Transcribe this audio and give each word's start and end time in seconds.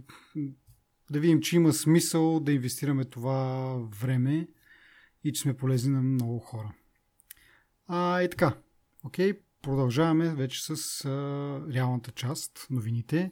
да 1.11 1.19
видим, 1.19 1.41
че 1.41 1.55
има 1.55 1.73
смисъл 1.73 2.39
да 2.39 2.51
инвестираме 2.51 3.05
това 3.05 3.75
време 4.01 4.47
и 5.23 5.33
че 5.33 5.41
сме 5.41 5.57
полезни 5.57 5.93
на 5.93 6.01
много 6.01 6.39
хора. 6.39 6.73
А, 7.87 8.21
и 8.21 8.29
така. 8.29 8.57
Окей, 9.03 9.33
продължаваме 9.61 10.35
вече 10.35 10.63
с 10.63 11.05
а, 11.05 11.09
реалната 11.73 12.11
част, 12.11 12.67
новините. 12.69 13.31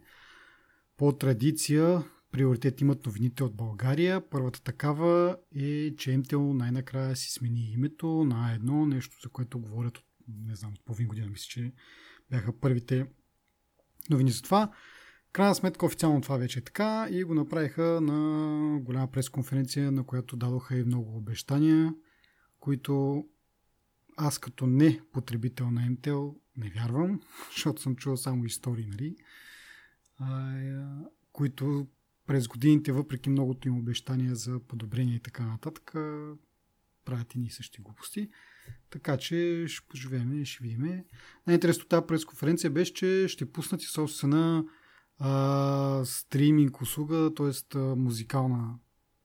По 0.97 1.11
традиция, 1.11 2.03
приоритет 2.31 2.81
имат 2.81 3.05
новините 3.05 3.43
от 3.43 3.55
България. 3.55 4.29
Първата 4.29 4.63
такава 4.63 5.37
е, 5.55 5.95
че 5.95 6.17
МТО 6.17 6.53
най-накрая 6.53 7.15
си 7.15 7.31
смени 7.31 7.71
името 7.71 8.07
на 8.07 8.53
едно 8.53 8.85
нещо, 8.85 9.17
за 9.23 9.29
което 9.29 9.59
говорят 9.59 9.97
от, 9.97 10.05
не 10.27 10.55
знам, 10.55 10.73
половин 10.85 11.07
година. 11.07 11.27
Мисля, 11.27 11.47
че 11.49 11.73
бяха 12.29 12.59
първите 12.59 13.05
новини 14.09 14.31
за 14.31 14.41
това. 14.41 14.71
Крайна 15.31 15.55
сметка 15.55 15.85
официално 15.85 16.21
това 16.21 16.37
вече 16.37 16.59
е 16.59 16.63
така 16.63 17.07
и 17.11 17.23
го 17.23 17.33
направиха 17.33 18.01
на 18.01 18.79
голяма 18.79 19.11
пресконференция, 19.11 19.91
на 19.91 20.03
която 20.03 20.37
дадоха 20.37 20.77
и 20.77 20.83
много 20.83 21.17
обещания, 21.17 21.93
които 22.59 23.25
аз 24.21 24.39
като 24.39 24.67
не 24.67 25.01
потребител 25.11 25.71
на 25.71 25.81
MTL 25.81 26.35
не 26.57 26.69
вярвам, 26.69 27.21
защото 27.55 27.81
съм 27.81 27.95
чувал 27.95 28.17
само 28.17 28.45
истории, 28.45 28.85
нали? 28.85 29.15
А, 30.17 30.59
които 31.31 31.87
през 32.27 32.47
годините, 32.47 32.91
въпреки 32.91 33.29
многото 33.29 33.67
им 33.67 33.77
обещания 33.77 34.35
за 34.35 34.59
подобрение 34.59 35.15
и 35.15 35.19
така 35.19 35.45
нататък, 35.45 35.91
правят 37.05 37.35
и 37.35 37.39
ни 37.39 37.49
същи 37.49 37.81
глупости. 37.81 38.29
Така 38.89 39.17
че 39.17 39.65
ще 39.67 39.87
поживеем 39.87 40.45
ще 40.45 40.63
видим. 40.63 41.03
Най-интересното 41.47 41.87
тази 41.87 42.07
пресконференция 42.07 42.71
беше, 42.71 42.93
че 42.93 43.27
ще 43.27 43.51
пуснат 43.51 43.83
и 43.83 43.85
собствена 43.85 44.65
а, 45.17 46.01
стриминг 46.05 46.81
услуга, 46.81 47.31
т.е. 47.35 47.77
музикална 47.77 48.79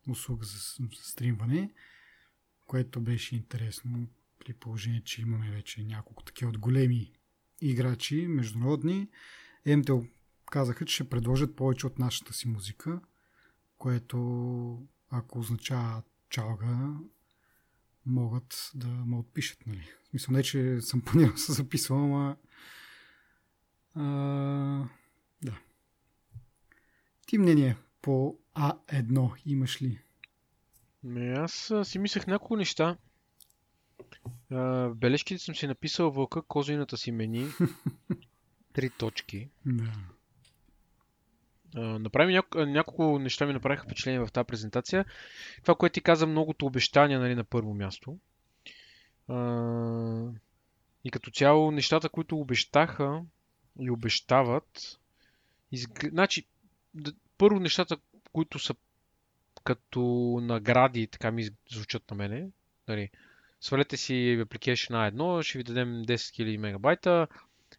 услуга 0.08 0.46
за 0.46 0.58
стримване, 0.92 1.70
което 2.66 3.00
беше 3.00 3.36
интересно 3.36 4.08
при 4.44 4.52
положение, 4.52 5.02
че 5.04 5.22
имаме 5.22 5.50
вече 5.50 5.84
няколко 5.84 6.22
такива 6.22 6.48
от 6.48 6.58
големи 6.58 7.12
играчи, 7.60 8.26
международни. 8.26 9.08
МТО 9.66 10.06
казаха, 10.50 10.84
че 10.84 10.94
ще 10.94 11.08
предложат 11.08 11.56
повече 11.56 11.86
от 11.86 11.98
нашата 11.98 12.32
си 12.32 12.48
музика, 12.48 13.00
което 13.78 14.88
ако 15.10 15.38
означава 15.38 16.02
чалга, 16.30 16.94
могат 18.06 18.70
да 18.74 18.86
ме 18.86 19.16
отпишат, 19.16 19.66
нали? 19.66 19.88
В 20.04 20.08
смисъл 20.08 20.32
не, 20.32 20.42
че 20.42 20.80
съм 20.80 21.00
планирал 21.00 21.36
се 21.36 21.52
записвам, 21.52 22.02
ама... 22.04 22.36
А, 23.94 24.04
да. 25.42 25.58
Ти 27.26 27.38
мнение 27.38 27.76
по 28.02 28.38
А1 28.56 29.32
имаш 29.46 29.82
ли? 29.82 30.00
Не, 31.02 31.32
аз 31.32 31.72
си 31.84 31.98
мислех 31.98 32.26
няколко 32.26 32.56
неща. 32.56 32.96
Бележките 34.94 35.42
съм 35.42 35.54
си 35.54 35.66
написал 35.66 36.10
вълка 36.10 36.42
козината 36.42 36.96
си 36.96 37.12
мени. 37.12 37.46
Три 38.72 38.90
точки. 38.90 39.48
Да. 39.66 39.92
Направи 41.74 42.32
няко, 42.32 42.58
няколко 42.58 43.18
неща 43.18 43.46
ми 43.46 43.52
направиха 43.52 43.84
впечатление 43.84 44.20
в 44.20 44.32
тази 44.32 44.46
презентация. 44.46 45.04
Това, 45.62 45.74
което 45.74 45.92
ти 45.92 46.00
каза, 46.00 46.26
многото 46.26 46.66
обещания 46.66 47.20
нали, 47.20 47.34
на 47.34 47.44
първо 47.44 47.74
място. 47.74 48.18
А, 49.28 49.36
и 51.04 51.10
като 51.10 51.30
цяло 51.30 51.70
нещата, 51.70 52.08
които 52.08 52.38
обещаха 52.38 53.22
и 53.80 53.90
обещават. 53.90 55.00
Изгр... 55.72 56.08
Значи, 56.08 56.46
първо 57.38 57.60
нещата, 57.60 57.96
които 58.32 58.58
са 58.58 58.74
като 59.64 60.00
награди, 60.42 61.06
така 61.06 61.30
ми 61.30 61.48
звучат 61.70 62.10
на 62.10 62.16
мене. 62.16 62.48
Нали, 62.88 63.10
свалете 63.64 63.96
си 63.96 64.12
application 64.40 64.90
на 64.90 65.06
едно, 65.06 65.42
ще 65.42 65.58
ви 65.58 65.64
дадем 65.64 66.04
10 66.04 66.14
000 66.14 66.56
мегабайта. 66.56 67.26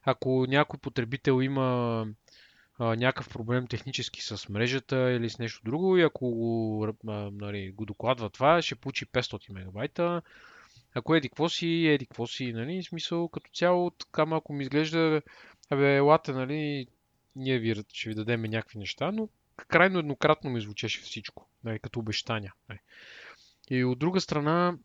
Ако 0.04 0.46
някой 0.50 0.80
потребител 0.80 1.42
има 1.42 2.08
а, 2.80 2.96
някакъв 2.96 3.30
проблем 3.30 3.68
технически 3.68 4.22
с 4.22 4.50
мрежата 4.50 5.12
или 5.12 5.30
с 5.30 5.40
нещо 5.40 5.62
друго 5.66 5.98
и 5.98 6.02
ако 6.02 6.32
го, 6.32 6.88
а, 7.08 7.32
нали, 7.32 7.72
го 7.72 7.86
докладва 7.86 8.30
това, 8.30 8.62
ще 8.62 8.76
получи 8.76 9.06
500 9.06 9.54
мегабайта. 9.54 10.22
Ако 10.96 11.16
еди 11.16 11.30
какво 11.30 11.50
си, 11.50 11.68
еди 11.68 12.06
какво 12.06 12.28
си, 12.28 12.54
нали, 12.54 12.84
смисъл 12.84 13.28
като 13.28 13.52
цяло, 13.54 13.92
така 13.92 14.26
малко 14.26 14.54
ми 14.54 14.64
изглежда, 14.64 15.22
абе, 15.70 15.96
елате, 15.96 16.32
нали, 16.34 16.88
ние 17.36 17.60
ви, 17.60 17.84
ще 17.94 18.10
ви 18.10 18.16
дадем 18.16 18.42
някакви 18.42 18.80
неща, 18.80 19.12
но 19.12 19.30
крайно 19.68 20.00
еднократно 20.00 20.50
ми 20.50 20.62
звучеше 20.62 21.02
всичко, 21.02 21.48
нали, 21.64 21.80
като 21.80 22.00
обещания. 22.00 22.54
Нали. 22.70 22.80
И 23.70 23.84
от 23.84 24.00
друга 24.00 24.22
страна, 24.22 24.78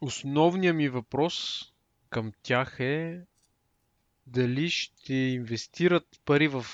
Основният 0.00 0.76
ми 0.76 0.88
въпрос 0.88 1.64
към 2.10 2.32
тях 2.42 2.80
е 2.80 3.20
дали 4.26 4.70
ще 4.70 5.14
инвестират 5.14 6.06
пари 6.24 6.48
в 6.48 6.66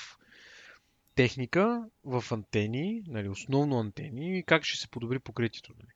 техника, 1.14 1.84
в 2.04 2.24
антени, 2.30 3.02
нали, 3.06 3.28
основно 3.28 3.78
антени 3.78 4.38
и 4.38 4.42
как 4.42 4.64
ще 4.64 4.78
се 4.78 4.88
подобри 4.88 5.18
покритието. 5.18 5.72
Нали. 5.78 5.92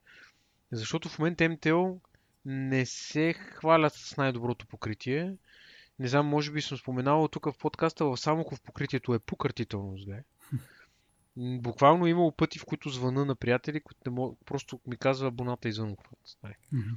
Защото 0.72 1.08
в 1.08 1.18
момента 1.18 1.48
МТО 1.48 2.00
не 2.44 2.86
се 2.86 3.32
хвалят 3.32 3.94
с 3.94 4.16
най-доброто 4.16 4.66
покритие. 4.66 5.36
Не 5.98 6.08
знам, 6.08 6.26
може 6.26 6.52
би 6.52 6.62
съм 6.62 6.78
споменавал 6.78 7.28
тук 7.28 7.44
в 7.44 7.58
подкаста, 7.58 8.04
в 8.04 8.16
Самоков 8.16 8.60
покритието 8.60 9.14
е 9.14 9.18
пократително 9.18 9.98
зле. 9.98 10.24
Буквално 11.36 12.06
имало 12.06 12.32
пъти, 12.32 12.58
в 12.58 12.64
които 12.64 12.88
звъна 12.88 13.24
на 13.24 13.34
приятели, 13.34 13.80
които 13.80 14.00
не 14.06 14.12
мог... 14.12 14.38
просто 14.44 14.80
ми 14.86 14.96
казва 14.96 15.28
абоната 15.28 15.68
извън 15.68 15.90
обхват. 15.90 16.20
Mm-hmm. 16.74 16.94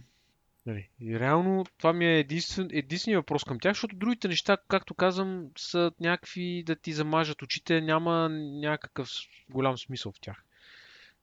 Нали. 0.66 0.90
И 1.00 1.20
реално 1.20 1.66
това 1.78 1.94
ми 1.94 2.06
е 2.06 2.20
единствен, 2.20 2.70
единствения 2.72 3.20
въпрос 3.20 3.44
към 3.44 3.60
тях, 3.60 3.72
защото 3.72 3.96
другите 3.96 4.28
неща, 4.28 4.58
както 4.68 4.94
казвам, 4.94 5.48
са 5.58 5.92
някакви 6.00 6.64
да 6.66 6.76
ти 6.76 6.94
замажат 6.94 7.42
очите, 7.42 7.82
няма 7.82 8.30
някакъв 8.62 9.10
голям 9.50 9.78
смисъл 9.78 10.12
в 10.12 10.20
тях. 10.22 10.44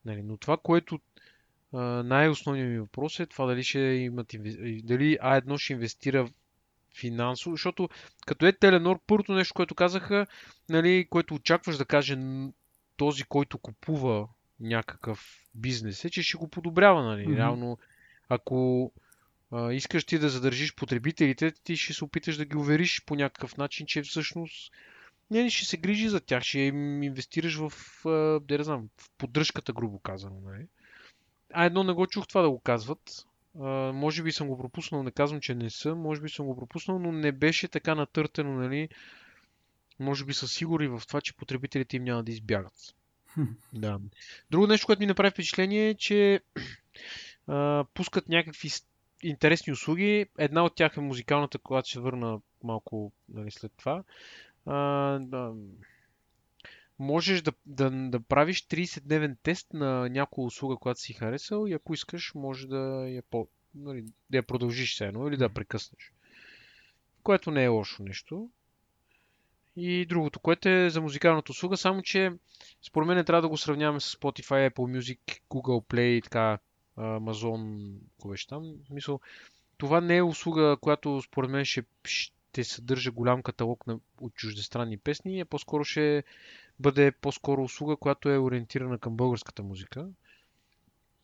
Нали. 0.05 0.23
Но 0.23 0.37
това, 0.37 0.56
което 0.56 1.00
най-основният 2.05 2.70
ми 2.70 2.81
въпрос 2.81 3.20
е 3.20 3.26
това 3.26 3.46
дали 3.46 3.64
ще 3.64 3.79
имат 3.79 4.26
дали 4.82 5.19
А1 5.19 5.58
ще 5.58 5.73
инвестира 5.73 6.29
финансово, 6.94 7.56
защото 7.56 7.88
като 8.26 8.46
е 8.46 8.52
Теленор, 8.52 9.00
първото 9.06 9.32
нещо, 9.32 9.55
което 9.55 9.75
казаха, 9.75 10.26
нали, 10.69 11.06
което 11.11 11.34
очакваш 11.34 11.76
да 11.76 11.84
каже 11.84 12.19
този, 12.96 13.25
който 13.25 13.58
купува 13.58 14.29
някакъв 14.61 15.44
бизнес, 15.55 16.05
е, 16.05 16.11
че 16.11 16.23
ще 16.23 16.38
го 16.38 16.49
подобрява. 16.49 17.02
Нали. 17.02 17.26
Mm-hmm. 17.26 17.37
Реално, 17.37 17.79
ако 18.29 18.93
а, 19.50 19.72
искаш 19.72 20.04
ти 20.04 20.18
да 20.18 20.28
задържиш 20.28 20.74
потребителите, 20.74 21.52
ти 21.64 21.76
ще 21.76 21.92
се 21.92 22.04
опиташ 22.04 22.36
да 22.36 22.44
ги 22.44 22.56
увериш 22.56 23.04
по 23.04 23.14
някакъв 23.14 23.56
начин, 23.56 23.86
че 23.86 24.02
всъщност 24.02 24.72
не, 25.30 25.50
ще 25.50 25.64
се 25.64 25.76
грижи 25.76 26.08
за 26.08 26.20
тях, 26.20 26.42
ще 26.42 26.58
им 26.58 27.02
инвестираш 27.02 27.56
в, 27.56 27.72
да 28.40 28.64
знам, 28.64 28.88
в 28.96 29.10
поддръжката, 29.18 29.72
грубо 29.72 29.98
казано. 29.98 30.40
Нали? 30.44 30.66
А 31.52 31.64
едно 31.64 31.84
не 31.84 31.92
го 31.92 32.06
чух 32.06 32.26
това 32.26 32.42
да 32.42 32.50
го 32.50 32.60
казват. 32.60 33.26
А, 33.60 33.92
може 33.92 34.22
би 34.22 34.32
съм 34.32 34.48
го 34.48 34.58
пропуснал, 34.58 35.02
не 35.02 35.10
казвам, 35.10 35.40
че 35.40 35.54
не 35.54 35.70
съм, 35.70 35.98
може 35.98 36.20
би 36.20 36.28
съм 36.28 36.46
го 36.46 36.56
пропуснал, 36.56 36.98
но 36.98 37.12
не 37.12 37.32
беше 37.32 37.68
така 37.68 37.94
натъртено, 37.94 38.54
нали? 38.54 38.88
Може 40.00 40.24
би 40.24 40.34
са 40.34 40.48
сигурни 40.48 40.88
в 40.88 41.02
това, 41.08 41.20
че 41.20 41.36
потребителите 41.36 41.96
им 41.96 42.04
няма 42.04 42.24
да 42.24 42.32
избягат. 42.32 42.94
да. 43.72 44.00
Друго 44.50 44.66
нещо, 44.66 44.86
което 44.86 45.00
ми 45.00 45.06
направи 45.06 45.30
впечатление 45.30 45.88
е, 45.88 45.94
че 45.94 46.40
а, 47.46 47.84
пускат 47.94 48.28
някакви 48.28 48.70
интересни 49.23 49.73
услуги. 49.73 50.26
Една 50.38 50.65
от 50.65 50.75
тях 50.75 50.97
е 50.97 51.00
музикалната, 51.00 51.59
която 51.59 51.88
ще 51.88 52.00
върна 52.00 52.41
малко 52.65 53.12
нали, 53.29 53.50
след 53.50 53.73
това. 53.76 54.05
А, 54.67 54.76
да, 55.19 55.55
можеш 56.99 57.43
да, 57.43 57.53
да, 57.67 57.91
да 57.91 58.20
правиш 58.20 58.67
30-дневен 58.67 59.37
тест 59.43 59.73
на 59.73 60.09
някоя 60.09 60.47
услуга, 60.47 60.76
която 60.76 61.00
си 61.00 61.12
харесал 61.12 61.67
и 61.69 61.73
ако 61.73 61.94
искаш, 61.94 62.32
може 62.35 62.67
да 62.67 63.09
я, 63.09 63.23
по, 63.23 63.49
нали, 63.75 64.05
да 64.31 64.37
я 64.37 64.43
продължиш 64.43 64.97
се 64.97 65.06
едно 65.06 65.29
или 65.29 65.37
да 65.37 65.44
я 65.44 65.55
прекъснеш. 65.55 66.12
Което 67.23 67.50
не 67.50 67.65
е 67.65 67.69
лошо 67.69 68.03
нещо. 68.03 68.50
И 69.76 70.06
другото, 70.06 70.41
което 70.41 70.69
е 70.69 70.91
за 70.91 71.00
музикалната 71.00 71.53
услуга, 71.53 71.76
само 71.76 72.03
че 72.03 72.32
според 72.82 73.09
мен 73.09 73.25
трябва 73.25 73.43
да 73.43 73.49
го 73.49 73.56
сравняваме 73.56 74.00
с 74.00 74.17
Spotify, 74.17 74.70
Apple 74.70 74.99
Music, 74.99 75.19
Google 75.50 75.85
Play 75.87 76.00
и 76.00 76.23
така, 76.23 76.59
Amazon, 76.98 77.92
какво 78.10 78.28
беше 78.28 78.46
там. 78.46 78.74
Мисъл, 78.90 79.20
това 79.78 80.00
не 80.00 80.16
е 80.16 80.22
услуга, 80.22 80.76
която 80.80 81.22
според 81.22 81.50
мен 81.50 81.64
ще, 81.64 81.82
ще 82.04 82.64
съдържа 82.64 83.10
голям 83.10 83.42
каталог 83.42 83.86
на, 83.86 83.98
от 84.20 84.34
чуждестранни 84.34 84.98
песни, 84.98 85.40
а 85.40 85.44
по-скоро 85.44 85.84
ще 85.84 86.24
бъде 86.80 87.12
по-скоро 87.12 87.62
услуга, 87.62 87.96
която 87.96 88.28
е 88.28 88.38
ориентирана 88.38 88.98
към 88.98 89.16
българската 89.16 89.62
музика. 89.62 90.08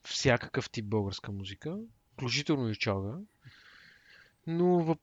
Всякакъв 0.05 0.71
тип 0.71 0.85
българска 0.85 1.33
музика, 1.33 1.79
включително 2.13 2.71
и 2.71 2.77
чалга. 2.77 3.19
Но 4.47 4.85
въп... 4.85 4.99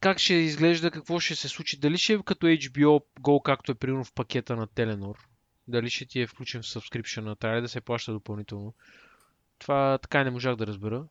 как 0.00 0.18
ще 0.18 0.34
изглежда, 0.34 0.90
какво 0.90 1.20
ще 1.20 1.34
се 1.34 1.48
случи, 1.48 1.78
дали 1.78 1.98
ще 1.98 2.12
е 2.12 2.22
като 2.22 2.46
HBO 2.46 3.04
Go, 3.20 3.42
както 3.42 3.72
е 3.72 3.74
примерно 3.74 4.04
в 4.04 4.12
пакета 4.12 4.56
на 4.56 4.66
Теленор, 4.66 5.28
дали 5.68 5.90
ще 5.90 6.06
ти 6.06 6.20
е 6.20 6.26
включен 6.26 6.62
в 6.62 6.66
subscription, 6.66 7.38
трябва 7.38 7.62
да 7.62 7.68
се 7.68 7.80
плаща 7.80 8.12
допълнително. 8.12 8.74
Това 9.58 9.98
така 9.98 10.20
и 10.20 10.24
не 10.24 10.30
можах 10.30 10.56
да 10.56 10.66
разбера. 10.66 11.04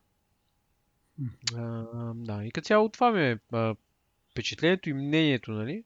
А, 1.55 1.83
да, 2.15 2.45
и 2.45 2.51
като 2.51 2.65
цяло 2.65 2.89
това 2.89 3.11
ми 3.11 3.21
е 3.21 3.39
а, 3.51 3.75
впечатлението 4.31 4.89
и 4.89 4.93
мнението, 4.93 5.51
нали? 5.51 5.83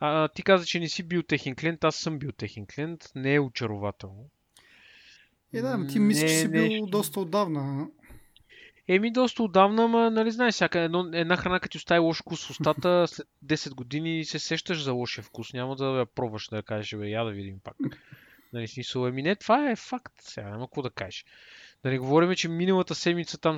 А, 0.00 0.28
ти 0.28 0.42
каза, 0.42 0.66
че 0.66 0.80
не 0.80 0.88
си 0.88 1.02
бил 1.02 1.22
техен 1.22 1.56
клиент, 1.56 1.84
аз 1.84 1.96
съм 1.96 2.18
бил 2.18 2.32
техен 2.32 2.66
клиент. 2.66 3.10
Не 3.14 3.34
е 3.34 3.40
очарователно. 3.40 4.28
Е, 5.52 5.60
да, 5.60 5.86
ти 5.86 5.98
мислиш, 5.98 6.30
че 6.30 6.36
си 6.36 6.48
бил 6.48 6.62
нещо... 6.62 6.86
доста 6.86 7.20
отдавна. 7.20 7.88
Еми, 8.88 9.12
доста 9.12 9.42
отдавна, 9.42 9.84
ама, 9.84 10.10
нали 10.10 10.30
знаеш, 10.30 10.54
всяка 10.54 10.80
едно, 10.80 11.10
една 11.12 11.36
храна, 11.36 11.60
като 11.60 11.72
ти 11.72 11.78
остави 11.78 11.98
лош 11.98 12.20
вкус 12.20 12.46
в 12.46 12.50
устата, 12.50 13.04
след 13.08 13.26
10 13.44 13.74
години 13.74 14.24
се 14.24 14.38
сещаш 14.38 14.82
за 14.82 14.92
лошия 14.92 15.24
вкус. 15.24 15.52
Няма 15.52 15.76
да 15.76 15.84
я 15.84 16.06
пробваш 16.06 16.48
да 16.48 16.62
кажеш, 16.62 16.98
бе, 16.98 17.08
я 17.08 17.24
да 17.24 17.30
видим 17.30 17.58
пак. 17.64 17.76
Нали, 18.52 18.68
смисъл, 18.68 19.06
еми 19.06 19.22
не, 19.22 19.36
това 19.36 19.70
е 19.70 19.76
факт. 19.76 20.12
Сега 20.20 20.48
няма 20.48 20.66
какво 20.66 20.82
да 20.82 20.90
кажеш. 20.90 21.24
Да 21.82 21.90
не 21.90 21.98
говорим, 21.98 22.34
че 22.34 22.48
миналата 22.48 22.94
седмица 22.94 23.38
там 23.38 23.56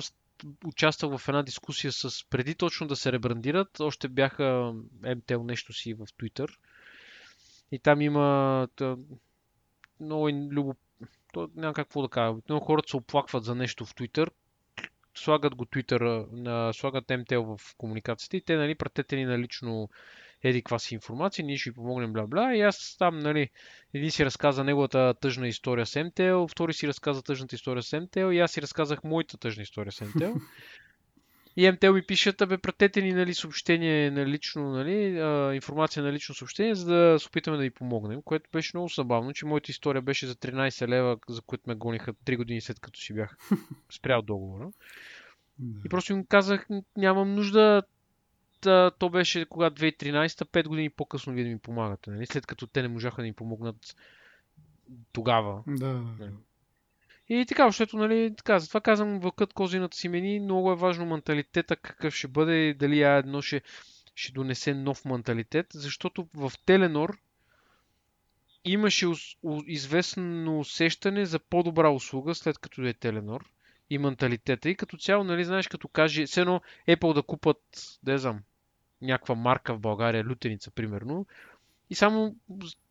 участвах 0.65 1.17
в 1.17 1.27
една 1.27 1.43
дискусия 1.43 1.91
с 1.91 2.25
преди 2.29 2.55
точно 2.55 2.87
да 2.87 2.95
се 2.95 3.11
ребрандират. 3.11 3.79
Още 3.79 4.07
бяха 4.07 4.73
МТЛ 5.15 5.43
нещо 5.43 5.73
си 5.73 5.93
в 5.93 6.05
Twitter. 6.05 6.55
И 7.71 7.79
там 7.79 8.01
има 8.01 8.67
тъ, 8.75 8.97
много 9.99 10.29
любо... 10.29 10.75
То, 11.33 11.49
няма 11.55 11.73
какво 11.73 12.01
да 12.01 12.09
кажа. 12.09 12.37
Много 12.49 12.65
хората 12.65 12.89
се 12.89 12.97
оплакват 12.97 13.43
за 13.43 13.55
нещо 13.55 13.85
в 13.85 13.95
Twitter. 13.95 14.29
Слагат 15.15 15.55
го 15.55 15.65
Twitter, 15.65 16.71
слагат 16.71 17.09
МТЛ 17.09 17.41
в 17.41 17.75
комуникацията 17.77 18.37
и 18.37 18.41
те, 18.41 18.55
нали, 18.55 18.75
пратете 18.75 19.15
ни 19.15 19.25
на 19.25 19.39
лично 19.39 19.89
еди 20.43 20.61
каква 20.61 20.79
си 20.79 20.93
информация, 20.93 21.45
ние 21.45 21.57
ще 21.57 21.69
ви 21.69 21.75
помогнем, 21.75 22.13
бла 22.13 22.27
бла. 22.27 22.55
И 22.55 22.61
аз 22.61 22.95
там, 22.99 23.19
нали, 23.19 23.49
един 23.93 24.11
си 24.11 24.25
разказа 24.25 24.63
неговата 24.63 25.13
тъжна 25.21 25.47
история 25.47 25.85
с 25.85 26.03
МТЛ, 26.03 26.45
втори 26.45 26.73
си 26.73 26.87
разказа 26.87 27.23
тъжната 27.23 27.55
история 27.55 27.83
с 27.83 27.99
МТЛ 27.99 28.31
и 28.31 28.39
аз 28.39 28.51
си 28.51 28.61
разказах 28.61 29.03
моята 29.03 29.37
тъжна 29.37 29.63
история 29.63 29.91
с 29.91 30.01
МТЛ. 30.01 30.33
И 31.55 31.71
МТЛ 31.71 31.93
ми 31.93 32.01
пишат, 32.01 32.43
бе, 32.47 32.57
пратете 32.57 33.01
ни 33.01 33.13
нали, 33.13 33.33
съобщение 33.33 34.11
на 34.11 34.25
лично, 34.25 34.71
нали, 34.71 35.19
а, 35.19 35.51
информация 35.55 36.03
на 36.03 36.13
лично 36.13 36.35
съобщение, 36.35 36.75
за 36.75 36.93
да 36.93 37.19
се 37.19 37.27
опитаме 37.27 37.57
да 37.57 37.63
ви 37.63 37.69
помогнем, 37.69 38.21
което 38.21 38.49
беше 38.53 38.71
много 38.73 38.87
забавно, 38.87 39.33
че 39.33 39.45
моята 39.45 39.71
история 39.71 40.01
беше 40.01 40.27
за 40.27 40.35
13 40.35 40.87
лева, 40.87 41.17
за 41.29 41.41
които 41.41 41.63
ме 41.67 41.75
гониха 41.75 42.13
3 42.13 42.37
години 42.37 42.61
след 42.61 42.79
като 42.79 42.99
си 42.99 43.13
бях 43.13 43.37
спрял 43.91 44.21
договора. 44.21 44.69
И 45.85 45.89
просто 45.89 46.13
им 46.13 46.25
казах, 46.25 46.67
нямам 46.97 47.35
нужда 47.35 47.83
а, 48.65 48.91
то 48.99 49.09
беше 49.09 49.45
кога 49.45 49.69
2013, 49.69 50.27
5 50.27 50.67
години 50.67 50.89
по-късно 50.89 51.33
вие 51.33 51.43
да 51.43 51.49
ми 51.49 51.59
помагате, 51.59 52.11
нали? 52.11 52.25
след 52.25 52.45
като 52.45 52.67
те 52.67 52.81
не 52.81 52.87
можаха 52.87 53.21
да 53.21 53.25
ни 53.25 53.33
помогнат 53.33 53.95
тогава. 55.13 55.63
Да. 55.67 55.93
Нали? 56.19 56.31
И 57.29 57.45
така, 57.45 57.67
защото, 57.67 57.97
нали, 57.97 58.33
така, 58.37 58.59
затова 58.59 58.81
казвам, 58.81 59.19
вълкът 59.19 59.53
козината 59.53 59.97
си 59.97 60.09
мени, 60.09 60.39
много 60.39 60.71
е 60.71 60.75
важно 60.75 61.05
менталитета 61.05 61.75
какъв 61.75 62.13
ще 62.15 62.27
бъде 62.27 62.55
и 62.55 62.73
дали 62.73 63.03
а 63.03 63.17
едно 63.17 63.41
ще, 63.41 63.61
ще 64.15 64.31
донесе 64.31 64.73
нов 64.73 65.05
менталитет, 65.05 65.67
защото 65.73 66.27
в 66.33 66.51
Теленор 66.65 67.17
имаше 68.65 69.07
известно 69.65 70.59
усещане 70.59 71.25
за 71.25 71.39
по-добра 71.39 71.89
услуга, 71.89 72.35
след 72.35 72.57
като 72.57 72.81
е 72.81 72.93
Теленор 72.93 73.49
и 73.89 73.97
менталитета. 73.97 74.69
И 74.69 74.75
като 74.75 74.97
цяло, 74.97 75.23
нали, 75.23 75.45
знаеш, 75.45 75.67
като 75.67 75.87
каже, 75.87 76.25
все 76.25 76.41
едно 76.41 76.61
Apple 76.87 77.13
да 77.13 77.23
купат, 77.23 77.61
да 78.03 78.17
знам, 78.17 78.39
някаква 79.01 79.35
марка 79.35 79.73
в 79.73 79.79
България, 79.79 80.25
лютеница, 80.25 80.71
примерно, 80.71 81.25
и 81.89 81.95
само 81.95 82.35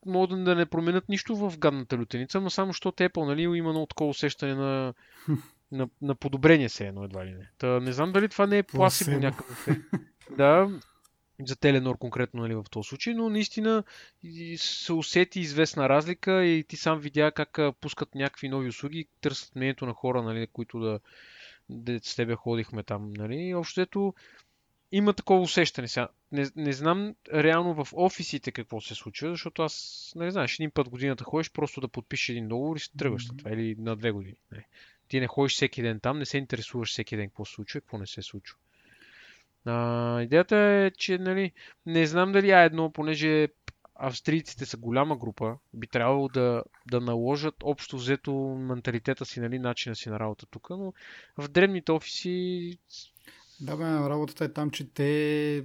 могат 0.07 0.45
да 0.45 0.55
не 0.55 0.67
променят 0.67 1.09
нищо 1.09 1.37
в 1.37 1.59
гадната 1.59 1.99
лютеница, 1.99 2.41
но 2.41 2.51
само 2.51 2.73
защото 2.73 3.03
Apple 3.03 3.27
нали, 3.27 3.43
има 3.43 3.71
много 3.71 3.87
такова 3.87 4.11
усещане 4.11 4.55
на, 4.55 4.95
на, 5.73 5.89
на 6.03 6.15
подобрение 6.15 6.69
се 6.69 6.87
едно 6.87 7.05
едва 7.05 7.27
ли 7.27 7.31
не. 7.31 7.51
Та, 7.59 7.81
не 7.81 7.93
знам 7.93 8.13
дали 8.13 8.29
това 8.29 8.47
не 8.47 8.59
е 8.59 8.63
пласибо 8.63 9.19
някакъв. 9.19 9.69
Да, 10.37 10.81
за 11.47 11.57
Теленор 11.57 11.99
конкретно 11.99 12.43
нали, 12.43 12.55
в 12.55 12.65
този 12.71 12.89
случай, 12.89 13.15
но 13.15 13.29
наистина 13.29 13.85
се 14.57 14.93
усети 14.93 15.41
известна 15.41 15.89
разлика 15.89 16.45
и 16.45 16.65
ти 16.65 16.77
сам 16.77 17.01
видя 17.01 17.33
как 17.33 17.59
пускат 17.81 18.15
някакви 18.15 18.49
нови 18.49 18.69
услуги, 18.69 19.09
търсят 19.21 19.57
мнението 19.57 19.87
на 19.87 19.93
хора, 19.93 20.23
нали, 20.23 20.47
които 20.53 20.81
да, 20.81 21.01
да 21.69 22.01
с 22.03 22.17
тебе 22.17 22.35
ходихме 22.35 22.83
там. 22.83 23.13
Нали. 23.13 23.37
И 23.37 23.55
общо 23.55 23.81
ето, 23.81 24.15
има 24.93 25.13
такова 25.13 25.41
усещане 25.41 25.89
сега. 25.89 26.09
Не, 26.33 26.47
не 26.57 26.73
знам 26.73 27.15
реално 27.35 27.85
в 27.85 27.93
офисите 27.93 28.53
какво 28.53 28.81
се 28.81 28.95
случва, 28.95 29.31
защото 29.31 29.63
аз, 29.63 30.13
не 30.17 30.31
знаеш, 30.31 30.55
един 30.55 30.71
път 30.71 30.89
годината 30.89 31.25
ходиш 31.25 31.53
просто 31.53 31.81
да 31.81 31.89
подпишеш 31.89 32.29
един 32.29 32.49
договор 32.49 32.77
и 32.77 32.81
се 32.81 32.91
тръгваш 32.99 33.27
mm-hmm. 33.27 33.39
това, 33.39 33.51
или 33.51 33.77
на 33.79 33.97
две 33.97 34.11
години. 34.11 34.37
Не. 34.53 34.67
Ти 35.09 35.21
не 35.21 35.27
ходиш 35.27 35.53
всеки 35.53 35.83
ден 35.83 36.01
там, 36.01 36.19
не 36.19 36.27
се 36.27 36.39
интересуваш 36.39 36.91
всеки 36.91 37.17
ден 37.17 37.29
какво 37.29 37.45
се 37.45 37.53
случва, 37.53 37.81
какво 37.81 37.99
не 37.99 38.07
се 38.07 38.23
случва. 38.23 38.59
А, 39.65 40.23
идеята 40.23 40.57
е, 40.57 40.91
че 40.91 41.19
нали, 41.19 41.53
не 41.87 42.07
знам 42.07 42.33
дали 42.33 42.51
а 42.51 42.61
едно, 42.61 42.93
понеже 42.93 43.49
австрийците 43.95 44.67
са 44.67 44.77
голяма 44.77 45.17
група, 45.17 45.57
би 45.75 45.87
трябвало 45.87 46.29
да, 46.29 46.63
да 46.91 47.01
наложат 47.01 47.55
общо 47.63 47.97
взето 47.97 48.33
менталитета 48.61 49.25
си, 49.25 49.41
нали, 49.41 49.59
начина 49.59 49.97
си 49.97 50.09
на 50.09 50.21
работа 50.21 50.47
тук, 50.47 50.71
но 50.71 50.93
в 51.39 51.49
древните 51.49 51.93
офиси 51.93 52.79
да, 53.61 53.77
бе, 53.77 53.85
работата 53.85 54.45
е 54.45 54.53
там, 54.53 54.71
че 54.71 54.95
те, 54.95 55.63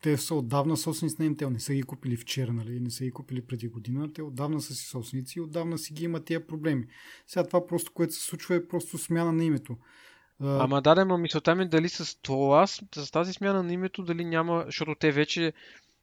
те 0.00 0.16
са 0.16 0.34
отдавна 0.34 0.76
собственици 0.76 1.16
на 1.18 1.30
Intel. 1.30 1.48
Не 1.48 1.60
са 1.60 1.74
ги 1.74 1.82
купили 1.82 2.16
вчера, 2.16 2.52
нали? 2.52 2.80
Не 2.80 2.90
са 2.90 3.04
ги 3.04 3.10
купили 3.10 3.42
преди 3.42 3.68
година. 3.68 4.12
Те 4.12 4.22
отдавна 4.22 4.60
са 4.60 4.74
си 4.74 4.86
собственици 4.86 5.38
и 5.38 5.42
отдавна 5.42 5.78
си 5.78 5.92
ги 5.92 6.04
имат 6.04 6.24
тия 6.24 6.46
проблеми. 6.46 6.86
Сега 7.26 7.46
това 7.46 7.66
просто, 7.66 7.92
което 7.92 8.14
се 8.14 8.22
случва 8.22 8.54
е 8.54 8.68
просто 8.68 8.98
смяна 8.98 9.32
на 9.32 9.44
името. 9.44 9.76
Ама 10.40 10.82
да, 10.82 10.94
да, 10.94 11.04
ма 11.04 11.18
мисълта 11.18 11.54
ми 11.54 11.62
е 11.62 11.68
дали 11.68 11.88
с 11.88 12.18
това, 12.22 12.66
с 12.66 13.10
тази 13.12 13.32
смяна 13.32 13.62
на 13.62 13.72
името, 13.72 14.02
дали 14.02 14.24
няма, 14.24 14.62
защото 14.66 14.94
те 14.94 15.12
вече 15.12 15.52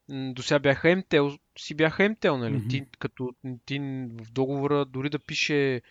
до 0.10 0.44
сега 0.44 0.60
бяха 0.60 0.96
МТЛ, 0.96 1.28
си 1.60 1.76
бяха 1.76 2.10
МТЛ, 2.10 2.36
нали? 2.36 2.56
Mm-hmm. 2.56 2.70
Ти, 2.70 2.86
като 3.00 3.34
ти 3.66 3.80
в 4.24 4.32
договора 4.32 4.86
дори 4.86 5.10
да 5.10 5.20
пише 5.20 5.82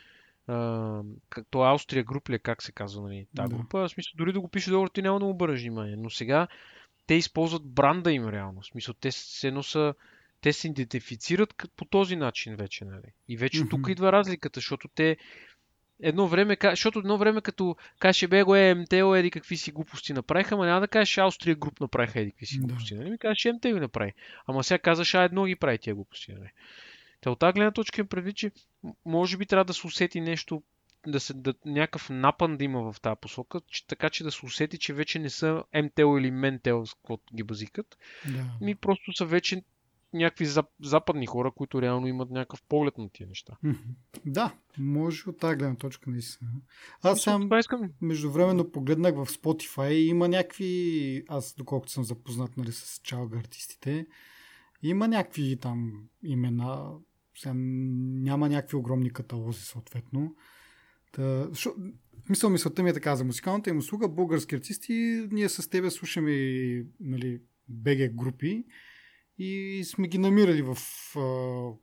а, 0.47 1.01
като 1.29 1.63
Австрия 1.63 2.05
груп 2.05 2.29
ли, 2.31 2.35
е, 2.35 2.39
как 2.39 2.63
се 2.63 2.73
казва, 2.73 3.03
нали? 3.03 3.27
Та 3.37 3.43
да. 3.43 3.57
група, 3.57 3.79
в 3.79 3.89
смисъл, 3.89 4.13
дори 4.17 4.33
да 4.33 4.41
го 4.41 4.49
пише 4.49 4.71
договор, 4.71 4.89
ти 4.89 5.03
няма 5.03 5.19
да 5.19 5.25
му 5.25 5.31
обърнеш 5.31 5.61
внимание. 5.61 5.97
Но 5.97 6.11
сега 6.11 6.49
те 7.07 7.15
използват 7.15 7.63
бранда 7.65 8.13
им 8.13 8.29
реално. 8.29 8.61
В 8.61 8.67
смисъл, 8.67 8.95
те 8.95 9.13
се 9.13 9.49
едно 9.49 9.63
са, 9.63 9.95
те 10.41 10.53
се 10.53 10.69
идентифицират 10.69 11.55
по 11.77 11.85
този 11.85 12.17
начин 12.17 12.57
вече, 12.57 12.85
нали? 12.85 13.13
И 13.29 13.37
вече 13.37 13.59
mm-hmm. 13.59 13.71
тук 13.71 13.89
идва 13.89 14.13
разликата, 14.13 14.59
защото 14.59 14.89
те 14.89 15.17
едно 16.03 16.29
време, 16.29 16.57
защото 16.63 16.99
едно 16.99 17.19
време 17.19 17.41
като 17.41 17.77
каже 17.99 18.29
бе 18.29 18.43
го 18.43 18.57
е 18.57 18.75
МТО, 18.75 19.15
еди 19.15 19.31
какви 19.31 19.57
си 19.57 19.73
глупости 19.73 20.13
направиха, 20.13 20.55
ама 20.55 20.67
няма 20.67 20.81
да 20.81 20.89
кажеш 20.89 21.19
Австрия 21.19 21.57
груп 21.57 21.81
направиха 21.81 22.21
еди 22.21 22.31
какви 22.31 22.47
си 22.47 22.59
глупости, 22.59 22.95
нали? 22.95 23.11
Ми 23.11 23.19
кажеш 23.19 23.53
МТО 23.55 23.69
ги 23.69 23.81
направи. 23.81 24.13
Ама 24.47 24.65
сега 24.65 24.79
казваш 24.79 25.15
А 25.15 25.23
едно 25.23 25.45
ги 25.45 25.57
прави 25.57 25.79
тия 25.79 25.95
глупости, 25.95 26.33
нали? 26.33 26.51
Та 27.23 27.31
от 27.31 27.38
тази 27.38 27.52
гледна 27.52 27.71
точка 27.71 28.00
е 28.00 28.05
предвид, 28.05 28.37
че 28.37 28.50
може 29.05 29.37
би 29.37 29.47
трябва 29.47 29.64
да 29.64 29.75
се 29.75 29.87
усети 29.87 30.21
нещо, 30.21 30.62
да 31.07 31.21
се, 31.21 31.35
да, 31.35 31.55
някакъв 31.64 32.11
напън 32.11 32.57
да 32.57 32.64
има 32.64 32.93
в 32.93 33.00
тази 33.00 33.21
посока, 33.21 33.61
че, 33.67 33.87
така 33.87 34.11
че 34.11 34.25
да 34.25 34.33
се 34.33 34.47
усети, 34.47 34.79
че 34.79 34.95
вече 34.95 35.19
не 35.19 35.31
са 35.31 35.64
МТО 35.85 36.19
или 36.19 36.59
с 36.87 36.95
каквото 36.95 37.35
ги 37.35 37.43
базикат. 37.43 37.99
Да. 38.26 38.45
Ми 38.61 38.75
просто 38.75 39.12
са 39.12 39.25
вече 39.25 39.62
някакви 40.12 40.47
западни 40.81 41.26
хора, 41.26 41.50
които 41.50 41.83
реално 41.83 42.07
имат 42.07 42.31
някакъв 42.31 42.62
поглед 42.62 42.99
на 42.99 43.09
тия 43.09 43.29
неща. 43.29 43.57
Да, 44.26 44.55
може 44.79 45.31
от 45.31 45.38
тази 45.38 45.57
гледна 45.57 45.76
точка 45.76 46.11
наистина. 46.11 46.50
Аз 47.02 47.21
сам 47.21 47.50
междувременно 48.00 48.71
погледнах 48.71 49.14
в 49.14 49.26
Spotify 49.26 49.93
и 49.93 50.07
има 50.07 50.29
някакви, 50.29 51.25
аз 51.29 51.55
доколкото 51.55 51.93
съм 51.93 52.05
запознат 52.05 52.57
нали, 52.57 52.73
с 52.73 53.00
чалга 53.02 53.38
артистите, 53.38 54.07
има 54.83 55.09
някакви 55.09 55.59
там 55.61 56.09
имена, 56.23 56.91
сега 57.37 57.55
няма 57.55 58.49
някакви 58.49 58.77
огромни 58.77 59.12
каталози 59.12 59.61
съответно. 59.61 60.37
Та, 61.12 61.49
шо, 61.55 61.75
мисъл, 62.29 62.51
мисълта 62.51 62.83
ми 62.83 62.91
е 62.91 62.93
така 62.93 63.17
за 63.17 63.25
музикалната 63.25 63.71
им 63.71 63.79
услуга, 63.79 64.09
български 64.09 64.55
артисти, 64.55 65.29
ние 65.31 65.49
с 65.49 65.71
тебе 65.71 65.91
слушаме 65.91 66.33
нали, 67.01 67.41
БГ 67.69 68.15
групи 68.15 68.65
и 69.39 69.83
сме 69.85 70.09
ги 70.09 70.19
намирали 70.19 70.62
в 70.62 70.77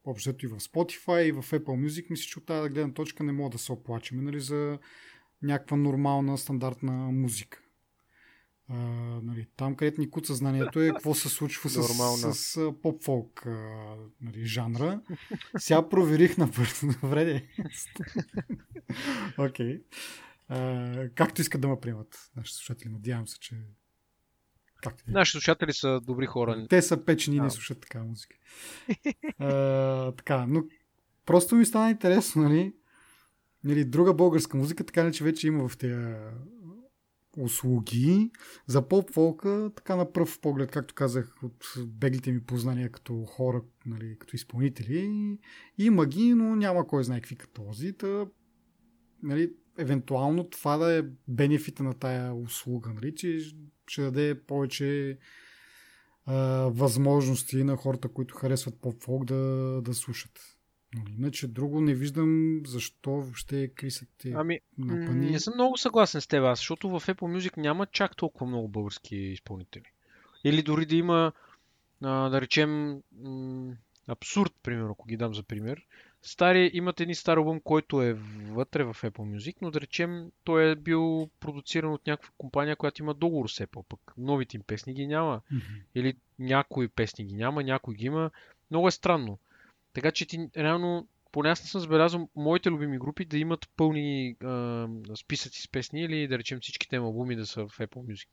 общото 0.06 0.46
и 0.46 0.50
в 0.50 0.60
Spotify, 0.60 1.22
и 1.22 1.32
в 1.32 1.44
Apple 1.44 1.88
Music. 1.88 2.10
Мисля, 2.10 2.24
че 2.24 2.40
от 2.40 2.46
тази 2.46 2.70
гледна 2.70 2.94
точка 2.94 3.24
не 3.24 3.32
мога 3.32 3.50
да 3.50 3.58
се 3.58 3.72
оплачем 3.72 4.24
нали, 4.24 4.40
за 4.40 4.80
някаква 5.42 5.78
нормална, 5.78 6.38
стандартна 6.38 6.92
музика. 6.94 7.62
А, 8.72 8.76
нали, 9.24 9.48
там, 9.58 9.76
където 9.76 10.02
ни 10.02 10.10
куца 10.10 10.36
знанието 10.36 10.82
е 10.82 10.90
какво 10.90 11.14
се 11.14 11.30
случва 11.30 11.70
с, 11.70 11.84
с, 11.84 12.34
с 12.34 12.74
поп-фолк 12.82 13.46
нали, 14.22 14.46
жанра. 14.46 15.02
Сега 15.58 15.90
проверих 15.90 16.38
на 16.38 16.52
първо. 16.52 16.94
Добре, 17.02 17.44
Окей. 19.38 19.82
okay. 20.50 21.14
както 21.16 21.42
искат 21.42 21.62
да 21.62 21.68
ме 21.68 21.80
приемат 21.82 22.32
нашите 22.36 22.58
слушатели. 22.58 22.90
Надявам 22.90 23.28
се, 23.28 23.40
че 23.40 23.56
как 24.82 25.08
Нашите 25.08 25.32
слушатели 25.32 25.74
са 25.74 26.02
добри 26.02 26.26
хора. 26.26 26.68
Те 26.70 26.82
са 26.82 27.06
печени 27.06 27.38
и 27.38 27.40
не 27.40 27.50
слушат 27.50 27.82
така 27.82 28.04
музика. 28.04 28.36
а, 29.40 30.12
така, 30.12 30.46
но 30.48 30.64
просто 31.26 31.56
ми 31.56 31.66
стана 31.66 31.90
интересно, 31.90 32.42
нали? 32.42 32.74
нали 33.64 33.86
друга 33.86 34.14
българска 34.14 34.58
музика, 34.58 34.84
така 34.84 35.04
не 35.04 35.12
че 35.12 35.24
вече 35.24 35.48
има 35.48 35.70
в 35.70 35.78
тези 35.78 36.16
услуги. 37.38 38.32
За 38.68 38.88
поп-фолка, 38.88 39.72
така 39.76 39.96
на 39.96 40.12
пръв 40.12 40.40
поглед, 40.40 40.72
както 40.72 40.94
казах, 40.94 41.44
от 41.44 41.74
беглите 41.88 42.32
ми 42.32 42.44
познания 42.44 42.92
като 42.92 43.26
хора, 43.26 43.62
нали, 43.86 44.18
като 44.20 44.36
изпълнители, 44.36 45.38
има 45.78 46.06
ги, 46.06 46.34
но 46.34 46.56
няма 46.56 46.88
кой 46.88 47.04
знае 47.04 47.22
какви 47.22 47.36
катози. 47.36 47.94
Та, 47.94 48.26
нали, 49.24 49.54
евентуално 49.78 50.50
това 50.50 50.78
да 50.78 50.94
е 50.94 51.04
бенефита 51.28 51.84
на 51.84 51.94
тая 51.94 52.34
услуга, 52.34 52.94
нали, 52.94 53.16
че 53.16 53.40
ще 53.88 54.02
даде 54.02 54.42
повече 54.48 55.18
а, 56.26 56.36
възможности 56.74 57.64
на 57.64 57.76
хората, 57.76 58.08
които 58.08 58.36
харесват 58.36 58.82
поп-фолк 58.82 59.26
да, 59.26 59.82
да 59.82 59.94
слушат. 59.94 60.59
Нали, 60.96 61.16
иначе 61.18 61.48
друго 61.48 61.82
не 61.82 61.94
виждам 61.94 62.62
защо 62.66 63.12
въобще 63.12 63.68
какви 63.68 63.92
са 63.92 64.06
те 64.18 64.32
ами, 64.36 64.60
напани. 64.78 65.32
Не 65.32 65.40
съм 65.40 65.54
много 65.54 65.78
съгласен 65.78 66.22
с 66.22 66.28
теб, 66.28 66.44
аз, 66.44 66.60
защото 66.60 66.90
в 66.90 67.08
Apple 67.08 67.38
Music 67.38 67.58
няма 67.58 67.86
чак 67.86 68.16
толкова 68.16 68.48
много 68.48 68.68
български 68.68 69.16
изпълнители. 69.16 69.84
Или 70.44 70.62
дори 70.62 70.86
да 70.86 70.96
има, 70.96 71.32
да 72.02 72.42
речем, 72.42 73.02
абсурд, 74.08 74.54
примерно, 74.64 74.92
ако 74.92 75.08
ги 75.08 75.18
дам 75.18 75.36
за 75.36 75.44
пример. 75.44 75.86
Стари, 76.22 76.72
имат 76.74 77.00
един 77.00 77.16
стар 77.16 77.38
албум, 77.38 77.62
който 77.64 78.02
е 78.02 78.14
вътре 78.52 78.84
в 78.84 78.94
Apple 78.94 79.38
Music, 79.38 79.56
но 79.62 79.72
да 79.72 79.82
речем, 79.82 80.32
той 80.44 80.72
е 80.72 80.76
бил 80.76 81.30
продуциран 81.40 81.94
от 81.94 82.08
някаква 82.08 82.34
компания, 82.38 82.76
която 82.76 83.02
има 83.02 83.14
договор 83.14 83.50
с 83.50 83.66
Apple, 83.66 83.86
пък 83.90 84.14
новите 84.18 84.58
им 84.58 84.64
песни 84.68 84.94
ги 84.94 85.08
няма. 85.08 85.42
Mm-hmm. 85.54 85.82
Или 85.96 86.16
някои 86.40 86.88
песни 86.88 87.26
ги 87.26 87.34
няма, 87.34 87.64
някой 87.64 87.96
ги 87.96 88.06
има. 88.06 88.32
Много 88.72 88.88
е 88.88 88.92
странно. 88.92 89.40
Така 90.00 90.12
че 90.12 90.26
ти 90.26 90.50
реално, 90.58 91.08
поне 91.32 91.50
аз 91.50 91.64
не 91.64 91.68
съм 91.70 91.82
забелязал 91.82 92.30
моите 92.36 92.70
любими 92.70 93.00
групи 93.00 93.26
да 93.26 93.38
имат 93.38 93.70
пълни 93.78 94.36
а, 94.44 94.88
списъци 95.16 95.62
с 95.62 95.68
песни 95.68 96.02
или 96.02 96.28
да 96.28 96.38
речем 96.38 96.60
всичките 96.62 96.96
им 96.96 97.04
албуми 97.04 97.36
да 97.36 97.46
са 97.46 97.68
в 97.68 97.78
Apple 97.78 98.14
Music. 98.14 98.28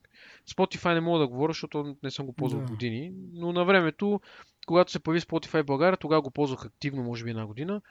Spotify 0.49 0.95
не 0.95 1.01
мога 1.01 1.19
да 1.19 1.29
говоря, 1.29 1.51
защото 1.51 1.97
не 2.03 2.11
съм 2.11 2.27
го 2.27 2.33
ползвал 2.33 2.63
да. 2.63 2.71
години, 2.71 3.13
но 3.33 3.53
на 3.53 3.65
времето, 3.65 4.21
когато 4.67 4.93
се 4.93 4.99
появи 4.99 5.21
Spotify 5.21 5.63
в 5.63 5.67
България, 5.67 5.97
тогава 5.97 6.23
го 6.23 6.31
ползвах 6.31 6.65
активно, 6.65 7.03
може 7.03 7.25
би 7.25 7.31
една 7.31 7.47
година 7.47 7.83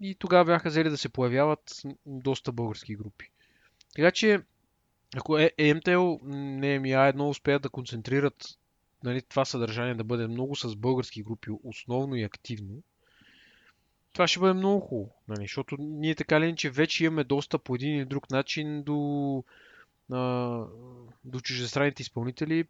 и 0.00 0.14
тогава 0.14 0.44
бяха 0.44 0.68
взели 0.68 0.90
да 0.90 0.98
се 0.98 1.08
появяват 1.08 1.82
доста 2.06 2.52
български 2.52 2.96
групи. 2.96 3.30
Така 3.94 4.10
че, 4.10 4.42
ако 5.16 5.38
е, 5.38 5.52
EMTL, 5.58 6.18
не 6.58 6.78
ми 6.78 6.92
едно 6.92 7.28
успеят 7.28 7.62
да 7.62 7.68
концентрират 7.68 8.58
нали, 9.04 9.22
това 9.22 9.44
съдържание 9.44 9.94
да 9.94 10.04
бъде 10.04 10.26
много 10.26 10.56
с 10.56 10.76
български 10.76 11.22
групи, 11.22 11.50
основно 11.64 12.16
и 12.16 12.22
активно, 12.22 12.82
това 14.18 14.28
ще 14.28 14.40
бъде 14.40 14.54
много 14.54 14.80
хубаво, 14.80 15.14
нали? 15.28 15.40
защото 15.40 15.76
ние 15.80 16.14
така 16.14 16.40
ли, 16.40 16.56
че 16.56 16.70
вече 16.70 17.04
имаме 17.04 17.24
доста 17.24 17.58
по 17.58 17.74
един 17.74 17.96
или 17.96 18.04
друг 18.04 18.30
начин 18.30 18.82
до, 18.82 19.44
а, 20.12 20.18
до 21.24 21.40
чуждестранните 21.40 22.02
изпълнители 22.02 22.64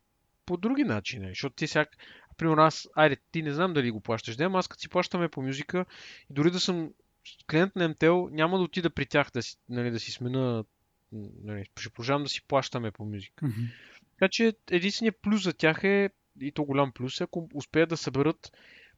по 0.47 0.57
други 0.57 0.85
начини. 0.85 1.23
Нали? 1.23 1.31
Защото 1.31 1.57
ти 1.57 1.67
всяк, 1.67 1.97
примерно 2.37 2.63
аз, 2.63 2.89
айде, 2.95 3.17
ти 3.33 3.43
не 3.43 3.53
знам 3.53 3.73
дали 3.73 3.91
го 3.91 4.01
плащаш, 4.01 4.37
да, 4.37 4.51
аз 4.55 4.69
като 4.69 4.81
си 4.81 4.89
плащаме 4.89 5.29
по 5.29 5.43
музика 5.43 5.85
и 6.31 6.35
дори 6.35 6.51
да 6.51 6.61
съм 6.61 6.91
клиент 7.51 7.77
на 7.77 7.95
MTL, 7.95 8.31
няма 8.31 8.59
да 8.59 8.65
отида 8.65 8.91
при 8.91 9.07
тях 9.07 9.31
да 9.35 9.43
си, 9.43 9.57
нали, 9.69 9.91
да 9.91 10.01
си 10.01 10.13
смена, 10.13 10.65
нали, 11.43 11.65
ще 11.81 11.91
продължавам 11.91 12.23
да 12.23 12.29
си 12.29 12.47
плащаме 12.49 12.91
по 12.91 13.05
музика. 13.05 13.47
Mm-hmm. 13.47 13.69
Така 14.11 14.29
че 14.29 14.55
единственият 14.71 15.17
плюс 15.23 15.43
за 15.43 15.53
тях 15.53 15.85
е, 15.85 16.11
и 16.41 16.53
то 16.53 16.65
голям 16.65 16.93
плюс 16.93 17.21
е, 17.21 17.25
ако 17.25 17.49
успеят 17.55 17.89
да 17.89 17.97
съберат 17.97 18.53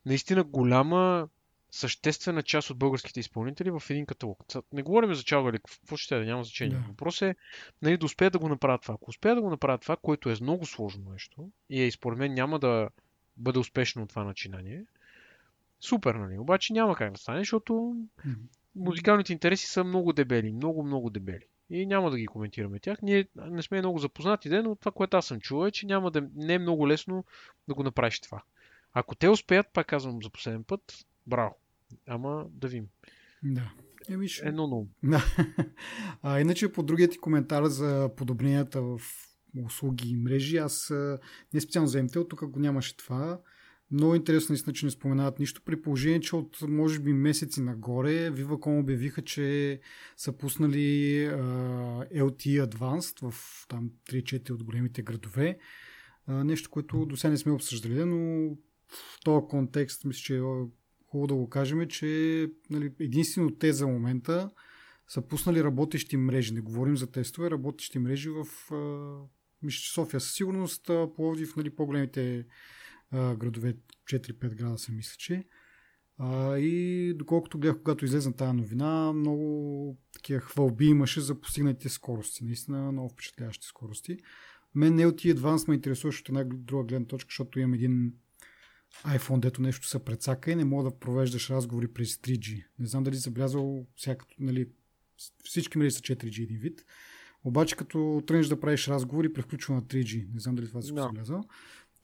наистина 0.07 0.45
голяма 0.45 1.28
съществена 1.71 2.43
част 2.43 2.71
от 2.71 2.79
българските 2.79 3.21
изпълнители 3.21 3.71
в 3.71 3.83
един 3.91 4.07
каталог. 4.07 4.45
Не 4.73 4.83
говорим 4.83 5.15
за 5.15 5.23
чалга 5.23 5.50
или 5.50 5.59
какво 5.59 5.97
ще 5.97 6.19
да 6.19 6.25
няма 6.25 6.45
значение. 6.45 6.77
Да. 6.77 6.85
Въпрос 6.89 7.23
е 7.23 7.35
нали, 7.83 7.97
да 7.97 8.07
успеят 8.07 8.33
да 8.33 8.39
го 8.39 8.49
направят 8.49 8.83
това. 8.83 8.95
Ако 8.95 9.11
успеят 9.11 9.37
да 9.37 9.43
го 9.43 9.50
направят 9.50 9.81
това, 9.81 9.97
което 9.97 10.31
е 10.31 10.37
много 10.41 10.67
сложно 10.67 11.11
нещо 11.11 11.50
и 11.71 11.83
е, 11.83 11.91
според 11.91 12.19
мен 12.19 12.35
няма 12.35 12.59
да 12.59 12.89
бъде 13.37 13.59
успешно 13.59 14.07
това 14.07 14.25
начинание, 14.25 14.85
супер, 15.81 16.15
нали? 16.15 16.39
Обаче 16.39 16.73
няма 16.73 16.97
как 16.97 17.12
да 17.12 17.19
стане, 17.19 17.39
защото 17.39 17.97
музикалните 18.77 19.33
интереси 19.33 19.67
са 19.67 19.85
много 19.85 20.12
дебели, 20.12 20.53
много, 20.53 20.83
много 20.83 21.11
дебели. 21.11 21.45
И 21.71 21.87
няма 21.87 22.11
да 22.11 22.19
ги 22.19 22.27
коментираме 22.27 22.79
тях. 22.79 23.03
Ние 23.03 23.27
не 23.37 23.62
сме 23.62 23.79
много 23.79 23.99
запознати, 23.99 24.49
но 24.49 24.77
това, 24.77 24.93
което 24.93 25.17
аз 25.17 25.27
съм 25.27 25.41
чувал 25.41 25.67
е, 25.67 25.71
че 25.71 25.87
няма 25.87 26.11
да, 26.11 26.29
не 26.35 26.55
е 26.55 26.59
много 26.59 26.89
лесно 26.89 27.25
да 27.69 27.75
го 27.75 27.83
направиш 27.83 28.21
това. 28.21 28.43
Ако 28.93 29.15
те 29.15 29.29
успеят, 29.29 29.67
пак 29.73 29.87
казвам 29.87 30.23
за 30.23 30.31
последен 30.31 30.65
път, 30.65 31.07
Браво. 31.27 31.57
Ама 32.07 32.47
да 32.50 32.69
видим. 32.69 32.87
Да. 33.43 33.73
Еми, 34.09 34.29
ще... 34.29 34.49
Едно 34.49 34.67
много. 34.67 34.89
Да. 35.03 35.25
А, 36.23 36.41
иначе 36.41 36.73
по 36.73 36.83
другият 36.83 37.12
ти 37.12 37.19
коментар 37.19 37.65
за 37.65 38.11
подобренията 38.17 38.83
в 38.83 39.00
услуги 39.67 40.09
и 40.11 40.17
мрежи, 40.17 40.57
аз 40.57 40.93
не 41.55 41.61
специално 41.61 41.89
за 41.89 42.03
MTL, 42.03 42.31
тук 42.31 42.50
го 42.50 42.61
нямаше 42.61 42.97
това. 42.97 43.41
Много 43.91 44.15
интересно 44.15 44.53
наистина, 44.53 44.75
че 44.75 44.87
не 44.87 44.91
споменават 44.91 45.39
нищо, 45.39 45.62
при 45.65 45.83
положение, 45.83 46.21
че 46.21 46.37
от 46.37 46.62
може 46.62 47.00
би 47.00 47.12
месеци 47.12 47.61
нагоре 47.61 48.31
Viva.com 48.31 48.81
обявиха, 48.81 49.23
че 49.23 49.81
са 50.17 50.33
пуснали 50.33 50.79
uh, 51.29 52.23
LTE 52.23 52.67
Advanced 52.67 53.31
в 53.31 53.67
там 53.69 53.91
3-4 54.11 54.50
от 54.50 54.65
големите 54.65 55.03
градове. 55.03 55.59
Uh, 56.29 56.43
нещо, 56.43 56.71
което 56.71 57.07
до 57.07 57.17
сега 57.17 57.31
не 57.31 57.37
сме 57.37 57.53
обсъждали, 57.53 58.05
но 58.05 58.50
в 58.89 59.21
този 59.25 59.47
контекст 59.49 60.05
мисля, 60.05 60.21
че 60.21 60.41
хубаво 61.11 61.26
да 61.26 61.35
го 61.35 61.49
кажем, 61.49 61.88
че 61.88 62.50
нали, 62.71 62.93
единствено 63.00 63.50
те 63.50 63.73
за 63.73 63.87
момента 63.87 64.50
са 65.09 65.23
пуснали 65.23 65.64
работещи 65.64 66.17
мрежи. 66.17 66.55
Не 66.55 66.61
говорим 66.61 66.97
за 66.97 67.11
тестове, 67.11 67.50
работещи 67.50 67.99
мрежи 67.99 68.31
в 68.31 68.47
мисля, 69.62 69.81
София 69.95 70.21
със 70.21 70.35
сигурност, 70.35 70.90
Пловдив, 71.17 71.57
нали, 71.57 71.71
по-големите 71.71 72.47
градове, 73.12 73.76
4-5 74.12 74.55
града 74.55 74.79
се 74.79 74.93
мисля, 74.93 75.14
че. 75.19 75.45
А, 76.19 76.59
и 76.59 77.14
доколкото 77.14 77.59
гледах, 77.59 77.79
когато 77.79 78.05
излезна 78.05 78.33
тази 78.33 78.57
новина, 78.57 79.12
много 79.12 79.97
такива 80.12 80.40
хвалби 80.40 80.87
имаше 80.87 81.21
за 81.21 81.40
постигнатите 81.40 81.88
скорости. 81.88 82.45
Наистина 82.45 82.93
много 82.93 83.09
впечатляващи 83.09 83.67
скорости. 83.67 84.19
Мен 84.75 85.07
от 85.07 85.21
Advanced 85.21 85.69
ме 85.69 85.75
интересуваше 85.75 86.21
от 86.21 86.29
една 86.29 86.45
друга 86.45 86.85
гледна 86.85 87.07
точка, 87.07 87.29
защото 87.31 87.59
имам 87.59 87.75
един 87.75 88.12
iPhone, 89.04 89.40
дето 89.40 89.62
нещо 89.62 89.87
се 89.87 90.04
прецака 90.04 90.50
и 90.50 90.54
не 90.56 90.64
мога 90.64 90.90
да 90.90 90.99
провеждаш 90.99 91.50
разговори 91.50 91.88
през 91.88 92.16
3G. 92.16 92.64
Не 92.78 92.87
знам 92.87 93.04
дали 93.04 93.16
забелязал 93.16 93.87
всяка, 93.97 94.26
нали, 94.38 94.68
всички 95.44 95.78
мрежи 95.78 95.90
са 95.90 96.00
4G 96.00 96.42
един 96.42 96.59
вид. 96.59 96.85
Обаче 97.44 97.76
като 97.76 98.23
тръгнеш 98.26 98.47
да 98.47 98.61
правиш 98.61 98.88
разговори, 98.88 99.32
превключва 99.32 99.75
на 99.75 99.82
3G. 99.82 100.35
Не 100.35 100.40
знам 100.40 100.54
дали 100.54 100.68
това 100.68 100.82
си 100.82 100.94
Да. 100.94 101.02
забелязал. 101.02 101.44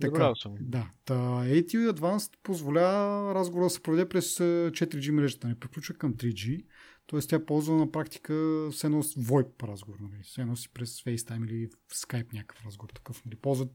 Така, 0.01 0.35
съм. 0.35 0.55
Да. 0.61 0.91
Та, 1.05 1.15
AT 1.45 1.93
Advanced 1.93 2.33
позволява 2.43 3.35
разговора 3.35 3.67
да 3.67 3.71
се 3.71 3.83
проведе 3.83 4.09
през 4.09 4.41
а, 4.41 4.45
4G 4.45 5.11
мрежата, 5.11 5.49
не 5.49 5.59
приключва 5.59 5.95
към 5.95 6.15
3G. 6.15 6.65
Тоест 7.07 7.31
тя 7.31 7.47
ползва 7.47 7.77
на 7.77 7.93
практика 7.93 8.69
все 8.73 8.87
едно 8.87 9.03
с 9.03 9.15
VoIP 9.15 9.63
разговор, 9.63 9.99
нали? 10.01 10.23
Все 10.23 10.41
едно 10.41 10.57
си 10.57 10.69
през 10.69 11.03
FaceTime 11.03 11.47
или 11.47 11.69
Skype 11.95 12.33
някакъв 12.33 12.67
разговор 12.67 12.91
такъв. 12.91 13.25
Нали? 13.25 13.37
Ползват 13.37 13.71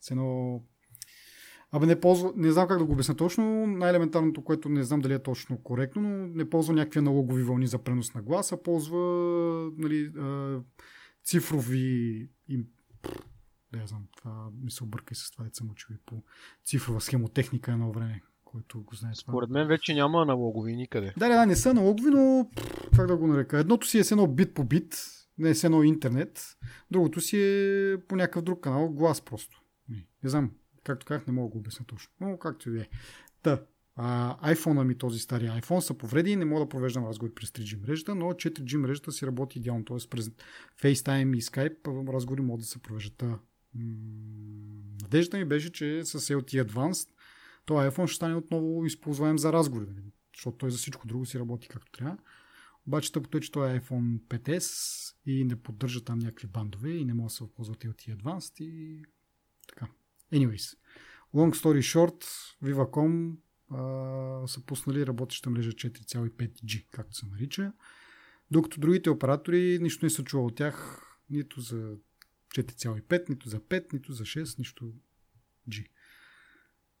все 0.00 0.14
едно 0.14 0.62
Абе 1.74 1.86
не 1.86 2.00
ползва, 2.00 2.32
не 2.36 2.52
знам 2.52 2.68
как 2.68 2.78
да 2.78 2.84
го 2.84 2.92
обясня 2.92 3.16
точно. 3.16 3.66
Най-елементарното, 3.66 4.44
което 4.44 4.68
не 4.68 4.82
знам 4.82 5.00
дали 5.00 5.14
е 5.14 5.22
точно 5.22 5.58
коректно, 5.58 6.02
но 6.02 6.26
не 6.26 6.50
ползва 6.50 6.74
някакви 6.74 6.98
аналогови 6.98 7.42
вълни 7.42 7.66
за 7.66 7.78
пренос 7.78 8.14
на 8.14 8.22
глас, 8.22 8.52
а 8.52 8.62
ползва 8.62 8.98
нали, 9.78 10.12
а, 10.18 10.58
цифрови 11.24 12.28
и 12.48 12.66
да 13.72 13.78
я 13.78 13.86
знам, 13.86 14.02
това 14.16 14.48
ми 14.62 14.70
се 14.70 14.84
обърка 14.84 15.12
и 15.12 15.14
с 15.14 15.30
това, 15.30 15.44
деца 15.44 15.64
учил 15.70 15.94
и 15.94 15.98
по 16.06 16.22
цифрова 16.64 17.00
схемотехника 17.00 17.72
едно 17.72 17.92
време, 17.92 18.22
който 18.44 18.82
го 18.82 18.94
знае 18.94 19.12
това. 19.12 19.32
Според 19.32 19.50
мен 19.50 19.68
вече 19.68 19.94
няма 19.94 20.22
аналогови 20.22 20.76
никъде. 20.76 21.14
Да, 21.18 21.28
да, 21.28 21.46
не 21.46 21.56
са 21.56 21.70
аналогови, 21.70 22.10
но 22.10 22.50
как 22.96 23.06
да 23.06 23.16
го 23.16 23.26
нарека. 23.26 23.58
Едното 23.58 23.86
си 23.86 23.98
е 23.98 24.04
с 24.04 24.10
едно 24.10 24.26
бит 24.26 24.54
по 24.54 24.64
бит, 24.64 24.96
не 25.38 25.50
е 25.50 25.54
с 25.54 25.64
едно 25.64 25.82
интернет, 25.82 26.56
другото 26.90 27.20
си 27.20 27.36
е 27.40 27.96
по 28.08 28.16
някакъв 28.16 28.42
друг 28.42 28.60
канал, 28.60 28.88
глас 28.88 29.20
просто. 29.20 29.62
Не, 29.88 30.06
не 30.22 30.30
знам, 30.30 30.50
както 30.84 31.06
казах, 31.06 31.26
не 31.26 31.32
мога 31.32 31.48
да 31.48 31.52
го 31.52 31.58
обясня 31.58 31.86
точно, 31.86 32.12
но 32.20 32.38
както 32.38 32.70
и 32.74 32.80
е. 32.80 32.88
Та, 33.42 33.62
а, 33.96 34.54
iPhone 34.54 34.82
ми, 34.82 34.98
този 34.98 35.18
стария 35.18 35.60
iPhone, 35.60 35.80
са 35.80 35.94
повреди 35.94 36.30
и 36.30 36.36
не 36.36 36.44
мога 36.44 36.60
да 36.60 36.68
провеждам 36.68 37.06
разговори 37.06 37.34
през 37.34 37.50
3G 37.50 37.82
мрежата, 37.82 38.14
но 38.14 38.26
4G 38.26 38.76
мрежата 38.76 39.12
си 39.12 39.26
работи 39.26 39.58
идеално, 39.58 39.84
т.е. 39.84 40.08
през 40.10 40.30
FaceTime 40.82 41.36
и 41.36 41.42
Skype 41.42 42.12
разговори 42.12 42.42
могат 42.42 42.60
да 42.60 42.66
се 42.66 42.82
провеждат. 42.82 43.22
М, 43.22 43.38
Надежда 45.02 45.38
ми 45.38 45.44
беше, 45.44 45.72
че 45.72 46.04
с 46.04 46.20
LTE 46.20 46.64
Advanced 46.64 47.08
този 47.66 47.88
iPhone 47.88 48.06
ще 48.06 48.16
стане 48.16 48.34
отново 48.34 48.84
използваем 48.84 49.38
за 49.38 49.52
разговори, 49.52 49.90
нали? 49.90 50.12
защото 50.34 50.56
той 50.56 50.70
за 50.70 50.78
всичко 50.78 51.06
друго 51.06 51.26
си 51.26 51.38
работи 51.38 51.68
както 51.68 51.92
трябва. 51.92 52.16
Обаче 52.86 53.12
тъпото 53.12 53.38
е, 53.38 53.40
че 53.40 53.52
той 53.52 53.70
е 53.70 53.80
iPhone 53.80 54.20
5S 54.20 55.14
и 55.26 55.44
не 55.44 55.56
поддържа 55.56 56.04
там 56.04 56.18
някакви 56.18 56.46
бандове 56.46 56.90
и 56.90 57.04
не 57.04 57.14
може 57.14 57.32
да 57.32 57.36
се 57.36 57.54
ползват 57.54 57.84
LTE 57.84 58.16
Advanced 58.16 58.64
и. 58.64 59.02
Anyways, 60.32 60.76
long 61.34 61.52
story 61.54 61.82
short, 61.82 62.24
Viva.com 62.62 63.36
са 64.46 64.66
пуснали 64.66 65.06
работеща 65.06 65.50
мрежа 65.50 65.70
4.5G, 65.70 66.86
както 66.90 67.16
се 67.16 67.26
нарича. 67.26 67.72
Докато 68.50 68.80
другите 68.80 69.10
оператори 69.10 69.78
нищо 69.82 70.06
не 70.06 70.10
са 70.10 70.24
чувал 70.24 70.46
от 70.46 70.54
тях, 70.54 71.02
нито 71.30 71.60
за 71.60 71.94
4.5, 72.54 73.28
нито 73.28 73.48
за 73.48 73.60
5, 73.60 73.92
нито 73.92 74.12
за 74.12 74.24
6, 74.24 74.58
нищо 74.58 74.92
G. 75.68 75.86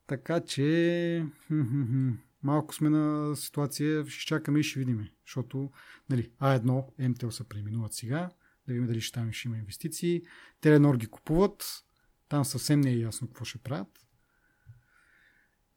Така 0.06 0.40
че 0.40 1.26
малко 2.42 2.74
сме 2.74 2.90
на 2.90 3.36
ситуация, 3.36 4.06
ще 4.06 4.26
чакаме 4.26 4.60
и 4.60 4.62
ще 4.62 4.78
видим. 4.78 5.08
Защото 5.26 5.70
нали, 6.10 6.30
А1, 6.40 6.84
MTL 7.00 7.30
се 7.30 7.48
преименуват 7.48 7.92
сега, 7.92 8.30
да 8.66 8.72
видим 8.72 8.86
дали 8.86 9.00
ще 9.00 9.14
там 9.14 9.32
ще 9.32 9.48
има 9.48 9.58
инвестиции. 9.58 10.22
Теленор 10.60 10.96
ги 10.96 11.06
купуват, 11.06 11.84
там 12.32 12.44
съвсем 12.44 12.80
не 12.80 12.90
е 12.90 12.98
ясно 12.98 13.28
какво 13.28 13.44
ще 13.44 13.58
правят. 13.58 14.06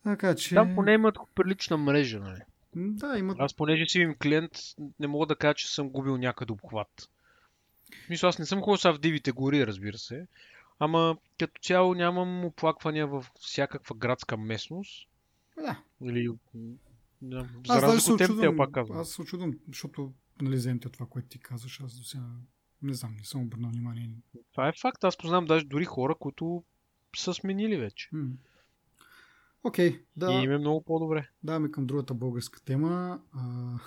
Така 0.03 0.35
че... 0.35 0.55
Там 0.55 0.75
поне 0.75 0.93
имат 0.93 1.17
прилична 1.35 1.77
мрежа, 1.77 2.19
нали? 2.19 2.41
Да, 2.75 3.17
имат... 3.17 3.37
Аз 3.39 3.53
понеже 3.53 3.85
си 3.85 3.99
им 3.99 4.15
клиент, 4.21 4.51
не 4.99 5.07
мога 5.07 5.25
да 5.25 5.35
кажа, 5.35 5.53
че 5.53 5.73
съм 5.73 5.89
губил 5.89 6.17
някъде 6.17 6.53
обхват. 6.53 7.09
Мисля, 8.09 8.27
аз 8.27 8.39
не 8.39 8.45
съм 8.45 8.61
ходил 8.61 8.93
в 8.93 8.99
дивите 8.99 9.31
гори, 9.31 9.67
разбира 9.67 9.97
се. 9.97 10.27
Ама 10.79 11.17
като 11.39 11.61
цяло 11.61 11.93
нямам 11.93 12.45
оплаквания 12.45 13.07
в 13.07 13.25
всякаква 13.39 13.95
градска 13.95 14.37
местност. 14.37 15.09
Да. 15.57 15.81
Или... 16.01 16.29
Да, 17.21 17.49
за 17.67 17.73
Аз 17.73 17.83
разлика 17.83 18.13
от 18.13 18.17
теб, 18.17 18.29
очудвам, 18.29 18.51
те 18.51 18.57
пак 18.57 18.71
казвам. 18.71 18.99
аз 18.99 19.09
се 19.09 19.21
очудвам, 19.21 19.53
защото 19.67 20.13
нали, 20.41 20.55
вземете 20.55 20.89
това, 20.89 21.05
което 21.05 21.27
ти 21.27 21.39
казваш, 21.39 21.81
аз 21.81 21.97
до 21.97 22.03
сега 22.03 22.23
не 22.86 22.93
знам, 22.93 23.15
не 23.17 23.24
съм 23.24 23.41
обърнал 23.41 23.71
внимание. 23.71 24.10
Това 24.52 24.67
е 24.67 24.74
факт. 24.82 25.04
Аз 25.04 25.17
познавам 25.17 25.45
даже 25.45 25.65
дори 25.65 25.86
хора, 25.86 26.15
които 26.15 26.63
са 27.17 27.34
сменили 27.34 27.78
вече. 27.78 28.10
Окей, 29.63 30.06
да. 30.15 30.32
И 30.32 30.43
им 30.43 30.52
е 30.52 30.58
много 30.58 30.84
по-добре. 30.84 31.30
Даваме 31.43 31.71
към 31.71 31.86
другата 31.86 32.13
българска 32.13 32.62
тема. 32.63 33.21
А, 33.34 33.80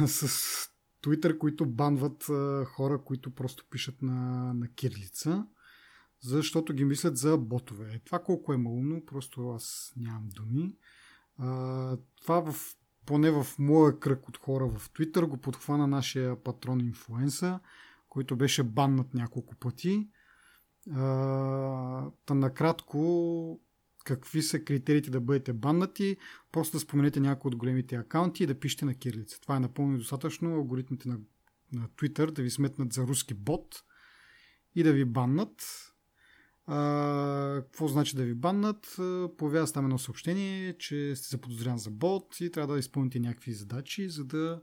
с 0.06 0.28
Twitter, 1.02 1.38
които 1.38 1.66
банват 1.66 2.28
а, 2.28 2.64
хора, 2.64 3.04
които 3.04 3.34
просто 3.34 3.64
пишат 3.70 4.02
на, 4.02 4.52
на 4.54 4.68
кирилица, 4.68 5.46
защото 6.20 6.74
ги 6.74 6.84
мислят 6.84 7.16
за 7.16 7.38
ботове. 7.38 7.94
Е, 7.94 7.98
Това 7.98 8.18
колко 8.18 8.52
е 8.52 8.56
малумно, 8.56 9.06
просто 9.06 9.50
аз 9.50 9.92
нямам 9.96 10.28
думи. 10.28 10.74
А, 11.38 11.96
това 12.22 12.52
в, 12.52 12.76
поне 13.06 13.30
в 13.30 13.46
моя 13.58 13.98
кръг 13.98 14.28
от 14.28 14.36
хора 14.36 14.68
в 14.68 14.90
Twitter 14.90 15.26
го 15.26 15.36
подхвана 15.36 15.86
нашия 15.86 16.42
патрон 16.42 16.80
инфлуенса, 16.80 17.60
който 18.08 18.36
беше 18.36 18.62
баннат 18.62 19.14
няколко 19.14 19.54
пъти. 19.54 20.08
А, 20.90 22.10
та 22.26 22.34
накратко, 22.34 23.60
какви 24.04 24.42
са 24.42 24.64
критериите 24.64 25.10
да 25.10 25.20
бъдете 25.20 25.52
баннати, 25.52 26.16
просто 26.52 26.76
да 26.76 26.80
споменете 26.80 27.20
някои 27.20 27.48
от 27.48 27.56
големите 27.56 27.96
акаунти 27.96 28.42
и 28.42 28.46
да 28.46 28.60
пишете 28.60 28.84
на 28.84 28.94
кирилица. 28.94 29.40
Това 29.40 29.56
е 29.56 29.60
напълно 29.60 29.98
достатъчно. 29.98 30.54
Алгоритмите 30.54 31.08
на, 31.08 31.18
на 31.72 31.88
Twitter 31.88 32.30
да 32.30 32.42
ви 32.42 32.50
сметнат 32.50 32.92
за 32.92 33.02
руски 33.02 33.34
бот 33.34 33.82
и 34.74 34.82
да 34.82 34.92
ви 34.92 35.04
баннат. 35.04 35.62
Какво 37.62 37.88
значи 37.88 38.16
да 38.16 38.24
ви 38.24 38.34
баннат? 38.34 38.96
Появява 39.38 39.66
се 39.66 39.72
там 39.72 39.84
едно 39.84 39.98
съобщение, 39.98 40.78
че 40.78 41.16
сте 41.16 41.28
заподозрян 41.28 41.78
за 41.78 41.90
бот 41.90 42.40
и 42.40 42.50
трябва 42.50 42.74
да 42.74 42.78
изпълните 42.78 43.20
някакви 43.20 43.52
задачи, 43.52 44.08
за 44.08 44.24
да 44.24 44.62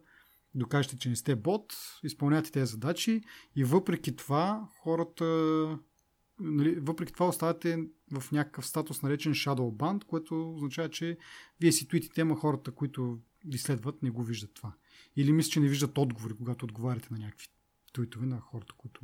докажете, 0.56 0.98
че 0.98 1.10
не 1.10 1.16
сте 1.16 1.36
бот, 1.36 1.74
изпълнявате 2.04 2.52
тези 2.52 2.72
задачи 2.72 3.22
и 3.56 3.64
въпреки 3.64 4.16
това 4.16 4.70
хората 4.80 5.26
нали, 6.40 6.80
въпреки 6.80 7.14
това 7.14 7.28
оставате 7.28 7.88
в 8.12 8.32
някакъв 8.32 8.68
статус 8.68 9.02
наречен 9.02 9.34
Shadow 9.34 9.76
Band, 9.76 10.04
което 10.04 10.54
означава, 10.54 10.90
че 10.90 11.18
вие 11.60 11.72
си 11.72 11.88
твитите, 11.88 12.22
ама 12.22 12.36
хората, 12.36 12.72
които 12.72 13.20
ви 13.46 13.58
следват, 13.58 14.04
не 14.04 14.10
го 14.10 14.24
виждат 14.24 14.54
това. 14.54 14.74
Или 15.16 15.34
мисля, 15.34 15.50
че 15.50 15.60
не 15.60 15.70
виждат 15.70 15.98
отговори, 15.98 16.34
когато 16.38 16.66
отговаряте 16.66 17.08
на 17.12 17.18
някакви 17.20 17.48
твитове 17.94 18.26
на 18.26 18.40
хората, 18.40 18.74
които 18.78 19.02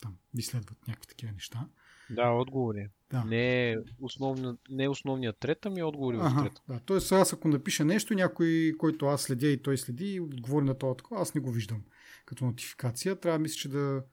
там 0.00 0.16
ви 0.34 0.42
следват 0.42 0.88
някакви 0.88 1.08
такива 1.08 1.32
неща. 1.32 1.68
Да, 2.14 2.30
отговори. 2.30 2.88
Да. 3.10 3.24
Не, 3.24 3.70
е 3.72 3.76
основна, 4.00 4.56
не 4.70 4.84
е 4.84 4.88
основният 4.88 5.38
трет, 5.38 5.66
ами 5.66 5.82
отговори 5.82 6.16
в 6.16 6.20
Ага, 6.20 6.42
трета. 6.42 6.62
да. 6.68 6.80
Тоест, 6.84 7.12
аз 7.12 7.32
ако 7.32 7.48
напиша 7.48 7.84
нещо, 7.84 8.14
някой, 8.14 8.72
който 8.78 9.06
аз 9.06 9.22
следя 9.22 9.46
и 9.46 9.62
той 9.62 9.78
следи 9.78 10.20
отговори 10.20 10.64
на 10.64 10.74
това 10.78 10.94
аз 11.10 11.34
не 11.34 11.40
го 11.40 11.50
виждам 11.50 11.82
като 12.26 12.44
нотификация. 12.44 13.20
Трябва, 13.20 13.38
мисля, 13.38 13.56
че 13.56 13.68
да... 13.68 14.04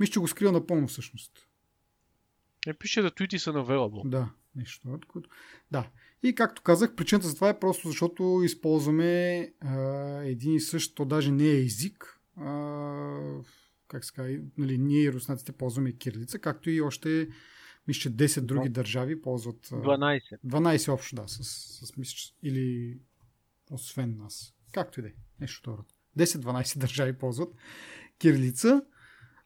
Мисля, 0.00 0.12
че 0.12 0.20
го 0.20 0.28
скрия 0.28 0.52
напълно 0.52 0.86
всъщност. 0.86 1.32
Не 2.66 2.74
пише 2.74 3.02
да 3.02 3.10
твити 3.10 3.38
са 3.38 3.52
available. 3.52 4.08
Да, 4.08 4.30
нещо 4.56 4.98
такова. 5.00 5.24
Да. 5.70 5.90
И 6.22 6.34
както 6.34 6.62
казах, 6.62 6.94
причината 6.94 7.28
за 7.28 7.34
това 7.34 7.48
е 7.48 7.58
просто 7.58 7.88
защото 7.88 8.40
използваме 8.44 9.52
а, 9.60 9.78
един 10.24 10.54
и 10.54 10.60
същ, 10.60 10.94
то 10.94 11.04
даже 11.04 11.32
не 11.32 11.44
е 11.44 11.60
език. 11.60 12.20
А, 12.36 12.52
как 13.88 14.04
се 14.04 14.12
казва, 14.12 14.38
нали, 14.58 14.78
ние 14.78 15.12
руснаците 15.12 15.52
ползваме 15.52 15.92
кирилица, 15.92 16.38
както 16.38 16.70
и 16.70 16.80
още, 16.80 17.28
мисля, 17.88 18.00
че 18.00 18.16
10 18.16 18.40
други 18.40 18.68
държави 18.68 19.22
ползват. 19.22 19.68
а, 19.72 19.76
12. 19.76 20.20
12 20.46 20.92
общо, 20.92 21.16
да, 21.16 21.28
с, 21.28 21.44
с 21.86 21.96
мисля, 21.96 22.34
или 22.42 22.98
освен 23.70 24.16
нас. 24.16 24.54
Както 24.72 25.00
и 25.00 25.02
да 25.02 25.08
е. 25.08 25.12
Нещо 25.40 25.60
второ. 25.60 25.84
10-12 26.18 26.78
държави 26.78 27.12
ползват 27.12 27.54
кирилица. 28.18 28.82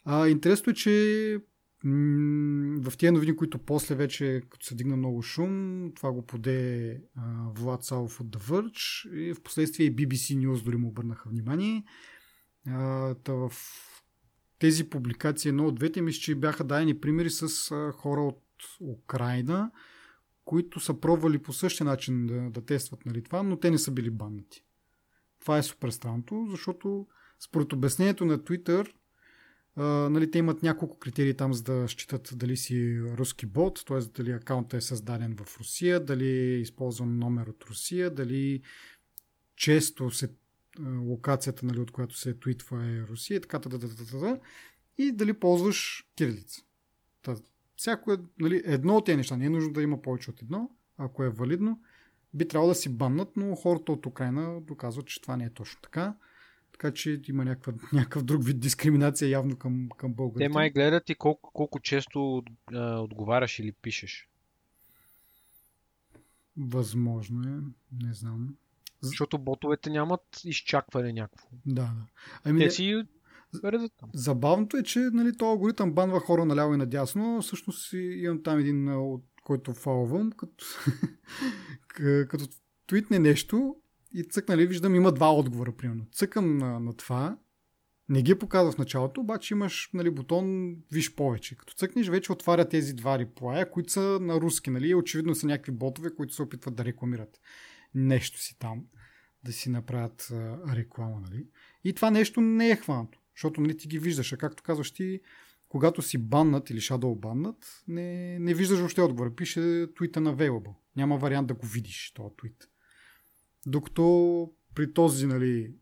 А, 0.05 0.29
интересно 0.29 0.71
е, 0.71 0.75
че 0.75 1.41
в 1.85 2.93
тези 2.99 3.11
новини, 3.11 3.37
които 3.37 3.59
после 3.59 3.95
вече, 3.95 4.43
като 4.51 4.67
се 4.67 4.75
дигна 4.75 4.97
много 4.97 5.23
шум, 5.23 5.93
това 5.97 6.13
го 6.13 6.27
поде 6.27 6.93
а, 7.17 7.51
Влад 7.55 7.85
Савов 7.85 8.21
от 8.21 8.27
The 8.27 8.39
Verge 8.39 9.11
и 9.15 9.35
в 9.35 9.43
последствие 9.43 9.87
и 9.87 9.97
BBC 9.97 10.47
News 10.47 10.65
дори 10.65 10.77
му 10.77 10.89
обърнаха 10.89 11.29
внимание. 11.29 11.85
А, 12.69 13.15
та 13.15 13.33
в 13.33 13.53
тези 14.61 14.91
публикации, 14.91 15.49
едно 15.49 15.67
от 15.67 15.75
двете, 15.75 16.03
мисля, 16.03 16.21
че 16.21 16.35
бяха 16.35 16.65
дадени 16.65 17.01
примери 17.01 17.31
с 17.31 17.71
хора 17.93 18.21
от 18.21 18.43
Украина, 18.81 19.71
които 20.45 20.81
са 20.81 21.01
пробвали 21.01 21.39
по 21.39 21.53
същия 21.53 21.85
начин 21.85 22.27
да, 22.27 22.51
да 22.51 22.65
тестват 22.65 23.07
нали, 23.07 23.23
това, 23.23 23.43
но 23.43 23.57
те 23.57 23.71
не 23.71 23.79
са 23.79 23.91
били 23.91 24.11
баннати. 24.11 24.65
Това 25.41 25.59
е 25.59 25.63
супер 25.63 25.91
странното, 25.91 26.47
защото 26.51 27.07
според 27.41 27.73
обяснението 27.73 28.25
на 28.25 28.39
Twitter, 28.39 28.93
а, 29.77 29.85
нали, 29.85 30.31
те 30.31 30.39
имат 30.39 30.63
няколко 30.63 30.99
критерии 30.99 31.35
там, 31.35 31.55
за 31.55 31.63
да 31.63 31.89
считат 31.89 32.31
дали 32.35 32.57
си 32.57 33.01
руски 33.03 33.47
бот, 33.47 33.85
т.е. 33.87 33.99
дали 33.99 34.31
акаунтът 34.31 34.83
е 34.83 34.87
създаден 34.87 35.37
в 35.37 35.59
Русия, 35.59 36.05
дали 36.05 36.29
е 36.29 36.61
използван 36.61 37.19
номер 37.19 37.47
от 37.47 37.65
Русия, 37.65 38.15
дали 38.15 38.63
често 39.57 40.11
се 40.11 40.35
локацията, 40.87 41.67
нали, 41.67 41.81
от 41.81 41.91
която 41.91 42.19
се 42.19 42.35
твитва 42.35 42.87
е 42.87 43.03
Русия 43.03 43.37
и 43.37 43.41
така, 43.41 43.59
да, 43.59 43.69
да, 43.69 43.79
да, 43.79 44.19
да, 44.19 44.41
и 44.99 45.13
дали 45.13 45.33
ползваш 45.33 46.09
кирилица. 46.17 46.63
Та, 47.23 47.37
всяко 47.77 48.13
е, 48.13 48.17
нали, 48.41 48.63
едно 48.65 48.97
от 48.97 49.07
тези 49.07 49.17
неща, 49.17 49.37
не 49.37 49.47
е 49.47 49.51
нужно 49.51 49.73
да 49.73 49.83
има 49.83 50.03
повече 50.03 50.31
от 50.31 50.43
едно, 50.43 50.71
ако 50.99 51.25
е 51.25 51.29
валидно, 51.29 51.81
би 52.35 52.49
трябвало 52.49 52.69
да 52.69 52.75
си 52.75 52.97
баннат, 52.97 53.29
но 53.37 53.55
хората 53.55 53.93
от 53.93 54.07
Украина 54.07 54.61
доказват, 54.61 55.07
че 55.07 55.23
това 55.23 55.37
не 55.37 55.45
е 55.45 55.51
точно 55.51 55.81
така. 55.83 56.15
Така 56.73 56.95
че 56.95 57.23
има 57.29 57.45
някаква, 57.45 57.73
някакъв 57.93 58.23
друг 58.23 58.45
вид 58.45 58.61
дискриминация 58.61 59.29
явно 59.29 59.57
към, 59.57 59.89
към 59.97 60.15
българите. 60.15 60.49
Те 60.49 60.55
май 60.55 60.71
гледат 60.71 61.11
и 61.11 61.15
колко, 61.15 61.51
колко 61.53 61.81
често 61.81 62.43
а, 62.73 62.99
отговаряш 62.99 63.59
или 63.59 63.73
пишеш. 63.73 64.29
Възможно 66.57 67.49
е, 67.49 67.61
не 68.05 68.15
знам. 68.15 68.57
Защото 69.03 69.39
ботовете 69.39 69.91
нямат 69.91 70.23
изчакване 70.45 71.13
някакво. 71.13 71.49
Да, 71.67 71.83
да. 71.83 72.07
Ами, 72.45 72.61
Те 72.61 72.71
си. 72.71 73.03
Забавното 74.15 74.77
е, 74.77 74.83
че 74.83 74.99
нали, 74.99 75.37
този 75.37 75.49
алгоритъм 75.49 75.93
банва 75.93 76.21
хора 76.21 76.45
наляво 76.45 76.75
и 76.75 76.77
надясно. 76.77 77.43
Всъщност 77.43 77.93
имам 77.93 78.43
там 78.43 78.59
един, 78.59 78.89
от 78.89 79.25
който 79.45 79.75
фалвам, 79.75 80.33
като, 80.33 80.65
като 82.29 82.45
твитне 82.87 83.19
нещо 83.19 83.77
и 84.15 84.23
цъкнали, 84.23 84.61
нали, 84.61 84.69
виждам, 84.69 84.95
има 84.95 85.13
два 85.13 85.35
отговора, 85.35 85.73
примерно. 85.77 86.07
Цъкам 86.13 86.59
на, 86.59 86.81
на 86.81 86.97
това, 86.97 87.39
не 88.09 88.23
ги 88.23 88.35
показва 88.35 88.73
в 88.73 88.79
началото, 88.79 89.21
обаче 89.21 89.55
имаш 89.55 89.91
нали, 89.95 90.11
бутон 90.11 90.77
Виж 90.93 91.15
повече. 91.15 91.57
Като 91.57 91.75
цъкнеш, 91.75 92.09
вече 92.09 92.33
отваря 92.33 92.69
тези 92.69 92.95
два 92.95 93.19
реплая, 93.19 93.71
които 93.71 93.93
са 93.93 94.19
на 94.21 94.41
руски. 94.41 94.71
Нали? 94.71 94.95
Очевидно 94.95 95.35
са 95.35 95.47
някакви 95.47 95.73
ботове, 95.73 96.15
които 96.15 96.35
се 96.35 96.43
опитват 96.43 96.75
да 96.75 96.85
рекламират 96.85 97.41
нещо 97.95 98.41
си 98.41 98.59
там, 98.59 98.85
да 99.45 99.53
си 99.53 99.71
направят 99.71 100.29
а, 100.33 100.59
реклама. 100.77 101.21
Нали? 101.21 101.47
И 101.85 101.93
това 101.93 102.11
нещо 102.11 102.41
не 102.41 102.71
е 102.71 102.77
хванато, 102.77 103.19
защото 103.37 103.61
нали, 103.61 103.77
ти 103.77 103.89
ги 103.89 103.99
виждаш. 103.99 104.33
А 104.33 104.37
както 104.37 104.63
казваш 104.63 104.91
ти, 104.91 105.21
когато 105.69 106.03
си 106.03 106.19
баннат 106.19 106.71
или 106.71 106.81
shadow 106.81 107.19
баннат, 107.19 107.83
не, 107.89 108.39
не 108.39 108.55
виждаш 108.55 108.79
въобще 108.79 109.01
отговора. 109.01 109.35
Пише 109.35 109.87
твита 109.97 110.21
на 110.21 110.37
available. 110.37 110.75
Няма 110.97 111.19
вариант 111.19 111.49
да 111.49 111.55
го 111.55 111.67
видиш, 111.67 112.13
този 112.15 112.37
твит. 112.37 112.69
Докато 113.67 114.53
при 114.75 114.93
този 114.93 115.27
нали, 115.27 115.75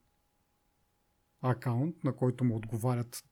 акаунт, 1.42 2.04
на 2.04 2.16
който 2.16 2.44
му 2.44 2.56
отговарят 2.56 3.24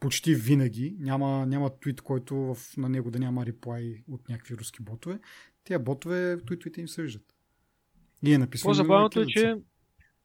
почти 0.00 0.34
винаги, 0.34 0.96
няма, 1.00 1.46
няма 1.46 1.78
твит, 1.80 2.00
който 2.00 2.36
в, 2.36 2.76
на 2.76 2.88
него 2.88 3.10
да 3.10 3.18
няма 3.18 3.46
реплай 3.46 4.04
от 4.08 4.28
някакви 4.28 4.56
руски 4.56 4.82
ботове, 4.82 5.20
тия 5.64 5.78
ботове, 5.78 6.38
твитовете 6.46 6.80
им 6.80 6.88
се 6.88 7.02
виждат. 7.02 7.34
И 8.22 8.34
е 8.34 8.38
написано 8.38 8.70
По-забавното 8.70 9.20
е, 9.20 9.26
че 9.26 9.54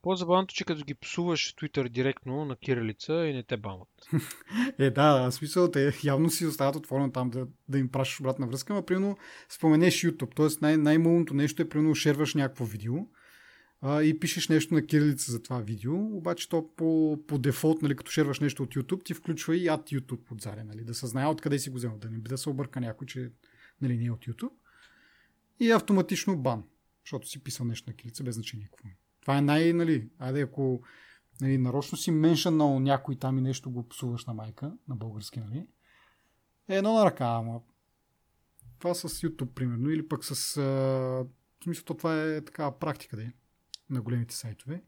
по-забавното, 0.06 0.56
че 0.56 0.66
като 0.66 0.84
ги 0.84 0.94
псуваш 0.94 1.52
в 1.52 1.56
Twitter 1.56 1.90
директно 1.90 2.46
на 2.46 2.56
кирилица 2.56 3.14
и 3.14 3.34
не 3.34 3.44
те 3.44 3.58
банват. 3.58 3.90
е, 4.80 4.90
да, 4.90 5.32
смисъл, 5.32 5.72
те 5.72 5.94
явно 6.04 6.30
си 6.30 6.46
остават 6.46 6.76
отворено 6.76 7.12
там 7.12 7.30
да, 7.30 7.48
да 7.70 7.80
им 7.80 7.92
пращаш 7.92 8.20
обратна 8.20 8.48
връзка, 8.48 8.74
но 8.74 8.86
примерно 8.86 9.18
споменеш 9.50 10.02
YouTube, 10.02 10.36
т.е. 10.36 10.48
Най- 10.62 10.78
най-мълното 10.78 11.34
нещо 11.34 11.62
е 11.62 11.70
примерно 11.70 11.96
шерваш 11.96 12.34
някакво 12.34 12.66
видео 12.66 12.94
а, 13.82 14.04
и 14.04 14.20
пишеш 14.20 14.50
нещо 14.50 14.74
на 14.74 14.86
кирилица 14.86 15.32
за 15.32 15.44
това 15.44 15.60
видео, 15.60 16.18
обаче 16.18 16.50
то 16.50 16.70
по, 16.76 17.20
по 17.28 17.38
дефолт, 17.38 17.82
нали, 17.82 17.96
като 17.96 18.12
шерваш 18.12 18.40
нещо 18.40 18.64
от 18.64 18.76
YouTube, 18.76 19.06
ти 19.06 19.14
включва 19.14 19.58
и 19.58 19.68
ад 19.68 19.90
YouTube 19.90 20.32
отзаде, 20.32 20.64
нали, 20.64 20.84
да 20.84 20.94
се 20.94 21.08
знае 21.08 21.28
откъде 21.28 21.60
си 21.60 21.70
го 21.70 21.76
взел, 21.76 21.98
да 21.98 22.10
не 22.10 22.18
би 22.18 22.30
да 22.30 22.38
се 22.38 22.50
обърка 22.50 22.82
някой, 22.82 23.08
че 23.08 23.32
нали, 23.82 23.98
не 23.98 24.06
е 24.06 24.12
от 24.12 24.26
YouTube. 24.26 24.52
И 25.60 25.72
автоматично 25.72 26.38
бан, 26.38 26.64
защото 27.06 27.28
си 27.28 27.44
писал 27.44 27.66
нещо 27.66 27.90
на 27.90 27.96
кирилица, 27.96 28.24
без 28.24 28.36
значение 28.36 28.68
какво 28.68 28.88
е. 28.88 28.98
Това 29.22 29.38
е 29.38 29.42
най, 29.42 29.74
нали, 29.74 30.10
айде 30.20 30.42
ако 30.42 30.82
нали, 31.42 31.58
нарочно 31.58 31.98
си 31.98 32.12
на 32.12 32.80
някой 32.80 33.16
там 33.16 33.38
и 33.38 33.42
нещо 33.42 33.72
го 33.72 33.90
псуваш 33.90 34.26
на 34.26 34.34
майка, 34.34 34.74
на 34.88 34.96
български, 34.96 35.40
нали, 35.40 35.68
е 36.70 36.76
едно 36.76 36.94
на 36.94 37.06
ръка, 37.06 37.26
ама 37.26 37.62
това 38.80 38.94
с 38.94 39.10
YouTube, 39.10 39.54
примерно, 39.54 39.90
или 39.90 40.08
пък 40.08 40.26
с... 40.26 40.58
А, 40.58 40.62
в 40.62 41.64
смисъл, 41.64 41.84
това 41.84 42.24
е 42.24 42.42
такава 42.42 42.80
практика, 42.80 43.16
да 43.16 43.24
е 43.24 43.32
на 43.90 44.02
големите 44.02 44.36
сайтове. 44.36 44.84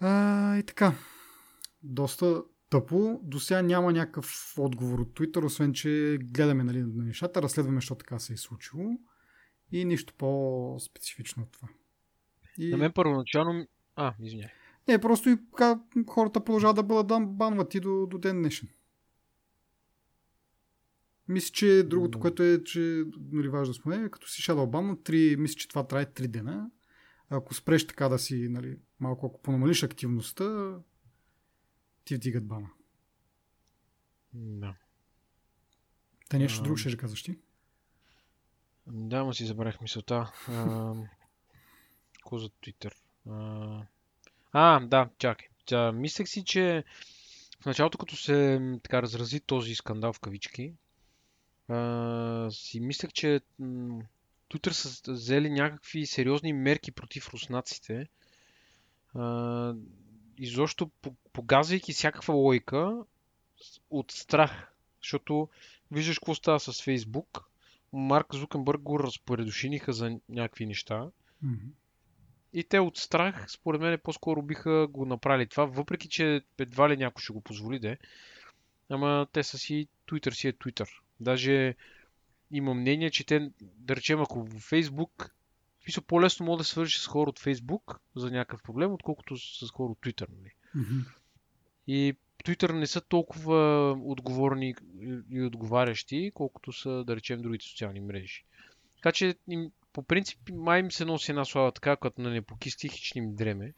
А, 0.00 0.56
и 0.56 0.62
така. 0.62 0.94
Доста 1.82 2.42
тъпо. 2.70 3.20
До 3.22 3.40
сега 3.40 3.62
няма 3.62 3.92
някакъв 3.92 4.54
отговор 4.58 4.98
от 4.98 5.18
Twitter, 5.18 5.44
освен 5.44 5.72
че 5.72 6.18
гледаме 6.22 6.64
нали, 6.64 6.82
на 6.82 7.04
нещата, 7.04 7.42
разследваме, 7.42 7.76
защо 7.76 7.94
така 7.94 8.18
се 8.18 8.32
е 8.32 8.36
случило. 8.36 8.98
И 9.72 9.84
нищо 9.84 10.14
по-специфично 10.18 11.42
от 11.42 11.52
това. 11.52 11.68
И... 12.58 12.70
На 12.70 12.76
мен 12.76 12.92
първоначално... 12.92 13.66
А, 13.96 14.14
извиняй. 14.20 14.48
Не, 14.88 15.00
просто 15.00 15.28
и 15.28 15.38
хората 16.08 16.44
продължават 16.44 16.76
да 16.76 16.82
бъдат 16.82 17.36
банвати 17.36 17.80
до, 17.80 18.06
до 18.06 18.18
ден 18.18 18.42
днешен. 18.42 18.68
Мисля, 21.28 21.52
че 21.52 21.82
другото, 21.82 22.18
mm. 22.18 22.20
което 22.20 22.42
е, 22.42 22.64
че 22.64 23.04
нали, 23.32 23.48
важно 23.48 23.72
да 23.72 23.74
спомене, 23.74 24.10
като 24.10 24.28
си 24.28 24.42
Shadow 24.42 24.70
Ban, 24.70 24.96
3, 24.96 25.36
мисля, 25.36 25.54
че 25.54 25.68
това 25.68 25.86
трае 25.86 26.06
3 26.06 26.26
дена. 26.26 26.70
Ако 27.28 27.54
спреш 27.54 27.86
така 27.86 28.08
да 28.08 28.18
си, 28.18 28.48
нали, 28.50 28.78
малко 29.00 29.26
ако 29.26 29.42
понамалиш 29.42 29.82
активността, 29.82 30.78
ти 32.04 32.14
вдигат 32.14 32.46
бана. 32.46 32.70
Да. 34.32 34.74
Та 36.28 36.38
нещо 36.38 36.62
друго 36.62 36.76
ще 36.76 36.96
казваш 36.96 37.22
ти? 37.22 37.38
Да, 38.92 39.24
му 39.24 39.34
си 39.34 39.46
забравих 39.46 39.80
мисълта. 39.80 40.32
Какво 42.12 42.38
за 42.38 42.48
Twitter? 42.48 42.92
А, 44.52 44.80
да, 44.80 45.08
чакай. 45.18 45.48
Тя, 45.64 45.92
мислех 45.92 46.28
си, 46.28 46.44
че 46.44 46.84
в 47.60 47.66
началото, 47.66 47.98
като 47.98 48.16
се 48.16 48.60
така 48.82 49.02
разрази 49.02 49.40
този 49.40 49.74
скандал 49.74 50.12
в 50.12 50.20
кавички, 50.20 50.74
а, 51.68 52.48
си 52.50 52.80
мислех, 52.80 53.12
че 53.12 53.40
Twitter 54.50 54.70
са 54.70 55.12
взели 55.12 55.50
някакви 55.50 56.06
сериозни 56.06 56.52
мерки 56.52 56.92
против 56.92 57.28
руснаците. 57.28 58.08
А, 59.14 59.74
изобщо 60.38 60.90
погазвайки 61.32 61.92
всякаква 61.92 62.34
лойка 62.34 62.98
от 63.90 64.10
страх. 64.12 64.72
Защото 65.02 65.48
виждаш 65.90 66.18
какво 66.18 66.34
става 66.34 66.60
с 66.60 66.82
Фейсбук. 66.82 67.49
Марк 67.92 68.34
Зукенбърг 68.34 68.80
го 68.80 69.00
разпоредушиниха 69.00 69.92
за 69.92 70.18
някакви 70.28 70.66
неща. 70.66 71.10
Mm-hmm. 71.44 71.70
И 72.52 72.64
те 72.64 72.80
от 72.80 72.96
страх, 72.96 73.46
според 73.50 73.80
мен, 73.80 73.98
по-скоро 74.02 74.42
биха 74.42 74.86
го 74.90 75.06
направили 75.06 75.48
това, 75.48 75.64
въпреки 75.64 76.08
че 76.08 76.42
едва 76.58 76.88
ли 76.88 76.96
някой 76.96 77.22
ще 77.22 77.32
го 77.32 77.40
позволи 77.40 77.78
да 77.78 77.96
Ама 78.88 79.26
те 79.32 79.42
са 79.42 79.58
си, 79.58 79.88
Twitter 80.08 80.30
си 80.30 80.48
е 80.48 80.52
Twitter. 80.52 80.88
Даже 81.20 81.74
има 82.50 82.74
мнение, 82.74 83.10
че 83.10 83.26
те, 83.26 83.50
да 83.60 83.96
речем, 83.96 84.20
ако 84.20 84.44
в 84.44 84.70
Facebook, 84.70 85.30
смисъл 85.82 86.04
по-лесно 86.04 86.46
мога 86.46 86.58
да 86.58 86.64
се 86.64 86.70
свържи 86.70 86.98
с 86.98 87.06
хора 87.06 87.30
от 87.30 87.40
Facebook 87.40 87.98
за 88.16 88.30
някакъв 88.30 88.62
проблем, 88.62 88.92
отколкото 88.92 89.36
с 89.36 89.70
хора 89.70 89.92
от 89.92 89.98
Twitter. 89.98 90.26
Нали? 90.28 90.52
Mm-hmm. 90.76 91.04
И 91.86 92.16
Twitter 92.44 92.72
не 92.72 92.86
са 92.86 93.00
толкова 93.00 93.90
отговорни 94.04 94.74
и 95.30 95.42
отговарящи, 95.42 96.32
колкото 96.34 96.72
са, 96.72 97.04
да 97.04 97.16
речем, 97.16 97.42
другите 97.42 97.64
социални 97.64 98.00
мрежи. 98.00 98.44
Така 98.96 99.12
че 99.12 99.34
им, 99.48 99.70
по 99.92 100.02
принцип 100.02 100.38
май 100.52 100.80
им 100.80 100.92
се 100.92 101.04
носи 101.04 101.30
една 101.30 101.44
слава 101.44 101.72
така, 101.72 101.96
като 101.96 102.20
на 102.20 102.30
непоки 102.30 102.70
стихични 102.70 103.18
им 103.18 103.34
дреме. 103.34 103.72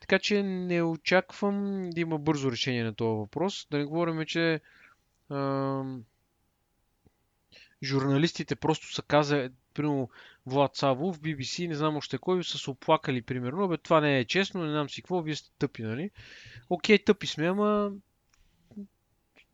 Така 0.00 0.18
че 0.18 0.42
не 0.42 0.82
очаквам 0.82 1.90
да 1.90 2.00
има 2.00 2.18
бързо 2.18 2.52
решение 2.52 2.84
на 2.84 2.94
този 2.94 3.18
въпрос. 3.18 3.66
Да 3.70 3.78
не 3.78 3.84
говорим, 3.84 4.24
че 4.26 4.60
а, 5.28 5.82
журналистите 7.82 8.56
просто 8.56 8.94
са 8.94 9.02
казали, 9.02 9.50
примерно 9.74 10.10
Влад 10.46 10.76
Савов, 10.76 11.20
BBC, 11.20 11.68
не 11.68 11.74
знам 11.74 11.96
още 11.96 12.18
кой, 12.18 12.44
са 12.44 12.58
се 12.58 12.70
оплакали, 12.70 13.22
примерно, 13.22 13.68
бе, 13.68 13.76
това 13.76 14.00
не 14.00 14.18
е 14.18 14.24
честно, 14.24 14.64
не 14.64 14.70
знам 14.70 14.90
си 14.90 15.02
какво, 15.02 15.22
вие 15.22 15.36
сте 15.36 15.50
тъпи, 15.58 15.82
нали? 15.82 16.10
Окей, 16.70 17.04
тъпи 17.04 17.26
сме, 17.26 17.46
ама 17.46 17.92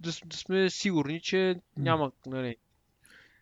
да, 0.01 0.12
да 0.27 0.37
сме 0.37 0.70
сигурни, 0.70 1.20
че 1.20 1.61
няма, 1.77 2.12
нали. 2.27 2.57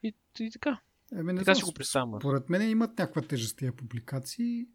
И, 0.02 0.14
и 0.40 0.50
така. 0.50 0.80
Еми, 1.12 1.32
не 1.32 1.38
така 1.38 1.54
знам, 1.54 1.56
си 1.56 1.62
го 1.62 1.72
представям. 1.72 2.20
Според 2.20 2.50
мен 2.50 2.70
имат 2.70 2.98
някаква 2.98 3.22
тежест 3.22 3.58
тия 3.58 3.76
публикации. 3.76 4.66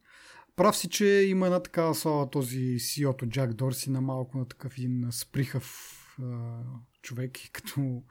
Прав 0.56 0.78
си, 0.78 0.90
че 0.90 1.06
има 1.06 1.46
една 1.46 1.64
такава 1.64 1.96
слава 1.96 2.30
този 2.30 2.60
CEO-то 2.60 3.26
Джак 3.26 3.54
Дорси 3.54 3.92
на 3.92 4.02
малко 4.02 4.38
на 4.38 4.48
такъв 4.48 4.78
един 4.78 5.08
сприхав 5.12 5.98
а, 6.24 6.62
човек, 7.02 7.38
като 7.52 8.04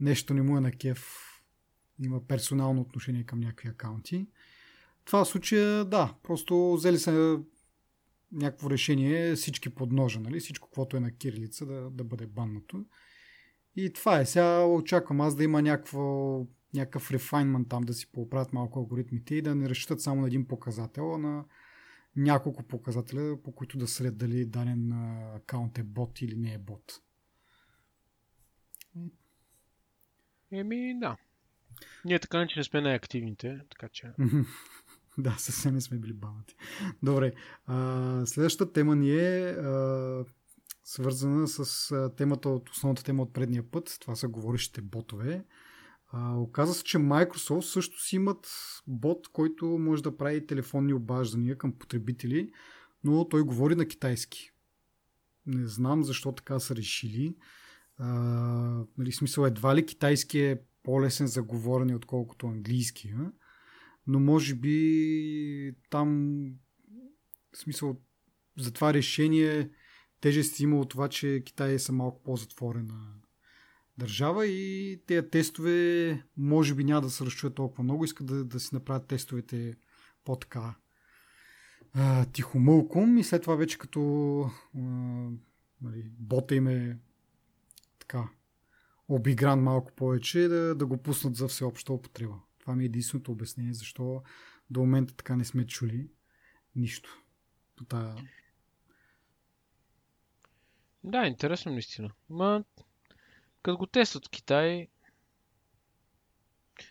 нещо 0.00 0.34
не 0.34 0.42
му 0.42 0.56
е 0.56 0.60
на 0.60 0.72
кеф, 0.72 1.33
има 2.02 2.26
персонално 2.26 2.80
отношение 2.80 3.24
към 3.24 3.40
някакви 3.40 3.68
акаунти. 3.68 4.26
Това 5.04 5.24
случая, 5.24 5.84
да, 5.84 6.14
просто 6.22 6.72
взели 6.72 6.98
се 6.98 7.38
някакво 8.32 8.70
решение 8.70 9.34
всички 9.34 9.70
под 9.70 9.92
ножа, 9.92 10.20
нали? 10.20 10.40
всичко, 10.40 10.70
което 10.70 10.96
е 10.96 11.00
на 11.00 11.10
кирилица 11.10 11.66
да, 11.66 11.90
да 11.90 12.04
бъде 12.04 12.26
баннато. 12.26 12.84
И 13.76 13.92
това 13.92 14.20
е. 14.20 14.26
Сега 14.26 14.64
очаквам 14.64 15.20
аз 15.20 15.36
да 15.36 15.44
има 15.44 15.62
някакво, 15.62 16.46
някакъв 16.74 17.10
рефайнмент 17.10 17.68
там, 17.68 17.82
да 17.82 17.94
си 17.94 18.12
поправят 18.12 18.52
малко 18.52 18.78
алгоритмите 18.78 19.34
и 19.34 19.42
да 19.42 19.54
не 19.54 19.68
разчитат 19.68 20.00
само 20.00 20.20
на 20.20 20.26
един 20.26 20.48
показател, 20.48 21.14
а 21.14 21.18
на 21.18 21.44
няколко 22.16 22.62
показателя, 22.62 23.42
по 23.42 23.52
които 23.52 23.78
да 23.78 23.86
сред 23.86 24.16
дали 24.16 24.44
даден 24.44 24.92
акаунт 25.36 25.78
е 25.78 25.82
бот 25.82 26.20
или 26.20 26.36
не 26.36 26.54
е 26.54 26.58
бот. 26.58 27.00
Еми, 30.52 30.98
да. 31.00 31.16
Ние 32.04 32.18
така 32.18 32.46
че 32.46 32.58
не 32.58 32.64
сме 32.64 32.80
най-активните, 32.80 33.60
така 33.70 33.88
че... 33.88 34.12
да, 35.18 35.34
съвсем 35.38 35.74
не 35.74 35.80
сме 35.80 35.98
били 35.98 36.12
банати. 36.12 36.56
Добре. 37.02 37.32
А, 37.66 38.26
следващата 38.26 38.72
тема 38.72 38.96
ни 38.96 39.10
е 39.10 39.50
а, 39.50 40.24
свързана 40.84 41.48
с 41.48 41.90
темата 42.16 42.48
от 42.48 42.70
основната 42.70 43.02
тема 43.02 43.22
от 43.22 43.32
предния 43.32 43.70
път. 43.70 43.96
Това 44.00 44.16
са 44.16 44.28
говорещите 44.28 44.80
ботове. 44.80 45.44
А, 46.12 46.36
оказва 46.36 46.74
се, 46.74 46.84
че 46.84 46.98
Microsoft 46.98 47.60
също 47.60 48.02
си 48.02 48.16
имат 48.16 48.48
бот, 48.86 49.28
който 49.28 49.66
може 49.66 50.02
да 50.02 50.16
прави 50.16 50.46
телефонни 50.46 50.92
обаждания 50.92 51.58
към 51.58 51.72
потребители, 51.72 52.52
но 53.04 53.28
той 53.28 53.42
говори 53.42 53.74
на 53.74 53.86
китайски. 53.86 54.50
Не 55.46 55.66
знам 55.66 56.04
защо 56.04 56.32
така 56.32 56.58
са 56.58 56.76
решили. 56.76 57.36
А, 57.98 58.08
нали, 58.98 59.12
смисъл 59.12 59.44
едва 59.44 59.76
ли 59.76 59.86
китайски 59.86 60.38
е 60.40 60.60
по-лесен 60.84 61.26
за 61.26 61.42
говорене, 61.42 61.94
отколкото 61.94 62.46
английски. 62.46 63.14
А? 63.18 63.32
Но 64.06 64.20
може 64.20 64.54
би 64.54 65.74
там 65.90 66.40
в 67.52 67.58
смисъл 67.58 67.96
за 68.58 68.72
това 68.72 68.94
решение 68.94 69.70
тежест 70.20 70.60
има 70.60 70.80
от 70.80 70.88
това, 70.88 71.08
че 71.08 71.42
Китай 71.44 71.74
е 71.74 71.92
малко 71.92 72.22
по-затворена 72.22 73.14
държава 73.98 74.46
и 74.46 75.00
тези 75.06 75.28
тестове 75.30 76.22
може 76.36 76.74
би 76.74 76.84
няма 76.84 77.00
да 77.00 77.10
се 77.10 77.24
разчуят 77.24 77.54
толкова 77.54 77.84
много. 77.84 78.04
Искат 78.04 78.26
да, 78.26 78.44
да 78.44 78.60
си 78.60 78.74
направят 78.74 79.06
тестовете 79.06 79.76
по-така 80.24 80.74
тихомълком 82.32 83.18
и 83.18 83.24
след 83.24 83.42
това 83.42 83.56
вече 83.56 83.78
като 83.78 84.40
а, 84.76 84.80
нали, 85.82 86.10
бота 86.18 86.54
им 86.54 86.68
е 86.68 86.98
така 87.98 88.28
обигран 89.08 89.62
малко 89.62 89.92
повече, 89.92 90.48
да, 90.48 90.74
да 90.74 90.86
го 90.86 91.02
пуснат 91.02 91.36
за 91.36 91.48
всеобща 91.48 91.92
употреба. 91.92 92.34
Това 92.58 92.74
ми 92.74 92.84
е 92.84 92.86
единственото 92.86 93.32
обяснение, 93.32 93.74
защо 93.74 94.22
до 94.70 94.80
момента 94.80 95.14
така 95.14 95.36
не 95.36 95.44
сме 95.44 95.66
чули 95.66 96.10
нищо 96.76 97.22
по 97.76 97.84
тая... 97.84 98.16
Да, 101.04 101.26
интересно 101.26 101.72
наистина. 101.72 102.10
Ма, 102.30 102.64
като 103.62 103.78
го 103.78 103.86
тестват 103.86 104.26
в 104.26 104.30
Китай... 104.30 104.88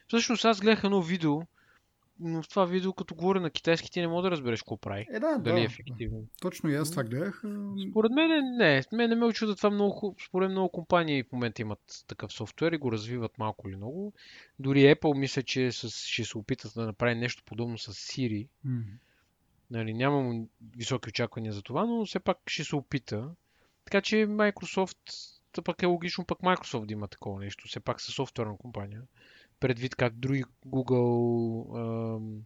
Всъщност 0.08 0.46
аз 0.46 0.62
гледах 0.62 0.84
едно 0.84 1.02
видео, 1.02 1.42
но 2.20 2.44
в 2.44 2.50
това 2.50 2.66
видео, 2.66 2.94
като 2.94 3.16
говоря 3.16 3.42
на 3.42 3.50
китайски, 3.50 3.92
ти 3.92 4.02
не 4.02 4.08
мога 4.08 4.22
да 4.22 4.32
разбереш 4.32 4.62
какво 4.62 4.78
прави. 4.78 5.08
Е, 5.12 5.20
да, 5.20 5.38
дали 5.38 5.56
да, 5.56 5.62
е 5.62 5.64
ефективно. 5.64 6.26
Точно 6.42 6.70
и 6.70 6.76
аз 6.76 6.92
това 6.92 7.04
гледах. 7.04 7.44
Според 7.90 8.12
мен 8.12 8.56
не. 8.58 8.84
Мен 8.92 9.10
не 9.10 9.16
ме 9.16 9.26
очуда 9.26 9.56
това 9.56 9.70
много. 9.70 10.16
Според 10.28 10.52
много 10.52 10.70
компании 10.70 11.24
в 11.24 11.32
момента 11.32 11.62
имат 11.62 12.04
такъв 12.08 12.34
софтуер 12.34 12.72
и 12.72 12.78
го 12.78 12.92
развиват 12.92 13.38
малко 13.38 13.70
или 13.70 13.76
много. 13.76 14.14
Дори 14.60 14.80
Apple 14.80 15.18
мисля, 15.18 15.44
че 15.44 15.72
с, 15.72 15.90
ще 15.90 16.24
се 16.24 16.38
опитат 16.38 16.72
да 16.76 16.86
направи 16.86 17.16
нещо 17.16 17.44
подобно 17.46 17.78
с 17.78 17.94
Siri. 17.94 18.48
Mm. 18.68 18.84
Нали, 19.72 19.94
нямам 19.94 20.48
високи 20.78 21.10
очаквания 21.10 21.54
за 21.54 21.62
това, 21.62 21.86
но 21.86 22.06
все 22.06 22.20
пак 22.20 22.38
ще 22.48 22.64
се 22.64 22.76
опита. 22.76 23.30
Така 23.86 24.02
че 24.02 24.16
Microsoft, 24.16 24.98
пък 25.64 25.84
е 25.84 25.86
логично 25.86 26.26
пък 26.26 26.40
Microsoft 26.40 26.86
да 26.86 26.94
има 26.94 27.08
такова 27.08 27.40
нещо. 27.40 27.68
Все 27.68 27.80
пак 27.80 28.02
са 28.02 28.12
софтуерна 28.12 28.58
компания 28.58 29.02
предвид 29.64 29.96
как 29.96 30.14
други 30.20 30.44
Google, 30.68 32.42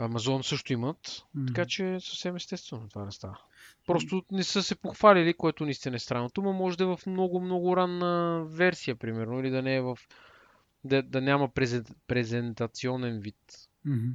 Amazon 0.00 0.42
също 0.42 0.72
имат. 0.72 0.98
Mm-hmm. 0.98 1.46
Така 1.46 1.64
че 1.66 1.98
съвсем 2.00 2.36
естествено 2.36 2.88
това 2.88 3.04
не 3.04 3.12
става. 3.12 3.38
Просто 3.86 4.22
не 4.32 4.44
са 4.44 4.62
се 4.62 4.74
похвалили, 4.74 5.34
което 5.34 5.64
наистина 5.64 5.96
е 5.96 5.98
странното, 5.98 6.42
но 6.42 6.52
може 6.52 6.78
да 6.78 6.84
е 6.84 6.86
в 6.86 7.00
много, 7.06 7.40
много 7.40 7.76
ранна 7.76 8.44
версия, 8.44 8.96
примерно, 8.96 9.40
или 9.40 9.50
да 9.50 9.62
не 9.62 9.76
е 9.76 9.80
в... 9.80 9.98
да, 10.84 11.02
да 11.02 11.20
няма 11.20 11.50
презентационен 12.06 13.20
вид. 13.20 13.68
Mm-hmm. 13.86 14.12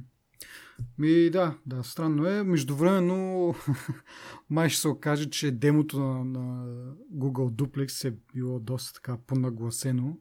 Ми 0.98 1.30
да, 1.30 1.58
да, 1.66 1.84
странно 1.84 2.26
е. 2.26 2.42
Междувременно 2.42 3.54
май 4.50 4.68
ще 4.68 4.80
се 4.80 4.88
окаже, 4.88 5.30
че 5.30 5.50
демото 5.50 5.98
на, 5.98 6.24
на 6.24 6.66
Google 7.14 7.50
Duplex 7.50 8.08
е 8.08 8.16
било 8.34 8.60
доста 8.60 8.92
така 8.92 9.18
понагласено 9.26 10.18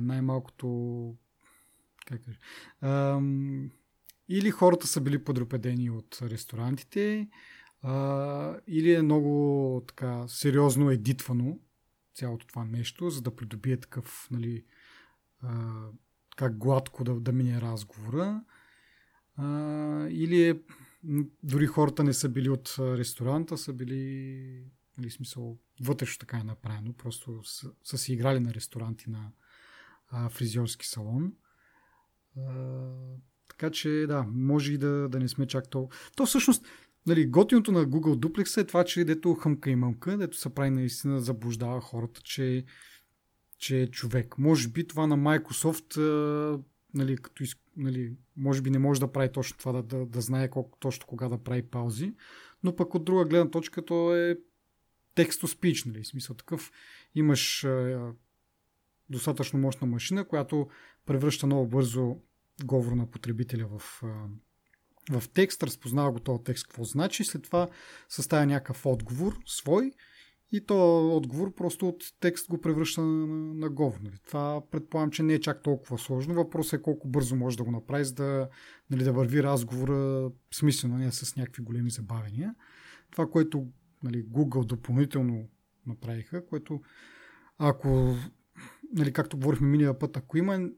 най-малкото 0.00 1.16
как 2.06 2.24
кажа, 2.24 2.38
а, 2.80 3.20
или 4.28 4.50
хората 4.50 4.86
са 4.86 5.00
били 5.00 5.24
подропедени 5.24 5.90
от 5.90 6.18
ресторантите, 6.22 7.28
а, 7.82 8.56
или 8.66 8.94
е 8.94 9.02
много 9.02 9.84
така 9.86 10.24
сериозно 10.28 10.90
едитвано 10.90 11.58
цялото 12.14 12.46
това 12.46 12.64
нещо, 12.64 13.10
за 13.10 13.22
да 13.22 13.36
придобие 13.36 13.76
такъв, 13.76 14.28
нали, 14.30 14.64
а, 15.42 15.82
как 16.36 16.58
гладко 16.58 17.04
да, 17.04 17.14
да 17.14 17.32
мине 17.32 17.60
разговора. 17.60 18.44
А, 19.36 19.46
или 20.10 20.48
е, 20.48 20.60
дори 21.42 21.66
хората 21.66 22.04
не 22.04 22.12
са 22.12 22.28
били 22.28 22.48
от 22.48 22.76
ресторанта, 22.78 23.58
са 23.58 23.72
били 23.72 24.64
нали, 24.98 25.10
смисъл, 25.10 25.58
вътрешно 25.80 26.20
така 26.20 26.36
е 26.36 26.44
направено, 26.44 26.92
просто 26.92 27.44
са, 27.44 27.70
са 27.84 27.98
си 27.98 28.12
играли 28.12 28.40
на 28.40 28.54
ресторанти 28.54 29.10
на 29.10 29.30
а, 30.08 30.28
фризьорски 30.28 30.86
салон. 30.86 31.32
А, 32.38 32.92
така 33.48 33.70
че 33.70 34.04
да, 34.08 34.26
може 34.32 34.72
и 34.72 34.78
да, 34.78 35.08
да 35.08 35.18
не 35.18 35.28
сме 35.28 35.46
чак 35.46 35.70
толкова. 35.70 36.00
То 36.16 36.26
всъщност, 36.26 36.66
нали, 37.06 37.26
готиното 37.26 37.72
на 37.72 37.86
Google 37.86 38.26
Duplex 38.26 38.60
е 38.60 38.66
това, 38.66 38.84
че 38.84 39.04
дето 39.04 39.34
хъмка 39.34 39.70
и 39.70 39.76
мъмка, 39.76 40.18
дето 40.18 40.36
се 40.36 40.54
прави 40.54 40.70
наистина 40.70 41.20
заблуждава 41.20 41.80
хората, 41.80 42.20
че, 42.20 42.64
че 43.58 43.82
е 43.82 43.90
човек. 43.90 44.38
Може 44.38 44.68
би 44.68 44.86
това 44.86 45.06
на 45.06 45.16
Microsoft, 45.16 45.96
а, 45.98 46.62
нали, 46.94 47.16
като, 47.16 47.44
нали, 47.76 48.16
може 48.36 48.62
би 48.62 48.70
не 48.70 48.78
може 48.78 49.00
да 49.00 49.12
прави 49.12 49.32
точно 49.32 49.58
това, 49.58 49.72
да, 49.72 49.82
да, 49.82 50.06
да 50.06 50.20
знае 50.20 50.50
колко 50.50 50.78
точно 50.78 51.06
кога 51.06 51.28
да 51.28 51.38
прави 51.38 51.62
паузи, 51.62 52.14
но 52.62 52.76
пък 52.76 52.94
от 52.94 53.04
друга 53.04 53.24
гледна 53.24 53.50
точка 53.50 53.84
то 53.84 54.16
е 54.16 54.38
тексто 55.14 55.48
спич, 55.48 55.84
нали, 55.84 56.04
смисъл 56.04 56.36
такъв. 56.36 56.72
Имаш 57.14 57.64
а, 57.64 58.12
достатъчно 59.10 59.58
мощна 59.58 59.86
машина, 59.86 60.28
която 60.28 60.68
превръща 61.06 61.46
много 61.46 61.66
бързо 61.66 62.16
говор 62.64 62.92
на 62.92 63.10
потребителя 63.10 63.68
в, 63.78 64.02
а, 64.02 64.28
в 65.18 65.28
текст, 65.28 65.62
разпознава 65.62 66.12
го 66.12 66.20
този 66.20 66.44
текст 66.44 66.66
какво 66.66 66.84
значи, 66.84 67.24
след 67.24 67.42
това 67.42 67.68
съставя 68.08 68.46
някакъв 68.46 68.86
отговор 68.86 69.38
свой 69.46 69.92
и 70.52 70.66
то 70.66 71.08
отговор 71.16 71.54
просто 71.54 71.88
от 71.88 72.04
текст 72.20 72.48
го 72.48 72.60
превръща 72.60 73.00
на, 73.00 73.26
на, 73.26 73.54
на 73.54 73.70
говор. 73.70 73.98
Нали. 74.02 74.14
Това 74.26 74.62
предполагам, 74.70 75.10
че 75.10 75.22
не 75.22 75.34
е 75.34 75.40
чак 75.40 75.62
толкова 75.62 75.98
сложно. 75.98 76.34
Въпросът 76.34 76.80
е 76.80 76.82
колко 76.82 77.08
бързо 77.08 77.36
може 77.36 77.56
да 77.56 77.64
го 77.64 77.70
направи, 77.70 78.04
за 78.04 78.14
да, 78.14 78.48
нали, 78.90 79.04
да 79.04 79.12
върви 79.12 79.42
разговора 79.42 80.30
смислено, 80.54 80.98
не 80.98 81.12
с 81.12 81.36
някакви 81.36 81.62
големи 81.62 81.90
забавения. 81.90 82.54
Това, 83.10 83.30
което 83.30 83.66
нали, 84.02 84.26
Google 84.26 84.66
допълнително 84.66 85.48
направиха, 85.86 86.46
което 86.46 86.82
ако, 87.58 88.16
нали, 88.92 89.12
както 89.12 89.36
говорихме 89.36 89.68
миналия 89.68 89.98
път, 89.98 90.16
ако 90.16 90.38
има 90.38 90.68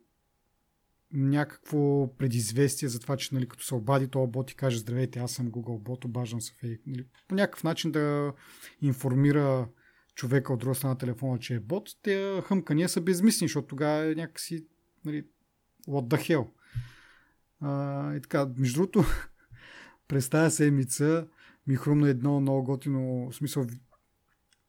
някакво 1.12 2.14
предизвестие 2.16 2.88
за 2.88 3.00
това, 3.00 3.16
че 3.16 3.34
нали, 3.34 3.48
като 3.48 3.64
се 3.64 3.74
обади 3.74 4.08
този 4.08 4.30
бот 4.30 4.50
и 4.50 4.54
каже 4.54 4.78
здравейте, 4.78 5.18
аз 5.18 5.32
съм 5.32 5.50
Google 5.50 5.82
бот, 5.82 6.04
обаждам 6.04 6.40
се 6.40 6.52
в 6.52 6.62
нали, 6.87 7.06
по 7.28 7.34
някакъв 7.34 7.64
начин 7.64 7.92
да 7.92 8.32
информира 8.80 9.68
човека 10.14 10.52
от 10.52 10.60
друга 10.60 10.74
страна 10.74 10.92
на 10.92 10.98
телефона, 10.98 11.38
че 11.38 11.54
е 11.54 11.60
бот, 11.60 11.88
те 12.02 12.42
хъмкания 12.44 12.88
са 12.88 13.00
безмислени, 13.00 13.48
защото 13.48 13.66
тогава 13.66 14.12
е 14.12 14.14
някакси 14.14 14.66
нали, 15.04 15.26
what 15.88 16.16
the 16.16 16.16
hell. 16.16 16.48
А, 17.60 18.14
и 18.16 18.20
така, 18.20 18.48
между 18.56 18.76
другото, 18.76 19.04
през 20.08 20.28
тази 20.28 20.56
седмица 20.56 21.28
ми 21.66 21.77
хрумна 21.77 22.09
едно 22.09 22.40
много 22.40 22.64
готино, 22.64 23.33
смисъл, 23.33 23.66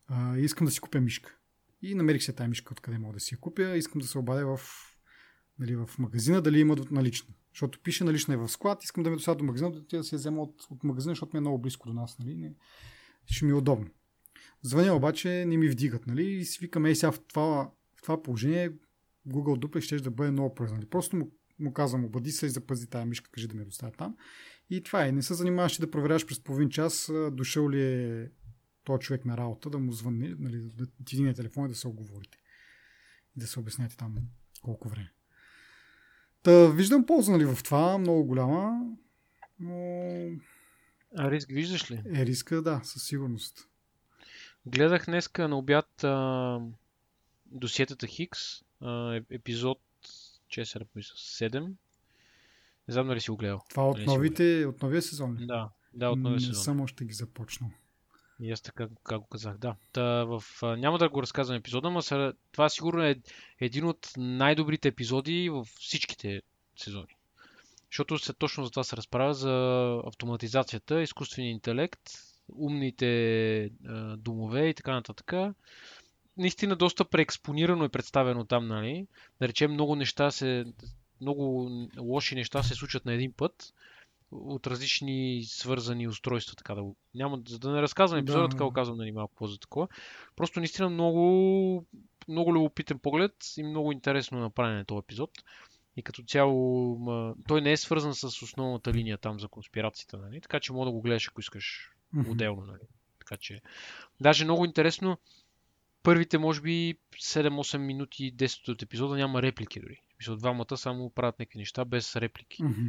А, 0.08 0.38
искам 0.38 0.66
да 0.66 0.72
си 0.72 0.80
купя 0.80 1.02
мишка. 1.02 1.38
И 1.82 1.96
намерих 1.96 2.24
се 2.24 2.34
тази 2.34 2.50
мишка, 2.50 2.74
откъде 2.74 2.98
мога 2.98 3.14
да 3.14 3.20
си 3.20 3.36
я 3.36 3.40
купя. 3.40 3.78
Искам 3.78 4.02
да 4.02 4.08
се 4.08 4.18
обадя 4.18 4.58
в, 4.58 4.60
нали, 5.60 5.76
в 5.76 5.90
магазина, 6.00 6.42
дали 6.42 6.60
има 6.60 6.78
налична. 6.92 7.34
Защото 7.54 7.80
пише 7.84 8.04
налична 8.04 8.34
е 8.34 8.38
в 8.38 8.48
склад, 8.50 8.84
искам 8.84 9.04
да 9.04 9.10
ме 9.10 9.16
доставя 9.16 9.36
до 9.36 9.44
магазина, 9.44 9.72
да, 9.72 9.98
да 9.98 10.04
се 10.04 10.16
я 10.16 10.18
взема 10.18 10.42
от, 10.42 10.68
от 10.70 10.84
магазина, 10.84 11.12
защото 11.12 11.36
ми 11.36 11.38
е 11.38 11.42
много 11.42 11.58
близко 11.58 11.88
до 11.88 11.94
нас. 11.94 12.20
Нали? 12.20 12.36
Не, 12.36 12.54
ще 13.26 13.46
ми 13.46 13.52
е 13.52 13.56
удобно. 13.56 13.88
Звъня 14.62 14.96
обаче, 14.96 15.46
не 15.48 15.58
ми 15.58 15.70
вдигат. 15.70 16.08
Нали? 16.08 16.24
И 16.24 16.46
си 16.46 16.60
викам, 16.62 16.86
ей 16.86 16.96
сега 16.96 17.12
в 17.12 17.20
това, 17.28 17.72
в 17.96 18.02
това 18.02 18.24
положение 18.24 18.72
Google 19.28 19.66
Duplex 19.66 19.80
ще 19.80 19.96
да 19.96 20.12
бъде 20.12 20.32
много 20.32 20.56
полезно. 20.56 20.78
Нали? 20.78 20.90
Просто 20.90 21.16
му, 21.16 21.32
му 21.60 21.74
казвам, 21.74 22.06
обади 22.06 22.32
се 22.32 22.46
и 22.46 22.50
запази 22.50 22.88
тази 22.88 23.06
мишка, 23.06 23.32
кажи 23.32 23.48
да 23.48 23.56
ме 23.56 23.66
доставя 23.66 23.92
там. 23.92 24.16
И 24.70 24.84
това 24.84 25.06
е. 25.06 25.12
Не 25.12 25.22
се 25.22 25.34
занимаваш 25.34 25.78
да 25.78 25.92
проверяваш 25.92 26.26
през 26.26 26.40
половин 26.40 26.70
час 26.70 27.12
дошъл 27.32 27.70
ли 27.70 27.84
е 27.84 28.30
този 28.84 29.00
човек 29.00 29.26
на 29.26 29.38
работа, 29.38 29.70
да 29.70 29.80
му 29.80 29.92
звънне, 29.92 30.36
нали, 30.40 30.58
да 30.58 30.86
ти 31.06 31.16
дигне 31.16 31.34
телефон 31.34 31.66
и 31.66 31.70
да 31.70 31.76
се 31.76 31.88
оговорите. 31.88 32.38
И 33.38 33.40
да 33.40 33.48
се 33.48 33.60
обясняте 33.60 33.98
там 33.98 34.16
колко 34.62 34.90
време. 34.90 35.12
Та, 36.44 36.68
виждам 36.68 37.06
полза 37.06 37.32
нали, 37.32 37.46
в 37.46 37.64
това, 37.64 37.98
много 37.98 38.24
голяма, 38.24 38.82
но... 39.60 39.76
А 41.18 41.32
риск 41.32 41.50
виждаш 41.50 41.92
ли? 41.92 42.02
Е, 42.16 42.26
риска, 42.26 42.62
да, 42.62 42.82
със 42.84 43.04
сигурност. 43.04 43.68
Гледах 44.66 45.06
днеска 45.06 45.48
на 45.48 45.58
обяд 45.58 46.04
а, 46.04 46.60
досиетата 47.46 48.08
Хикс, 48.08 48.40
а, 48.82 49.22
епизод, 49.30 49.82
че 50.48 50.66
се 50.66 50.80
мисля, 50.96 51.16
7. 51.16 51.72
Не 52.88 52.94
знам 52.94 53.08
дали 53.08 53.22
си 53.22 53.32
го 53.32 53.38
гледал. 53.38 53.62
Това 53.70 53.90
от, 53.90 54.06
новите, 54.06 54.66
от 54.66 54.82
новия 54.82 55.02
сезон 55.02 55.38
ли? 55.38 55.46
Да, 55.46 55.70
да, 55.94 56.10
от 56.10 56.20
новия 56.20 56.36
Не 56.36 56.42
сезон. 56.42 56.64
съм 56.64 56.82
още 56.82 57.06
ги 57.06 57.14
започнал. 57.14 57.70
И 58.40 58.52
аз 58.52 58.62
така 58.62 58.88
как 59.04 59.20
го 59.20 59.28
казах, 59.28 59.58
да. 59.58 59.76
Та, 59.92 60.24
в, 60.24 60.44
няма 60.62 60.98
да 60.98 61.10
го 61.10 61.22
разказвам 61.22 61.58
епизода, 61.58 61.90
но 61.90 62.02
това 62.52 62.70
сигурно 62.70 63.04
е 63.04 63.16
един 63.60 63.86
от 63.86 64.10
най-добрите 64.18 64.88
епизоди 64.88 65.50
в 65.50 65.66
всичките 65.80 66.42
сезони. 66.76 67.16
Защото 67.92 68.20
се, 68.20 68.34
точно 68.34 68.64
за 68.64 68.70
това 68.70 68.84
се 68.84 68.98
разправя 68.98 69.34
за 69.34 69.52
автоматизацията, 70.06 71.02
изкуствения 71.02 71.52
интелект, 71.52 72.02
умните 72.54 73.64
а, 73.64 74.18
домове 74.18 74.68
и 74.68 74.74
така 74.74 74.94
нататък. 74.94 75.34
Наистина 76.38 76.76
доста 76.76 77.06
преекспонирано 77.06 77.84
е 77.84 77.90
представено 77.90 78.46
там, 78.46 78.68
нали? 78.68 79.08
Да 79.42 79.48
речем 79.48 79.72
много 79.72 79.96
неща 79.96 80.32
се, 80.32 80.66
много 81.22 81.72
лоши 82.00 82.36
неща 82.36 82.64
се 82.64 82.76
случват 82.76 83.06
на 83.06 83.14
един 83.14 83.34
път 83.34 83.74
от 84.32 84.68
различни 84.68 85.44
свързани 85.48 86.08
устройства, 86.08 86.56
така 86.56 86.76
да 86.76 86.84
го... 86.84 86.96
Няма, 87.16 87.42
за 87.48 87.60
да 87.60 87.72
не 87.72 87.82
разказвам 87.82 88.20
епизода, 88.20 88.44
Да, 88.44 88.50
така 88.50 88.64
го 88.64 88.72
казвам 88.72 88.98
нали, 88.98 89.12
малко 89.12 89.36
по-за 89.36 89.60
такова. 89.60 89.88
Просто 90.36 90.60
наистина 90.60 90.90
много, 90.90 91.86
много 92.28 92.54
любопитен 92.54 93.00
поглед 93.00 93.36
и 93.58 93.64
много 93.64 93.92
интересно 93.92 94.40
направен 94.40 94.80
е 94.80 94.86
този 94.86 95.00
епизод. 95.00 95.32
И 95.98 96.04
като 96.04 96.24
цяло, 96.24 96.98
ма, 97.00 97.36
той 97.48 97.62
не 97.62 97.72
е 97.72 97.78
свързан 97.78 98.16
с 98.16 98.24
основната 98.24 98.94
линия 98.94 99.18
там 99.18 99.40
за 99.40 99.48
конспирацията, 99.48 100.18
нали? 100.18 100.42
така 100.42 100.60
че 100.60 100.74
мога 100.74 100.86
да 100.86 100.92
го 100.92 101.02
гледаш, 101.02 101.28
ако 101.28 101.40
искаш 101.40 101.92
отделно. 102.30 102.66
Нали? 102.66 102.84
Така 103.20 103.38
че, 103.38 103.62
даже 104.22 104.44
много 104.44 104.66
интересно, 104.66 105.18
първите, 106.06 106.38
може 106.38 106.62
би, 106.62 106.98
7-8 107.16 107.78
минути, 107.78 108.34
10 108.36 108.70
от 108.70 108.82
епизода 108.82 109.16
няма 109.16 109.42
реплики 109.42 109.80
дори. 109.80 110.02
Смисъл, 110.16 110.36
двамата 110.36 110.78
само 110.78 111.10
правят 111.10 111.40
някакви 111.40 111.60
неща 111.60 111.86
без 111.86 112.16
реплики. 112.16 112.64
Мгм. 112.64 112.88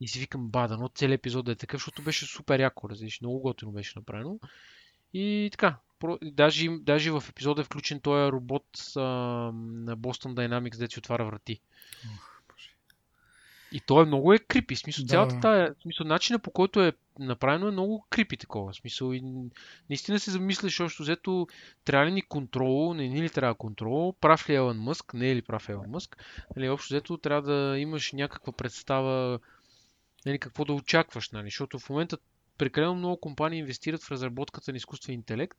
И 0.00 0.08
си 0.08 0.18
викам, 0.18 0.48
бада, 0.48 0.76
но 0.76 0.88
целият 0.88 1.18
епизод 1.18 1.46
да 1.46 1.52
е 1.52 1.54
такъв, 1.54 1.80
защото 1.80 2.02
беше 2.02 2.26
супер 2.26 2.60
яко, 2.60 2.90
различно, 2.90 3.28
много 3.28 3.40
готино 3.40 3.72
беше 3.72 3.98
направено. 3.98 4.40
И 5.14 5.48
така, 5.52 5.76
про- 6.00 6.30
даже, 6.30 6.68
даже 6.80 7.10
в 7.10 7.24
епизода 7.28 7.60
е 7.60 7.64
включен 7.64 8.00
този 8.00 8.32
робот 8.32 8.66
а, 8.96 9.00
на 9.00 9.96
Boston 9.96 10.34
Dynamics, 10.34 10.78
дето 10.78 10.92
си 10.92 10.98
отваря 10.98 11.24
врати. 11.24 11.60
Боже. 12.04 12.35
И 13.72 13.80
той 13.80 14.02
е 14.02 14.06
много 14.06 14.32
е 14.32 14.38
крипи. 14.38 14.76
Смисъл, 14.76 15.04
Да. 15.04 15.08
цялата 15.08 15.40
тая, 15.40 15.74
смисъл, 15.82 16.06
начина 16.06 16.38
по 16.38 16.50
който 16.50 16.82
е 16.82 16.92
направено 17.18 17.68
е 17.68 17.70
много 17.70 18.06
крипи 18.10 18.36
такова. 18.36 18.74
Смисъл, 18.74 19.12
и 19.12 19.22
наистина 19.90 20.20
се 20.20 20.30
замисляш 20.30 20.80
още 20.80 21.02
взето, 21.02 21.46
трябва 21.84 22.06
ли 22.06 22.12
ни 22.12 22.22
контрол, 22.22 22.94
не 22.94 23.08
ни 23.08 23.22
ли 23.22 23.30
трябва 23.30 23.54
контрол, 23.54 24.14
прав 24.20 24.48
ли 24.48 24.52
е 24.52 24.56
Елън 24.56 24.78
Мъск, 24.78 25.14
не 25.14 25.30
е 25.30 25.36
ли 25.36 25.42
прав 25.42 25.68
Елън 25.68 25.90
Мъск. 25.90 26.16
Нали, 26.56 26.68
общо 26.68 26.94
взето 26.94 27.18
трябва 27.18 27.42
да 27.42 27.78
имаш 27.78 28.12
някаква 28.12 28.52
представа, 28.52 29.38
нали, 30.26 30.38
какво 30.38 30.64
да 30.64 30.72
очакваш, 30.72 31.30
нали, 31.30 31.46
защото 31.46 31.78
в 31.78 31.90
момента 31.90 32.18
прекалено 32.58 32.94
много 32.94 33.20
компании 33.20 33.58
инвестират 33.58 34.02
в 34.02 34.10
разработката 34.10 34.72
на 34.72 34.76
изкуствен 34.76 35.14
интелект 35.14 35.58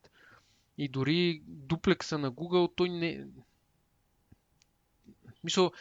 и 0.77 0.87
дори 0.87 1.41
дуплекса 1.47 2.17
на 2.17 2.31
Google, 2.31 2.71
той 2.75 2.89
не... 2.89 3.25
Мисъл, 5.43 5.71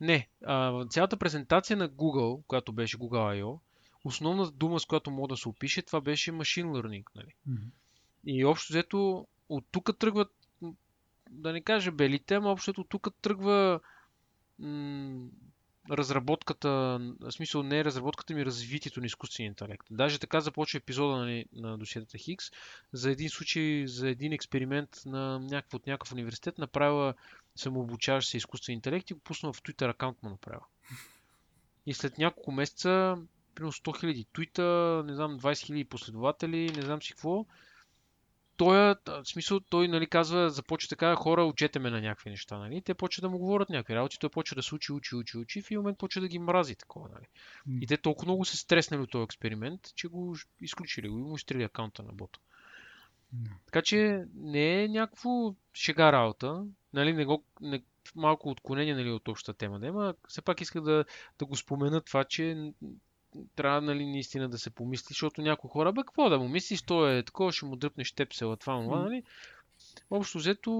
не. 0.00 0.28
А, 0.44 0.86
цялата 0.86 1.16
презентация 1.16 1.76
на 1.76 1.88
Google, 1.88 2.42
която 2.46 2.72
беше 2.72 2.98
Google 2.98 3.42
I.O., 3.42 3.58
основната 4.04 4.52
дума, 4.52 4.80
с 4.80 4.86
която 4.86 5.10
мога 5.10 5.28
да 5.28 5.36
се 5.36 5.48
опише, 5.48 5.82
това 5.82 6.00
беше 6.00 6.32
machine 6.32 6.66
learning. 6.66 7.04
Нали? 7.14 7.34
Мгм. 7.46 7.62
И 8.26 8.44
общо 8.44 8.72
взето 8.72 9.26
от 9.48 9.64
тук 9.72 9.98
тръгват, 9.98 10.32
да 11.30 11.52
не 11.52 11.60
кажа 11.60 11.92
белите, 11.92 12.34
ама 12.34 12.50
общо 12.50 12.74
от 12.78 12.88
тук 12.88 13.08
тръгва 13.22 13.80
м- 14.58 15.28
разработката, 15.90 16.68
в 17.20 17.32
смисъл 17.32 17.62
не 17.62 17.78
е 17.78 17.84
разработката 17.84 18.34
ми, 18.34 18.46
развитието 18.46 19.00
на 19.00 19.06
изкуствения 19.06 19.48
интелект. 19.48 19.86
Даже 19.90 20.18
така 20.18 20.40
започва 20.40 20.76
епизода 20.76 21.16
на, 21.16 21.44
на 21.52 21.78
досиетата 21.78 22.18
Хикс 22.18 22.46
за 22.92 23.10
един 23.10 23.30
случай, 23.30 23.86
за 23.86 24.08
един 24.08 24.32
експеримент 24.32 24.88
на 25.06 25.38
някакъв, 25.38 25.74
от 25.74 25.86
някакъв 25.86 26.12
университет, 26.12 26.58
направила 26.58 27.14
самообучаващ 27.56 28.28
се 28.28 28.36
изкуствен 28.36 28.74
интелект 28.74 29.10
и 29.10 29.14
го 29.14 29.20
пусна 29.20 29.52
в 29.52 29.62
Twitter 29.62 29.90
акаунт 29.90 30.22
му 30.22 30.30
направила. 30.30 30.66
И 31.86 31.94
след 31.94 32.18
няколко 32.18 32.52
месеца, 32.52 33.16
примерно 33.54 33.72
100 33.72 34.04
000 34.04 34.26
твита, 34.32 35.02
не 35.06 35.14
знам, 35.14 35.40
20 35.40 35.52
000 35.52 35.88
последователи, 35.88 36.72
не 36.76 36.82
знам 36.82 37.02
си 37.02 37.12
какво, 37.12 37.46
той, 38.56 38.90
е, 38.90 38.94
в 39.06 39.24
смисъл, 39.24 39.60
той 39.60 39.88
нали, 39.88 40.06
казва, 40.06 40.50
започва 40.50 40.88
така, 40.88 41.14
хора, 41.14 41.44
учете 41.44 41.78
ме 41.78 41.90
на 41.90 42.00
някакви 42.00 42.30
неща. 42.30 42.58
Нали? 42.58 42.82
Те 42.82 42.94
почват 42.94 43.22
да 43.22 43.28
му 43.28 43.38
говорят 43.38 43.68
някакви 43.68 43.94
работи, 43.94 44.18
той 44.18 44.30
почва 44.30 44.54
да 44.54 44.62
се 44.62 44.74
учи, 44.74 44.92
учи, 44.92 45.16
учи, 45.16 45.38
учи, 45.38 45.58
и 45.58 45.62
в 45.62 45.66
един 45.66 45.78
момент 45.78 45.98
почва 45.98 46.20
да 46.20 46.28
ги 46.28 46.38
мрази 46.38 46.76
такова. 46.76 47.08
Нали? 47.08 47.26
И 47.80 47.86
те 47.86 47.96
толкова 47.96 48.26
много 48.26 48.44
се 48.44 48.56
стреснали 48.56 49.02
от 49.02 49.10
този 49.10 49.24
експеримент, 49.24 49.80
че 49.94 50.08
го 50.08 50.36
изключили, 50.60 51.08
го 51.08 51.18
и 51.18 51.22
му 51.22 51.36
изтрили 51.36 51.62
акаунта 51.62 52.02
на 52.02 52.12
бота. 52.12 52.40
Да. 53.34 53.50
Така 53.66 53.82
че 53.82 54.24
не 54.34 54.82
е 54.84 54.88
някакво 54.88 55.54
шега 55.74 56.12
работа, 56.12 56.66
нали, 56.92 57.12
не 57.12 57.24
го, 57.24 57.44
не, 57.60 57.82
малко 58.14 58.48
отклонение 58.50 58.94
нали, 58.94 59.10
от 59.10 59.28
общата 59.28 59.58
тема, 59.58 59.78
да, 59.78 59.86
ама 59.86 60.14
все 60.28 60.42
пак 60.42 60.60
иска 60.60 60.80
да, 60.80 61.04
да 61.38 61.46
го 61.46 61.56
спомена 61.56 62.00
това, 62.00 62.24
че 62.24 62.72
трябва 63.56 63.80
нали, 63.80 64.06
наистина 64.06 64.48
да 64.48 64.58
се 64.58 64.70
помисли, 64.70 65.06
защото 65.08 65.42
някои 65.42 65.70
хора, 65.70 65.92
бе, 65.92 66.00
какво 66.00 66.28
да 66.28 66.38
му 66.38 66.48
мислиш, 66.48 66.82
то 66.82 67.10
е 67.10 67.22
такова, 67.22 67.52
ще 67.52 67.64
му 67.64 67.76
дръпнеш 67.76 68.12
тепсела, 68.12 68.56
това, 68.56 68.82
това, 68.82 69.00
нали? 69.00 69.22
Общо 70.10 70.38
взето, 70.38 70.70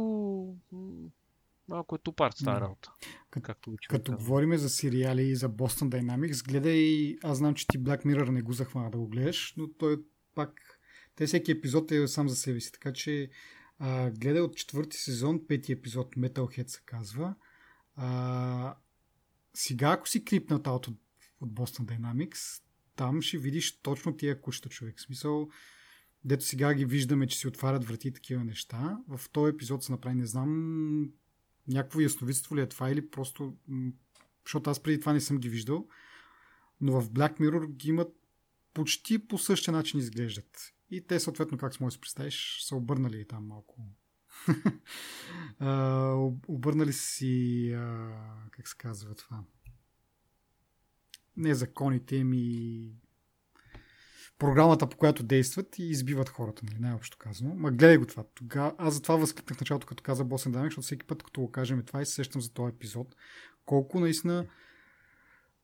малко 1.69 1.95
е 1.95 1.99
тупарт 1.99 2.35
тази 2.45 2.61
работа. 2.61 2.93
Като- 3.31 3.47
Както 3.47 3.71
учим. 3.71 3.88
Като 3.88 4.12
говорим 4.12 4.57
за 4.57 4.69
сериали 4.69 5.23
и 5.23 5.37
за 5.37 5.49
Boston 5.49 5.88
Dynamics, 5.88 6.49
гледай, 6.49 7.17
аз 7.23 7.38
знам, 7.38 7.55
че 7.55 7.67
ти 7.67 7.79
Black 7.79 8.05
Mirror 8.05 8.29
не 8.29 8.43
го 8.43 8.53
захвана 8.53 8.90
да 8.90 8.99
го 8.99 9.07
гледаш, 9.09 9.55
но 9.57 9.69
той 9.69 9.97
пак, 10.35 10.74
те 11.16 11.27
всеки 11.27 11.53
епизод 11.53 11.92
е 11.92 12.09
сам 12.09 12.29
за 12.29 12.37
себе 12.37 12.61
си, 12.61 12.72
така 12.72 12.92
че 12.92 13.31
а, 13.79 14.11
гледай 14.11 14.42
от 14.42 14.57
четвърти 14.57 14.96
сезон, 14.96 15.46
пети 15.46 15.72
епизод, 15.72 16.16
Metalhead 16.16 16.66
се 16.66 16.81
казва. 16.87 17.35
А, 17.96 18.77
сега, 19.55 19.90
ако 19.90 20.09
си 20.09 20.24
клипнат 20.24 20.66
от, 20.66 20.88
от 21.40 21.50
Boston 21.53 21.85
Dynamics, 21.85 22.62
там 22.96 23.22
ще 23.22 23.38
видиш 23.38 23.81
точно 23.81 24.16
тия 24.16 24.40
кучета 24.40 24.68
човек. 24.68 24.98
В 24.98 25.03
смисъл, 25.03 25.48
дето 26.24 26.44
сега 26.44 26.74
ги 26.74 26.85
виждаме, 26.85 27.27
че 27.27 27.38
си 27.38 27.48
отварят 27.48 27.85
врати 27.85 28.12
такива 28.12 28.44
неща. 28.44 28.98
В 29.09 29.20
този 29.33 29.55
епизод 29.55 29.83
се 29.83 29.92
направи, 29.92 30.14
не 30.14 30.27
знам, 30.27 31.11
някакво 31.68 32.00
ясновидство 32.00 32.57
ли 32.57 32.61
е 32.61 32.68
това 32.68 32.90
или 32.90 33.11
просто, 33.11 33.57
защото 34.44 34.70
аз 34.70 34.83
преди 34.83 35.00
това 35.00 35.12
не 35.12 35.20
съм 35.20 35.38
ги 35.38 35.48
виждал, 35.48 35.88
но 36.81 37.00
в 37.00 37.11
Black 37.11 37.40
Mirror 37.40 37.72
ги 37.72 37.88
имат 37.88 38.09
почти 38.74 39.27
по 39.27 39.38
същия 39.38 39.72
начин 39.72 40.00
изглеждат. 40.00 40.72
И 40.90 41.07
те 41.07 41.20
съответно, 41.20 41.59
как 41.59 41.75
си 41.75 41.83
можеш 41.83 41.94
да 41.94 41.97
си 41.97 42.01
представиш, 42.01 42.59
са 42.62 42.77
обърнали 42.77 43.27
там 43.29 43.47
малко. 43.47 43.77
Обърнали 46.49 46.93
си, 46.93 47.70
как 48.51 48.68
се 48.68 48.76
казва 48.76 49.14
това, 49.14 49.45
не 51.37 51.55
законите 51.55 52.24
ми, 52.24 52.91
програмата, 54.39 54.89
по 54.89 54.97
която 54.97 55.22
действат 55.22 55.78
и 55.78 55.85
избиват 55.85 56.28
хората, 56.28 56.62
нали, 56.64 56.76
най-общо 56.80 57.18
казано. 57.18 57.55
Ма 57.55 57.70
гледай 57.70 57.97
го 57.97 58.07
това. 58.07 58.24
Тога... 58.35 58.74
Аз 58.78 58.95
затова 58.95 59.16
възкликнах 59.16 59.61
началото, 59.61 59.87
като 59.87 60.03
каза 60.03 60.24
Босен 60.24 60.53
Даймек, 60.53 60.70
защото 60.70 60.85
всеки 60.85 61.07
път, 61.07 61.22
като 61.22 61.41
го 61.41 61.51
кажем 61.51 61.82
това 61.87 62.03
и 62.03 62.07
се 62.07 62.12
сещам 62.12 62.41
за 62.41 62.53
този 62.53 62.74
епизод, 62.74 63.16
колко 63.66 64.01
наистина, 64.01 64.47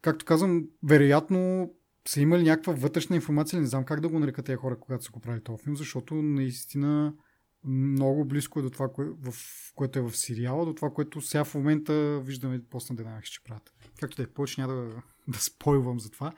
както 0.02 0.24
казвам, 0.24 0.64
вероятно 0.82 1.70
са 2.08 2.20
имали 2.20 2.42
някаква 2.42 2.72
вътрешна 2.72 3.16
информация, 3.16 3.60
не 3.60 3.66
знам 3.66 3.84
как 3.84 4.00
да 4.00 4.08
го 4.08 4.18
нарека 4.18 4.42
тези 4.42 4.56
хора, 4.56 4.80
когато 4.80 5.04
са 5.04 5.10
го 5.10 5.20
правили 5.20 5.42
този 5.42 5.62
филм, 5.62 5.76
защото 5.76 6.14
наистина 6.14 7.14
много 7.64 8.24
близко 8.24 8.58
е 8.58 8.62
до 8.62 8.70
това, 8.70 8.88
кое, 8.92 9.04
в, 9.04 9.34
което 9.74 9.98
е 9.98 10.02
в 10.02 10.16
сериала, 10.16 10.64
до 10.64 10.74
това, 10.74 10.90
което 10.90 11.20
сега 11.20 11.44
в 11.44 11.54
момента 11.54 12.20
виждаме 12.20 12.62
после 12.70 12.94
на 12.94 13.20
ще 13.22 13.44
правят. 13.44 13.72
Както 14.00 14.16
да 14.16 14.22
е, 14.22 14.26
повече 14.26 14.60
няма 14.60 14.74
да, 14.74 15.02
да 15.28 15.38
спойвам 15.38 16.00
за 16.00 16.10
това. 16.10 16.32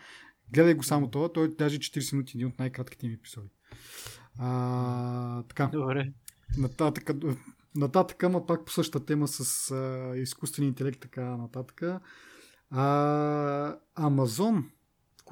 Гледай 0.53 0.75
го 0.75 0.83
само 0.83 1.11
това, 1.11 1.33
той 1.33 1.45
е 1.45 1.49
даже 1.49 1.79
40 1.79 2.13
минути, 2.13 2.37
един 2.37 2.47
от 2.47 2.59
най-кратките 2.59 3.07
им 3.07 3.13
епизоди. 3.13 3.51
А, 4.39 5.43
така. 5.43 5.67
Добре. 5.67 6.13
Нататък, 6.59 7.11
нататък, 7.75 8.23
ама 8.23 8.47
пак 8.47 8.65
по 8.65 8.73
същата 8.73 9.07
тема 9.07 9.29
с 9.29 9.71
а, 9.71 10.13
изкуствен 10.17 10.67
интелект, 10.67 11.01
така 11.01 11.37
нататък. 11.37 11.83
А, 12.71 13.77
Амазон, 13.95 14.71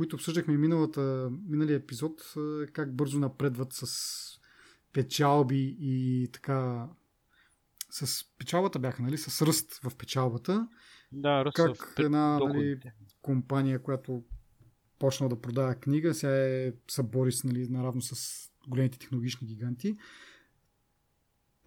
които 0.01 0.17
обсъждахме 0.17 0.57
миналата, 0.57 1.31
миналия 1.49 1.77
епизод, 1.77 2.35
как 2.73 2.95
бързо 2.95 3.19
напредват 3.19 3.73
с 3.73 3.87
печалби 4.93 5.77
и 5.81 6.29
така 6.33 6.89
с 7.91 8.25
печалбата 8.39 8.79
бяха, 8.79 9.03
нали? 9.03 9.19
С 9.19 9.47
ръст 9.47 9.75
в 9.75 9.97
печалбата. 9.97 10.69
Да, 11.13 11.45
ръст 11.45 11.55
как 11.55 11.77
в 11.77 11.99
една 11.99 12.39
нали, 12.39 12.81
компания, 13.23 13.83
която 13.83 14.25
почна 14.99 15.29
да 15.29 15.41
продава 15.41 15.75
книга, 15.75 16.15
сега 16.15 16.47
е 16.47 16.73
събори 16.89 17.33
с, 17.33 17.45
нали, 17.45 17.69
наравно 17.69 18.03
с 18.03 18.15
големите 18.69 18.99
технологични 18.99 19.47
гиганти. 19.47 19.97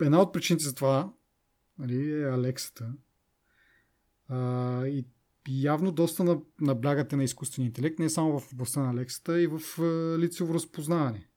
Една 0.01 0.21
от 0.21 0.33
причините 0.33 0.63
за 0.65 0.75
това 0.75 1.13
нали, 1.79 2.11
е 2.11 2.29
Алексата. 2.29 2.93
А, 4.27 4.87
и 4.87 5.05
явно 5.49 5.91
доста 5.91 6.41
наблягате 6.61 7.15
на 7.15 7.23
изкуствения 7.23 7.67
интелект, 7.67 7.99
не 7.99 8.09
само 8.09 8.39
в 8.39 8.53
областта 8.53 8.81
на 8.81 8.91
Алексата, 8.91 9.41
и 9.41 9.47
в 9.47 9.59
лицево 10.19 10.53
разпознаване. 10.53 11.27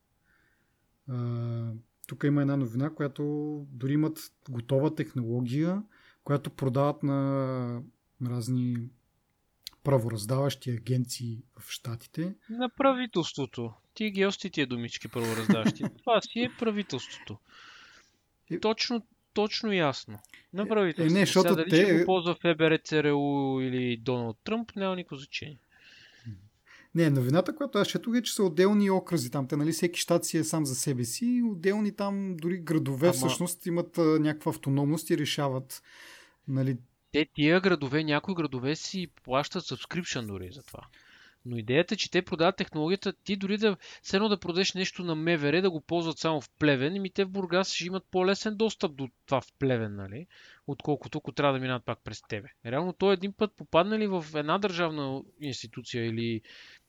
А, 1.08 1.72
тук 2.06 2.24
има 2.24 2.40
една 2.40 2.56
новина, 2.56 2.90
която 2.90 3.22
дори 3.70 3.92
имат 3.92 4.18
готова 4.50 4.94
технология, 4.94 5.82
която 6.24 6.50
продават 6.50 7.02
на 7.02 7.82
разни 8.26 8.76
правораздаващи 9.84 10.70
агенции 10.70 11.42
в 11.58 11.70
Штатите. 11.70 12.34
На 12.50 12.68
правителството. 12.68 13.72
Ти 13.94 14.10
ги 14.10 14.26
ости 14.26 14.50
тия 14.50 14.66
думички 14.66 15.08
правораздаващи. 15.08 15.84
Това 15.98 16.20
си 16.20 16.40
е 16.40 16.52
правителството. 16.58 17.38
Е... 18.50 18.60
Точно, 18.60 19.06
точно 19.34 19.72
ясно. 19.72 20.18
На 20.56 20.68
правителството. 20.68 21.16
Е, 21.16 21.18
не, 21.18 21.26
защото 21.26 21.48
Сега, 21.48 21.54
дали 21.54 21.70
те... 21.70 21.84
ще 21.84 21.98
го 21.98 22.04
ползва 22.04 22.34
ФБР, 22.34 22.78
ЦРУ 22.84 23.60
или 23.60 23.96
Доналд 23.96 24.36
Тръмп, 24.44 24.76
няма 24.76 24.96
никакво 24.96 25.16
значение. 25.16 25.58
Не, 26.94 27.10
новината, 27.10 27.56
която 27.56 27.78
аз 27.78 27.88
четох 27.88 28.16
е, 28.16 28.22
че 28.22 28.34
са 28.34 28.42
отделни 28.42 28.90
окрази 28.90 29.30
там. 29.30 29.48
Те, 29.48 29.56
нали, 29.56 29.72
всеки 29.72 30.00
щат 30.00 30.24
си 30.24 30.38
е 30.38 30.44
сам 30.44 30.66
за 30.66 30.74
себе 30.74 31.04
си. 31.04 31.42
Отделни 31.50 31.96
там, 31.96 32.36
дори 32.36 32.58
градове 32.58 33.06
Ама... 33.06 33.12
всъщност 33.12 33.66
имат 33.66 33.98
а, 33.98 34.02
някаква 34.02 34.50
автономност 34.50 35.10
и 35.10 35.18
решават 35.18 35.82
нали, 36.48 36.76
те 37.12 37.26
тия 37.34 37.60
градове, 37.60 38.04
някои 38.04 38.34
градове 38.34 38.76
си 38.76 39.06
плащат 39.24 39.64
subscription 39.64 40.26
дори 40.26 40.50
за 40.52 40.62
това. 40.62 40.80
Но 41.46 41.56
идеята 41.56 41.94
е, 41.94 41.96
че 41.96 42.10
те 42.10 42.22
продават 42.22 42.56
технологията, 42.56 43.12
ти 43.12 43.36
дори 43.36 43.58
да 43.58 43.76
все 44.02 44.18
да 44.18 44.40
продадеш 44.40 44.74
нещо 44.74 45.04
на 45.04 45.14
МВР, 45.14 45.62
да 45.62 45.70
го 45.70 45.80
ползват 45.80 46.18
само 46.18 46.40
в 46.40 46.50
Плевен, 46.58 47.04
и 47.04 47.10
те 47.10 47.24
в 47.24 47.30
Бургас 47.30 47.72
ще 47.72 47.84
имат 47.84 48.04
по-лесен 48.10 48.56
достъп 48.56 48.96
до 48.96 49.08
това 49.26 49.40
в 49.40 49.52
Плевен, 49.58 49.96
нали? 49.96 50.26
Отколкото 50.66 51.18
ако 51.18 51.32
трябва 51.32 51.52
да 51.52 51.60
минат 51.60 51.84
пак 51.84 51.98
през 52.04 52.22
тебе. 52.28 52.48
Реално 52.66 52.92
той 52.92 53.14
един 53.14 53.32
път 53.32 53.56
попаднали 53.56 54.06
в 54.06 54.24
една 54.34 54.58
държавна 54.58 55.22
институция 55.40 56.06
или 56.06 56.40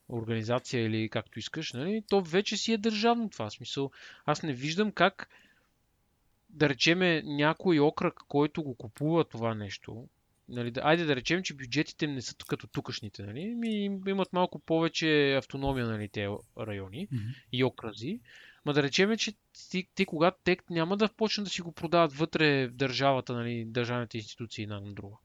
организация 0.09 0.85
или 0.85 1.09
както 1.09 1.39
искаш, 1.39 1.73
нали? 1.73 2.03
то 2.09 2.21
вече 2.21 2.57
си 2.57 2.73
е 2.73 2.77
държавно 2.77 3.29
това. 3.29 3.49
Смисъл, 3.49 3.91
аз 4.25 4.43
не 4.43 4.53
виждам 4.53 4.91
как 4.91 5.29
да 6.49 6.69
речеме 6.69 7.21
някой 7.25 7.79
окръг, 7.79 8.13
който 8.27 8.63
го 8.63 8.75
купува 8.75 9.25
това 9.25 9.55
нещо, 9.55 10.07
нали, 10.49 10.71
да, 10.71 10.81
айде 10.83 11.05
да 11.05 11.15
речем, 11.15 11.43
че 11.43 11.53
бюджетите 11.53 12.07
не 12.07 12.21
са 12.21 12.35
като 12.47 12.67
тукашните, 12.67 13.23
нали, 13.23 13.45
ми, 13.45 13.99
имат 14.07 14.33
малко 14.33 14.59
повече 14.59 15.35
автономия, 15.35 15.87
нали, 15.87 16.09
те 16.09 16.27
райони 16.59 17.07
mm-hmm. 17.07 17.35
и 17.51 17.63
окрази. 17.63 18.19
Ма 18.65 18.73
да 18.73 18.83
речем, 18.83 19.17
че 19.17 19.33
ти, 19.69 19.87
ти 19.95 20.05
когато 20.05 20.37
те 20.43 20.57
няма 20.69 20.97
да 20.97 21.09
почнат 21.09 21.45
да 21.45 21.49
си 21.49 21.61
го 21.61 21.71
продават 21.71 22.13
вътре 22.13 22.67
в 22.67 22.73
държавата, 22.73 23.33
нали, 23.33 23.65
държавните 23.65 24.17
институции 24.17 24.63
една 24.63 24.79
на 24.79 24.93
друга. 24.93 25.15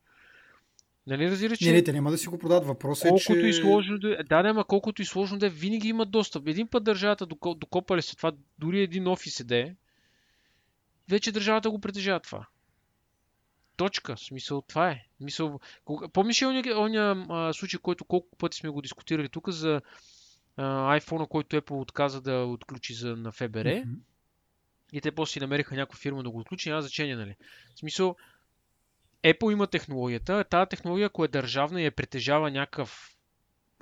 Нали 1.07 1.31
разбира, 1.31 1.57
че... 1.57 1.67
Не, 1.67 1.73
не, 1.73 1.85
те 1.85 1.93
няма 1.93 2.11
да 2.11 2.19
си 2.19 2.29
го 2.29 2.39
продават. 2.39 2.67
Въпросът 2.67 3.07
е, 3.07 3.17
че... 3.17 3.33
И 3.33 3.53
сложно 3.53 3.99
да... 3.99 4.13
Е, 4.13 4.17
да, 4.17 4.43
да, 4.43 4.49
ама 4.49 4.65
колкото 4.65 5.03
и 5.03 5.05
сложно 5.05 5.39
да 5.39 5.47
е, 5.47 5.51
винаги 5.51 5.89
имат 5.89 6.11
достъп. 6.11 6.49
Един 6.49 6.69
път 6.69 6.85
държавата 6.85 7.27
докопали 7.27 8.03
се 8.03 8.17
това, 8.17 8.33
дори 8.59 8.81
един 8.81 9.09
офис 9.09 9.41
е 9.51 9.75
вече 11.09 11.33
държавата 11.33 11.71
го 11.71 11.81
притежава 11.81 12.21
това. 12.21 12.47
Точка. 13.83 14.17
Смисъл, 14.17 14.63
това 14.63 14.91
е. 14.91 15.05
Мисъл, 15.21 15.61
кога... 15.85 16.09
Помниш 16.09 16.43
ли 16.43 16.47
оня, 16.47 16.63
оня 16.77 17.55
случай, 17.55 17.81
който 17.81 18.05
колко 18.05 18.37
пъти 18.37 18.57
сме 18.57 18.71
го 18.71 18.83
дискутирали 18.83 19.29
тук 19.29 19.49
за 19.49 19.81
а, 20.57 20.99
iPhone, 21.01 21.29
който 21.29 21.57
Apple 21.57 21.81
отказа 21.81 22.21
да 22.21 22.45
отключи 22.45 22.95
за, 22.95 23.17
на 23.17 23.33
ФБР? 23.33 23.65
Mm-hmm. 23.65 23.97
И 24.93 25.01
те 25.01 25.13
после 25.13 25.33
си 25.33 25.41
намериха 25.41 25.75
някаква 25.75 25.99
фирма 25.99 26.23
да 26.23 26.31
го 26.31 26.39
отключи, 26.39 26.69
няма 26.69 26.83
значение, 26.83 27.17
нали? 27.17 27.37
В 27.75 27.79
смисъл, 27.79 28.17
Apple 29.25 29.53
има 29.53 29.67
технологията, 29.67 30.45
тази 30.45 30.69
технология, 30.69 31.07
ако 31.07 31.25
е 31.25 31.29
държавна 31.29 31.83
и 31.83 31.85
я 31.85 31.93
притежава 31.93 32.51
някакъв 32.51 33.17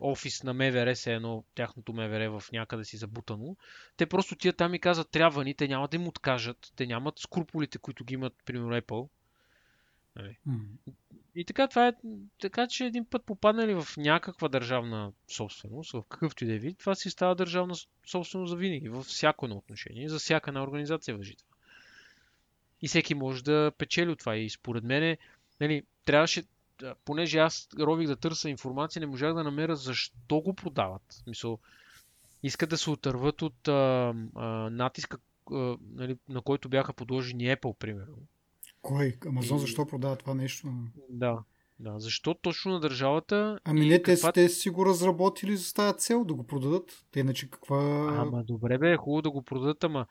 офис 0.01 0.42
на 0.42 0.55
МВР, 0.55 0.96
се 0.96 1.14
едно 1.14 1.44
тяхното 1.55 1.92
МВР 1.92 2.40
в 2.40 2.53
някъде 2.53 2.84
си 2.84 2.96
забутано, 2.96 3.57
те 3.96 4.07
просто 4.07 4.36
тия 4.36 4.53
там 4.53 4.74
и 4.74 4.78
казват 4.78 5.11
трябва 5.11 5.44
ни, 5.44 5.55
те 5.55 5.68
няма 5.68 5.88
да 5.88 5.96
им 5.96 6.09
откажат, 6.09 6.72
те 6.76 6.86
нямат 6.86 7.18
скруполите, 7.18 7.78
които 7.78 8.05
ги 8.05 8.14
имат, 8.14 8.34
примерно 8.46 8.80
Apple, 8.80 9.09
Нали? 10.16 10.38
И 11.34 11.44
така, 11.44 11.68
това 11.68 11.88
е, 11.88 11.92
така 12.40 12.66
че 12.66 12.84
един 12.84 13.04
път 13.04 13.24
попаднали 13.24 13.74
в 13.74 13.86
някаква 13.96 14.48
държавна 14.48 15.12
собственост, 15.28 15.92
в 15.92 16.02
какъвто 16.08 16.44
и 16.44 16.46
да 16.46 16.54
е 16.54 16.58
вид, 16.58 16.78
това 16.78 16.94
си 16.94 17.11
става 17.11 17.34
държавна 17.34 17.74
собственост 18.06 18.50
за 18.50 18.56
винаги, 18.56 18.88
във 18.88 19.06
всяко 19.06 19.46
едно 19.46 19.56
отношение, 19.56 20.08
за 20.08 20.18
всяка 20.18 20.50
една 20.50 20.62
организация 20.62 21.16
въжи 21.16 21.36
това. 21.36 21.56
И 22.82 22.88
всеки 22.88 23.14
може 23.14 23.44
да 23.44 23.72
печели 23.78 24.11
от 24.11 24.18
това. 24.18 24.36
И 24.36 24.50
според 24.50 24.84
мен, 24.84 25.16
нали, 25.61 25.82
трябваше, 26.04 26.42
понеже 27.04 27.38
аз 27.38 27.68
рових 27.78 28.06
да 28.06 28.16
търся 28.16 28.50
информация, 28.50 29.00
не 29.00 29.06
можах 29.06 29.34
да 29.34 29.44
намеря 29.44 29.76
защо 29.76 30.40
го 30.40 30.54
продават. 30.54 31.22
Мисъл, 31.26 31.58
искат 32.42 32.70
да 32.70 32.78
се 32.78 32.90
отърват 32.90 33.42
от 33.42 33.68
а, 33.68 34.14
а, 34.34 34.70
натиска, 34.70 35.18
а, 35.52 35.76
нали, 35.94 36.18
на 36.28 36.42
който 36.42 36.68
бяха 36.68 36.92
подложени 36.92 37.44
Apple, 37.44 37.76
примерно 37.76 38.16
кой? 38.83 39.16
Амазон 39.26 39.57
и... 39.57 39.61
защо 39.61 39.87
продава 39.87 40.16
това 40.16 40.35
нещо? 40.35 40.68
Да. 41.09 41.39
Да, 41.78 41.99
защо 41.99 42.35
точно 42.35 42.72
на 42.72 42.81
държавата? 42.81 43.59
Ами 43.64 43.87
не, 43.87 44.03
те, 44.03 44.14
каква... 44.14 44.33
те 44.33 44.49
си 44.49 44.70
го 44.70 44.87
разработили 44.87 45.57
за 45.57 45.74
тази 45.74 45.99
цел 45.99 46.24
да 46.24 46.35
го 46.35 46.47
продадат. 46.47 47.05
Те 47.12 47.20
иначе 47.20 47.51
каква... 47.51 47.78
Ама 48.18 48.45
добре 48.45 48.78
бе, 48.78 48.93
е 48.93 48.97
хубаво 48.97 49.22
да 49.22 49.31
го 49.31 49.43
продадат, 49.43 49.85
ама 49.85 50.07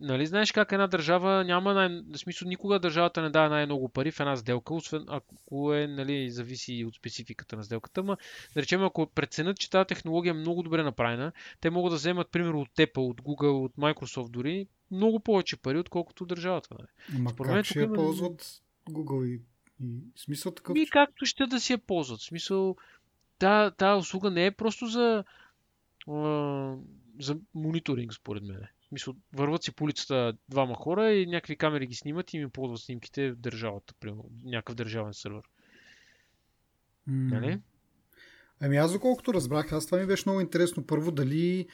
Нали 0.00 0.26
знаеш 0.26 0.52
как 0.52 0.72
една 0.72 0.86
държава 0.86 1.44
няма 1.44 1.74
най... 1.74 1.88
В 1.88 2.18
смисъл 2.18 2.48
никога 2.48 2.78
държавата 2.78 3.22
не 3.22 3.30
дава 3.30 3.48
най-много 3.48 3.88
пари 3.88 4.10
в 4.10 4.20
една 4.20 4.36
сделка, 4.36 4.74
освен 4.74 5.04
ако 5.08 5.74
е, 5.74 5.86
нали, 5.86 6.30
зависи 6.30 6.84
от 6.88 6.94
спецификата 6.94 7.56
на 7.56 7.64
сделката. 7.64 8.00
Ама, 8.00 8.16
да 8.54 8.62
речем, 8.62 8.84
ако 8.84 9.06
преценят, 9.06 9.58
че 9.58 9.70
тази 9.70 9.86
технология 9.86 10.30
е 10.30 10.34
много 10.34 10.62
добре 10.62 10.82
направена, 10.82 11.32
те 11.60 11.70
могат 11.70 11.90
да 11.90 11.96
вземат, 11.96 12.30
примерно, 12.30 12.60
от 12.60 12.68
Apple, 12.76 13.10
от 13.10 13.20
Google, 13.20 13.64
от 13.64 13.76
Microsoft 13.76 14.30
дори, 14.30 14.66
много 14.90 15.20
повече 15.20 15.56
пари, 15.56 15.78
отколкото 15.78 16.26
държавата. 16.26 16.68
Нали. 16.78 16.88
Ама 17.16 17.30
Според 17.30 17.52
как 17.52 17.64
ще 17.64 17.80
я 17.80 17.92
ползват 17.92 18.62
Google 18.90 19.26
и, 19.26 19.40
и 19.84 20.00
смисъл 20.16 20.52
такъв? 20.52 20.76
И 20.76 20.86
както 20.86 21.26
ще 21.26 21.46
да 21.46 21.60
си 21.60 21.72
я 21.72 21.78
ползват. 21.78 22.20
Смисъл, 22.20 22.76
тази 23.38 23.74
та 23.76 23.96
услуга 23.96 24.30
не 24.30 24.46
е 24.46 24.50
просто 24.50 24.86
за, 24.86 25.24
а, 26.08 26.74
за 27.20 27.38
мониторинг, 27.54 28.14
според 28.14 28.42
мен. 28.42 28.60
Мисля, 28.92 29.14
върват 29.32 29.62
си 29.62 29.72
по 29.72 29.84
улицата 29.84 30.32
двама 30.48 30.74
хора 30.74 31.12
и 31.12 31.26
някакви 31.26 31.56
камери 31.56 31.86
ги 31.86 31.94
снимат 31.94 32.34
и 32.34 32.38
ми 32.38 32.50
ползват 32.50 32.80
снимките 32.80 33.30
в 33.30 33.36
държавата, 33.36 33.94
примерно, 34.00 34.30
някакъв 34.44 34.74
държавен 34.74 35.14
сервер. 35.14 35.42
Mm. 37.08 37.30
Нали? 37.32 37.60
Ами 38.60 38.76
аз 38.76 38.92
доколкото 38.92 39.34
разбрах, 39.34 39.72
аз 39.72 39.86
това 39.86 39.98
ми 39.98 40.06
беше 40.06 40.22
много 40.26 40.40
интересно. 40.40 40.86
Първо 40.86 41.10
дали 41.10 41.68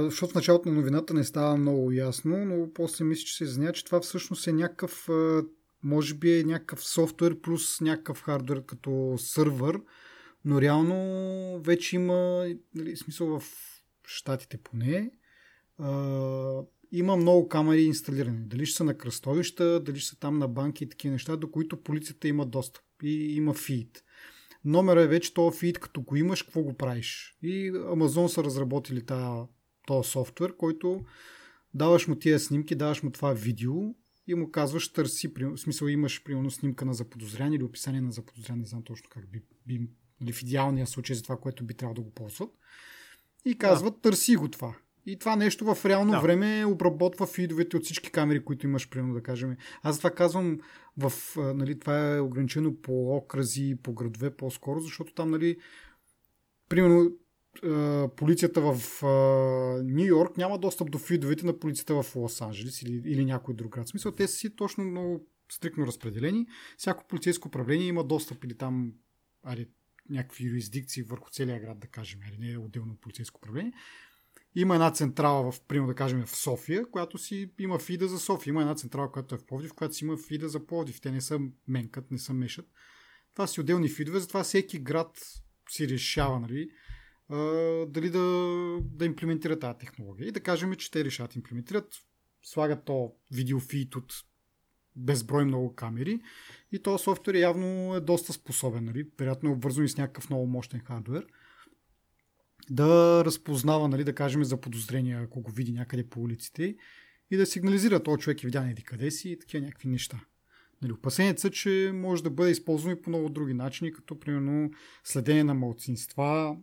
защото 0.00 0.32
в 0.32 0.34
началото 0.34 0.68
на 0.68 0.74
новината 0.74 1.14
не 1.14 1.24
става 1.24 1.56
много 1.56 1.92
ясно, 1.92 2.44
но 2.44 2.72
после 2.74 3.04
мисля, 3.04 3.24
че 3.24 3.36
се 3.36 3.44
изнява, 3.44 3.72
че 3.72 3.84
това 3.84 4.00
всъщност 4.00 4.46
е 4.46 4.52
някакъв, 4.52 5.08
може 5.82 6.14
би 6.14 6.38
е 6.38 6.44
някакъв 6.44 6.84
софтуер 6.84 7.40
плюс 7.40 7.80
някакъв 7.80 8.22
хардвер 8.22 8.64
като 8.66 9.14
сървър, 9.18 9.80
но 10.44 10.60
реално 10.60 11.60
вече 11.60 11.96
има 11.96 12.48
нали, 12.74 12.96
смисъл 12.96 13.38
в 13.38 13.44
щатите 14.06 14.58
поне, 14.58 15.10
uh, 15.80 16.66
има 16.92 17.16
много 17.16 17.48
камери 17.48 17.82
инсталирани. 17.82 18.38
Дали 18.40 18.66
ще 18.66 18.76
са 18.76 18.84
на 18.84 18.98
кръстовища, 18.98 19.80
дали 19.80 19.98
ще 19.98 20.10
са 20.10 20.18
там 20.18 20.38
на 20.38 20.48
банки 20.48 20.84
и 20.84 20.88
такива 20.88 21.12
неща, 21.12 21.36
до 21.36 21.50
които 21.50 21.82
полицията 21.82 22.28
има 22.28 22.46
достъп 22.46 22.84
и 23.02 23.36
има 23.36 23.54
фид 23.54 24.04
номера 24.66 25.02
е 25.02 25.06
вече 25.06 25.34
този 25.34 25.58
фид, 25.58 25.78
като 25.78 26.02
го 26.02 26.16
имаш, 26.16 26.42
какво 26.42 26.62
го 26.62 26.74
правиш. 26.74 27.36
И 27.42 27.72
Amazon 27.72 28.26
са 28.26 28.44
разработили 28.44 29.02
този 29.86 30.10
софтуер, 30.10 30.56
който 30.56 31.04
даваш 31.74 32.08
му 32.08 32.14
тия 32.16 32.40
снимки, 32.40 32.74
даваш 32.74 33.02
му 33.02 33.10
това 33.10 33.32
видео 33.32 33.74
и 34.26 34.34
му 34.34 34.50
казваш 34.50 34.92
търси, 34.92 35.32
в 35.40 35.58
смисъл 35.58 35.86
имаш 35.86 36.22
примерно 36.24 36.50
снимка 36.50 36.84
на 36.84 36.94
заподозрян 36.94 37.52
или 37.52 37.62
описание 37.62 38.00
на 38.00 38.12
заподозрян, 38.12 38.58
не 38.58 38.66
знам 38.66 38.82
точно 38.82 39.08
как 39.10 39.30
би, 39.30 39.42
би 39.66 39.88
нали, 40.20 40.32
в 40.32 40.42
идеалния 40.42 40.86
случай 40.86 41.16
за 41.16 41.22
това, 41.22 41.36
което 41.36 41.64
би 41.64 41.74
трябвало 41.74 41.94
да 41.94 42.02
го 42.02 42.10
ползват. 42.10 42.50
И 43.44 43.58
казват, 43.58 43.94
да. 43.94 44.00
търси 44.00 44.36
го 44.36 44.48
това. 44.48 44.76
И 45.06 45.18
това 45.18 45.36
нещо 45.36 45.74
в 45.74 45.84
реално 45.84 46.12
да. 46.12 46.20
време 46.20 46.64
обработва 46.64 47.26
фидовете 47.26 47.76
от 47.76 47.84
всички 47.84 48.10
камери, 48.10 48.44
които 48.44 48.66
имаш, 48.66 48.88
примерно 48.88 49.14
да 49.14 49.22
кажем. 49.22 49.56
Аз 49.82 49.98
това 49.98 50.10
казвам, 50.10 50.60
в, 50.98 51.12
нали, 51.36 51.78
това 51.78 52.16
е 52.16 52.20
ограничено 52.20 52.76
по 52.76 53.16
окрази, 53.16 53.76
по 53.82 53.92
градове 53.92 54.36
по-скоро, 54.36 54.80
защото 54.80 55.14
там, 55.14 55.30
нали, 55.30 55.56
примерно, 56.68 57.10
полицията 58.16 58.60
в 58.60 59.02
Нью 59.84 60.06
Йорк 60.06 60.36
няма 60.36 60.58
достъп 60.58 60.90
до 60.90 60.98
фидовете 60.98 61.46
на 61.46 61.58
полицията 61.58 62.02
в 62.02 62.16
Лос 62.16 62.40
Анджелес 62.40 62.82
или, 62.82 63.02
или 63.10 63.24
някой 63.24 63.54
друг 63.54 63.72
град. 63.72 63.86
В 63.86 63.90
смисъл, 63.90 64.12
те 64.12 64.28
са 64.28 64.34
си 64.34 64.56
точно 64.56 64.84
много 64.84 65.26
стрикно 65.52 65.86
разпределени. 65.86 66.46
Всяко 66.76 67.06
полицейско 67.08 67.48
управление 67.48 67.86
има 67.86 68.04
достъп 68.04 68.44
или 68.44 68.56
там 68.56 68.92
ари, 69.42 69.66
някакви 70.10 70.44
юрисдикции 70.44 71.02
върху 71.02 71.30
целия 71.30 71.60
град, 71.60 71.78
да 71.78 71.86
кажем, 71.86 72.20
или 72.28 72.38
не 72.38 72.52
е 72.52 72.58
отделно 72.58 72.96
полицейско 72.96 73.38
управление. 73.38 73.72
Има 74.58 74.74
една 74.74 74.90
централа, 74.90 75.52
в, 75.52 75.60
примерно 75.60 75.88
да 75.88 75.94
кажем 75.94 76.26
в 76.26 76.36
София, 76.36 76.90
която 76.90 77.18
си 77.18 77.50
има 77.58 77.78
фида 77.78 78.08
за 78.08 78.18
София. 78.18 78.50
Има 78.50 78.60
една 78.60 78.74
централа, 78.74 79.12
която 79.12 79.34
е 79.34 79.38
в 79.38 79.46
Пловдив, 79.46 79.74
която 79.74 79.94
си 79.94 80.04
има 80.04 80.16
фида 80.16 80.48
за 80.48 80.66
Пловдив. 80.66 81.00
Те 81.00 81.10
не 81.10 81.20
са 81.20 81.40
менкат, 81.68 82.10
не 82.10 82.18
са 82.18 82.32
мешат. 82.32 82.66
Това 83.32 83.46
си 83.46 83.60
отделни 83.60 83.88
фидове, 83.88 84.20
затова 84.20 84.44
всеки 84.44 84.78
град 84.78 85.18
си 85.70 85.88
решава, 85.88 86.40
нали, 86.40 86.70
дали 87.88 88.10
да, 88.10 88.20
да 88.82 89.04
имплементира 89.04 89.58
тази 89.58 89.78
технология. 89.78 90.28
И 90.28 90.32
да 90.32 90.40
кажем, 90.40 90.74
че 90.74 90.90
те 90.90 91.04
решат 91.04 91.36
имплементират, 91.36 91.94
слагат 92.42 92.84
то 92.84 93.12
видеофит 93.32 93.96
от 93.96 94.12
безброй 94.96 95.44
много 95.44 95.74
камери 95.74 96.20
и 96.72 96.82
то 96.82 96.98
софтуер 96.98 97.34
явно 97.34 97.94
е 97.94 98.00
доста 98.00 98.32
способен. 98.32 98.84
Нали? 98.84 99.10
Вероятно 99.18 99.50
е 99.50 99.52
обвързан 99.52 99.84
и 99.84 99.88
с 99.88 99.96
някакъв 99.96 100.30
много 100.30 100.46
мощен 100.46 100.80
хардвер 100.80 101.26
да 102.70 103.22
разпознава, 103.24 103.88
нали, 103.88 104.04
да 104.04 104.14
кажем, 104.14 104.44
за 104.44 104.60
подозрения, 104.60 105.22
ако 105.22 105.40
го 105.40 105.50
види 105.50 105.72
някъде 105.72 106.08
по 106.08 106.20
улиците 106.20 106.76
и 107.30 107.36
да 107.36 107.46
сигнализира 107.46 108.02
този 108.02 108.20
човек 108.20 108.42
е 108.42 108.46
видян 108.46 108.68
еди 108.68 108.82
къде 108.82 109.10
си 109.10 109.30
и 109.30 109.38
такива 109.38 109.64
някакви 109.64 109.88
неща. 109.88 110.20
Нали, 110.82 110.92
опасението 110.92 111.40
са, 111.40 111.50
че 111.50 111.90
може 111.94 112.22
да 112.22 112.30
бъде 112.30 112.50
използвано 112.50 112.96
и 112.96 113.02
по 113.02 113.10
много 113.10 113.28
други 113.28 113.54
начини, 113.54 113.92
като 113.92 114.20
примерно 114.20 114.70
следение 115.04 115.44
на 115.44 115.54
малцинства, 115.54 116.56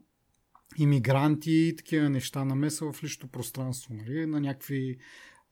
иммигранти, 0.78 1.74
такива 1.78 2.10
неща, 2.10 2.45
намеса 2.45 2.91
в 2.91 3.04
личното 3.04 3.28
пространство, 3.28 3.93
нали, 3.93 4.26
на 4.26 4.39
някакви 4.39 4.97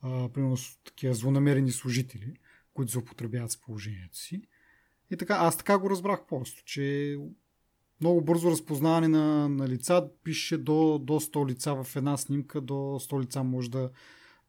а, 0.00 0.28
примерно 0.28 0.56
такива 0.84 1.14
злонамерени 1.14 1.70
служители, 1.72 2.34
които 2.74 2.92
заупотребяват 2.92 3.50
с 3.50 3.60
положението 3.60 4.16
си. 4.16 4.42
И 5.10 5.16
така, 5.16 5.34
аз 5.34 5.58
така 5.58 5.78
го 5.78 5.90
разбрах 5.90 6.26
просто, 6.28 6.64
че 6.64 7.16
много 8.02 8.20
бързо 8.20 8.50
разпознаване 8.50 9.08
на, 9.08 9.48
на 9.48 9.68
лица, 9.68 10.08
пише 10.24 10.58
до, 10.58 10.98
до 10.98 11.12
100 11.12 11.48
лица 11.48 11.84
в 11.84 11.96
една 11.96 12.16
снимка, 12.16 12.60
до 12.60 12.74
100 12.74 13.22
лица 13.22 13.42
може 13.42 13.70
да, 13.70 13.90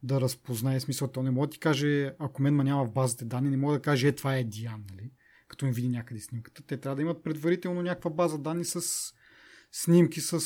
да 0.03 0.21
разпознае 0.21 0.79
смисъл. 0.79 1.07
То 1.07 1.23
не 1.23 1.31
може 1.31 1.47
да 1.47 1.51
ти 1.51 1.59
каже, 1.59 2.13
ако 2.19 2.41
мен 2.41 2.55
ма 2.55 2.63
няма 2.63 2.85
в 2.85 2.91
базите 2.91 3.25
данни, 3.25 3.49
не 3.49 3.57
може 3.57 3.77
да 3.77 3.81
каже, 3.81 4.07
е 4.07 4.15
това 4.15 4.35
е 4.35 4.43
Диан, 4.43 4.83
нали? 4.91 5.11
като 5.47 5.65
им 5.65 5.71
види 5.71 5.89
някъде 5.89 6.19
снимката. 6.21 6.63
Те 6.63 6.77
трябва 6.77 6.95
да 6.95 7.01
имат 7.01 7.23
предварително 7.23 7.81
някаква 7.81 8.09
база 8.09 8.37
данни 8.37 8.65
с 8.65 8.81
снимки 9.71 10.21
с, 10.21 10.39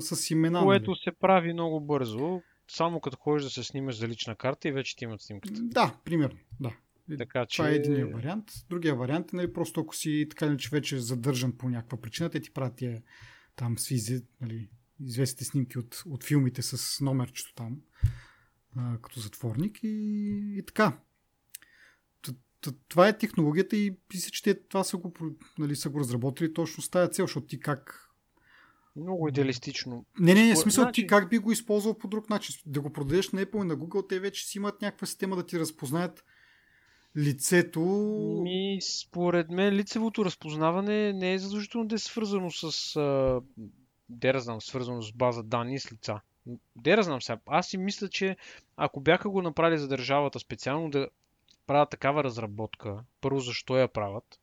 с 0.00 0.30
имена. 0.30 0.62
Което 0.62 0.90
нали? 0.90 1.00
се 1.04 1.10
прави 1.20 1.52
много 1.52 1.80
бързо, 1.80 2.42
само 2.68 3.00
като 3.00 3.16
ходиш 3.16 3.44
да 3.44 3.50
се 3.50 3.64
снимаш 3.64 3.98
за 3.98 4.08
лична 4.08 4.36
карта 4.36 4.68
и 4.68 4.72
вече 4.72 4.96
ти 4.96 5.04
имат 5.04 5.22
снимката. 5.22 5.60
Да, 5.62 5.96
примерно, 6.04 6.38
да. 6.60 6.76
Така, 7.18 7.46
че... 7.46 7.56
Това 7.56 7.70
е 7.70 7.74
един 7.74 8.12
вариант. 8.12 8.44
Другия 8.70 8.94
вариант 8.94 9.32
е, 9.32 9.36
нали, 9.36 9.52
просто 9.52 9.80
ако 9.80 9.96
си 9.96 10.26
така 10.30 10.46
или 10.46 10.58
че 10.58 10.68
вече 10.72 10.98
задържан 10.98 11.52
по 11.52 11.68
някаква 11.68 12.00
причина, 12.00 12.30
те 12.30 12.40
ти 12.40 12.50
правят 12.50 12.76
тия 12.76 13.02
там 13.56 13.78
свизи, 13.78 14.24
нали, 14.40 14.68
известните 15.00 15.44
снимки 15.44 15.78
от, 15.78 16.02
от 16.06 16.24
филмите 16.24 16.62
с 16.62 17.00
номерчето 17.00 17.54
там, 17.54 17.80
а, 18.76 18.98
като 19.02 19.20
затворник 19.20 19.78
и, 19.82 19.88
и 20.58 20.62
така. 20.66 20.98
Това 22.88 23.08
е 23.08 23.18
технологията 23.18 23.76
и 23.76 23.96
мисля, 24.14 24.30
че 24.30 24.42
те 24.42 24.54
това 24.68 24.84
са 24.84 24.96
го, 24.96 25.14
нали, 25.58 25.76
са 25.76 25.90
го 25.90 26.00
разработили 26.00 26.54
точно 26.54 26.82
с 26.82 26.90
тази 26.90 27.12
цел, 27.12 27.24
защото 27.24 27.46
ти 27.46 27.60
как 27.60 28.10
много 28.96 29.28
идеалистично. 29.28 30.06
Не, 30.20 30.34
не, 30.34 30.46
не, 30.46 30.56
смисъл 30.56 30.84
значи... 30.84 31.02
ти 31.02 31.06
как 31.06 31.30
би 31.30 31.38
го 31.38 31.52
използвал 31.52 31.98
по 31.98 32.08
друг 32.08 32.30
начин. 32.30 32.54
Да 32.66 32.80
го 32.80 32.92
продадеш 32.92 33.30
на 33.30 33.46
Apple 33.46 33.62
и 33.62 33.66
на 33.66 33.76
Google, 33.76 34.08
те 34.08 34.20
вече 34.20 34.46
си 34.46 34.58
имат 34.58 34.82
някаква 34.82 35.06
система 35.06 35.36
да 35.36 35.46
ти 35.46 35.58
разпознаят 35.58 36.24
лицето. 37.16 37.80
Ми, 38.42 38.78
според 39.00 39.50
мен 39.50 39.74
лицевото 39.74 40.24
разпознаване 40.24 41.12
не 41.12 41.32
е 41.32 41.38
задължително 41.38 41.86
да 41.86 41.94
е 41.94 41.98
свързано 41.98 42.50
с. 42.50 42.96
А, 42.96 43.40
да 44.08 44.40
знам, 44.40 44.60
свързано 44.60 45.02
с 45.02 45.12
база 45.12 45.42
данни 45.42 45.80
с 45.80 45.92
лица. 45.92 46.20
Де 46.76 46.96
да 46.96 47.20
сега. 47.20 47.38
Аз 47.46 47.68
си 47.68 47.78
мисля, 47.78 48.08
че 48.08 48.36
ако 48.76 49.00
бяха 49.00 49.30
го 49.30 49.42
направили 49.42 49.78
за 49.78 49.88
държавата 49.88 50.38
специално 50.38 50.90
да 50.90 51.08
правят 51.66 51.90
такава 51.90 52.24
разработка, 52.24 53.04
първо 53.20 53.40
защо 53.40 53.76
я 53.76 53.88
правят, 53.88 54.38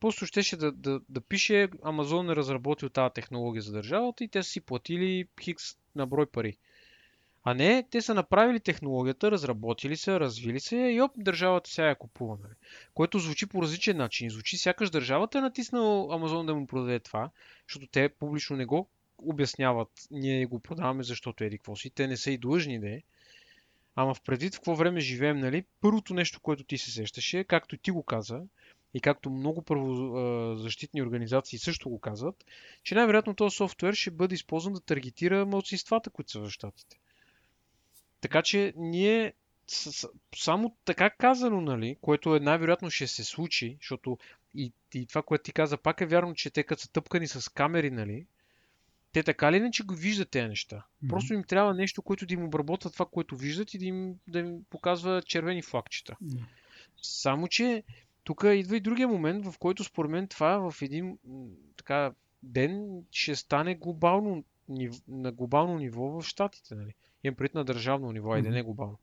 просто 0.00 0.26
щеше 0.26 0.56
да, 0.56 0.72
да, 0.72 1.00
да 1.08 1.20
пише 1.20 1.68
Амазон 1.82 2.30
е 2.30 2.36
разработил 2.36 2.88
тази 2.88 3.14
технология 3.14 3.62
за 3.62 3.72
държавата 3.72 4.24
и 4.24 4.28
те 4.28 4.42
са 4.42 4.50
си 4.50 4.60
платили 4.60 5.28
хикс 5.42 5.64
на 5.94 6.06
брой 6.06 6.26
пари. 6.26 6.56
А 7.48 7.54
не, 7.54 7.82
те 7.90 8.02
са 8.02 8.14
направили 8.14 8.60
технологията, 8.60 9.30
разработили 9.30 9.96
се, 9.96 10.20
развили 10.20 10.60
се 10.60 10.76
и 10.76 11.00
оп, 11.00 11.12
държавата 11.16 11.70
сега 11.70 11.88
я 11.88 11.98
купува. 11.98 12.36
Нали? 12.42 12.52
Което 12.94 13.18
звучи 13.18 13.46
по 13.46 13.62
различен 13.62 13.96
начин. 13.96 14.30
Звучи 14.30 14.56
сякаш 14.56 14.90
държавата 14.90 15.38
е 15.38 15.40
натиснала 15.40 16.14
Амазон 16.14 16.46
да 16.46 16.54
му 16.54 16.66
продаде 16.66 17.00
това, 17.00 17.30
защото 17.68 17.86
те 17.86 18.08
публично 18.08 18.56
не 18.56 18.64
го 18.64 18.88
обясняват. 19.18 19.88
Ние 20.10 20.46
го 20.46 20.60
продаваме, 20.60 21.02
защото 21.02 21.44
еди 21.44 21.58
какво 21.58 21.76
си. 21.76 21.90
Те 21.90 22.06
не 22.06 22.16
са 22.16 22.30
и 22.30 22.38
длъжни 22.38 22.80
да 22.80 22.88
е. 22.88 23.02
Ама 23.96 24.14
в 24.14 24.22
предвид 24.22 24.54
в 24.54 24.58
какво 24.58 24.74
време 24.74 25.00
живеем, 25.00 25.38
нали, 25.38 25.64
първото 25.80 26.14
нещо, 26.14 26.40
което 26.40 26.64
ти 26.64 26.78
се 26.78 26.90
сещаше, 26.90 27.44
както 27.44 27.76
ти 27.76 27.90
го 27.90 28.02
каза, 28.02 28.42
и 28.94 29.00
както 29.00 29.30
много 29.30 29.62
правозащитни 29.62 31.02
организации 31.02 31.58
също 31.58 31.88
го 31.90 31.98
казват, 31.98 32.44
че 32.82 32.94
най-вероятно 32.94 33.34
този 33.34 33.56
софтуер 33.56 33.94
ще 33.94 34.10
бъде 34.10 34.34
използван 34.34 34.72
да 34.72 34.80
таргетира 34.80 35.46
младсинствата, 35.46 36.10
които 36.10 36.30
са 36.30 36.40
в 36.40 36.50
щатите. 36.50 36.96
Така 38.20 38.42
че 38.42 38.72
ние 38.76 39.32
само 40.36 40.76
така 40.84 41.10
казано, 41.10 41.60
нали, 41.60 41.96
което 42.00 42.36
е 42.36 42.40
най-вероятно 42.40 42.90
ще 42.90 43.06
се 43.06 43.24
случи, 43.24 43.76
защото 43.80 44.18
и, 44.54 44.72
и 44.94 45.06
това, 45.06 45.22
което 45.22 45.42
ти 45.42 45.52
каза, 45.52 45.76
пак 45.76 46.00
е 46.00 46.06
вярно, 46.06 46.34
че 46.34 46.50
те 46.50 46.62
като 46.62 46.82
са 46.82 46.92
тъпкани 46.92 47.28
с 47.28 47.52
камери, 47.52 47.90
нали, 47.90 48.26
те 49.12 49.22
така 49.22 49.52
ли 49.52 49.60
не, 49.60 49.70
че 49.70 49.84
го 49.84 49.94
виждат 49.94 50.30
тези 50.30 50.48
неща? 50.48 50.76
Mm-hmm. 50.76 51.08
Просто 51.08 51.34
им 51.34 51.44
трябва 51.44 51.74
нещо, 51.74 52.02
което 52.02 52.26
да 52.26 52.34
им 52.34 52.44
обработва 52.44 52.90
това, 52.90 53.06
което 53.06 53.36
виждат 53.36 53.74
и 53.74 53.78
да 53.78 53.84
им, 53.84 54.14
да 54.28 54.38
им 54.38 54.64
показва 54.70 55.22
червени 55.22 55.62
флагчета. 55.62 56.16
Mm-hmm. 56.22 56.44
Само, 57.02 57.48
че 57.48 57.82
тук 58.24 58.44
идва 58.46 58.76
и 58.76 58.80
другия 58.80 59.08
момент, 59.08 59.46
в 59.46 59.58
който 59.58 59.84
според 59.84 60.10
мен 60.10 60.28
това 60.28 60.70
в 60.70 60.82
един 60.82 61.18
така 61.76 62.12
ден 62.42 63.02
ще 63.10 63.36
стане 63.36 63.74
глобално, 63.74 64.44
на 65.08 65.32
глобално 65.32 65.78
ниво 65.78 66.02
в 66.02 66.22
Штатите. 66.22 66.74
Нали? 66.74 66.94
Имам 67.26 67.34
пред 67.36 67.54
на 67.54 67.64
държавно 67.64 68.12
ниво, 68.12 68.32
айде 68.32 68.50
не 68.50 68.62
глобално. 68.62 68.98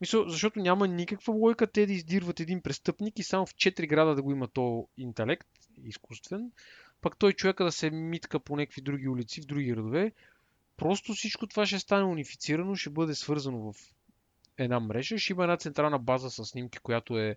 Мисля, 0.00 0.24
защото 0.28 0.58
няма 0.58 0.88
никаква 0.88 1.32
лойка 1.32 1.66
те 1.66 1.86
да 1.86 1.92
издирват 1.92 2.40
един 2.40 2.62
престъпник 2.62 3.18
и 3.18 3.22
само 3.22 3.46
в 3.46 3.54
4 3.54 3.86
града 3.86 4.14
да 4.14 4.22
го 4.22 4.32
има 4.32 4.48
то 4.48 4.88
интелект, 4.96 5.48
изкуствен, 5.84 6.52
пък 7.00 7.16
той 7.16 7.32
човека 7.32 7.64
да 7.64 7.72
се 7.72 7.90
митка 7.90 8.40
по 8.40 8.56
някакви 8.56 8.82
други 8.82 9.08
улици, 9.08 9.42
в 9.42 9.46
други 9.46 9.66
градове. 9.66 10.12
Просто 10.76 11.12
всичко 11.12 11.46
това 11.46 11.66
ще 11.66 11.78
стане 11.78 12.04
унифицирано, 12.04 12.74
ще 12.74 12.90
бъде 12.90 13.14
свързано 13.14 13.72
в 13.72 13.76
една 14.58 14.80
мрежа, 14.80 15.18
ще 15.18 15.32
има 15.32 15.42
една 15.42 15.56
централна 15.56 15.98
база 15.98 16.30
с 16.30 16.44
снимки, 16.44 16.78
която 16.78 17.18
е 17.18 17.36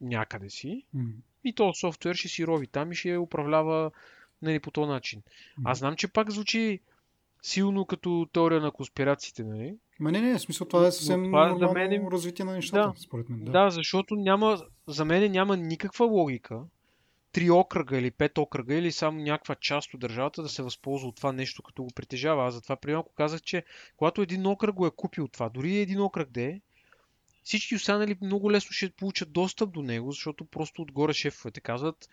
някъде 0.00 0.50
си. 0.50 0.84
Mm. 0.96 1.12
И 1.44 1.52
то 1.52 1.74
софтуер 1.74 2.14
ще 2.14 2.28
си 2.28 2.46
рови 2.46 2.66
там 2.66 2.92
и 2.92 2.94
ще 2.94 3.08
я 3.08 3.20
управлява 3.20 3.90
нали, 4.42 4.60
по 4.60 4.70
този 4.70 4.88
начин. 4.88 5.22
Mm. 5.22 5.62
Аз 5.64 5.78
знам, 5.78 5.96
че 5.96 6.08
пак 6.08 6.30
звучи 6.30 6.80
силно 7.42 7.86
като 7.86 8.26
теория 8.32 8.60
на 8.60 8.70
конспирациите, 8.70 9.44
нали? 9.44 9.74
Ма 10.00 10.12
не, 10.12 10.20
не, 10.20 10.38
в 10.38 10.40
смисъл 10.40 10.66
това 10.66 10.86
е 10.86 10.92
съвсем 10.92 11.24
това 11.24 11.56
за 11.58 11.72
мен 11.72 11.92
е... 11.92 12.06
развитие 12.12 12.44
на 12.44 12.52
нещата, 12.52 12.88
да, 12.88 13.00
според 13.00 13.28
мен. 13.28 13.44
Да. 13.44 13.52
да, 13.52 13.70
защото 13.70 14.14
няма, 14.14 14.58
за 14.86 15.04
мен 15.04 15.32
няма 15.32 15.56
никаква 15.56 16.06
логика 16.06 16.60
три 17.32 17.50
окръга 17.50 17.98
или 17.98 18.10
пет 18.10 18.38
окръга 18.38 18.74
или 18.74 18.92
само 18.92 19.20
някаква 19.20 19.54
част 19.54 19.94
от 19.94 20.00
държавата 20.00 20.42
да 20.42 20.48
се 20.48 20.62
възползва 20.62 21.08
от 21.08 21.16
това 21.16 21.32
нещо, 21.32 21.62
като 21.62 21.82
го 21.82 21.90
притежава. 21.94 22.46
Аз 22.46 22.54
затова 22.54 22.76
преди 22.76 22.94
малко 22.94 23.12
казах, 23.14 23.42
че 23.42 23.64
когато 23.96 24.22
един 24.22 24.46
окръг 24.46 24.74
го 24.74 24.86
е 24.86 24.90
купил 24.90 25.28
това, 25.28 25.48
дори 25.48 25.76
един 25.76 26.00
окръг 26.00 26.30
да 26.30 26.42
е, 26.42 26.60
всички 27.42 27.74
останали 27.74 28.16
много 28.22 28.52
лесно 28.52 28.72
ще 28.72 28.90
получат 28.90 29.32
достъп 29.32 29.72
до 29.72 29.82
него, 29.82 30.12
защото 30.12 30.44
просто 30.44 30.82
отгоре 30.82 31.12
шефовете 31.12 31.60
казват, 31.60 32.08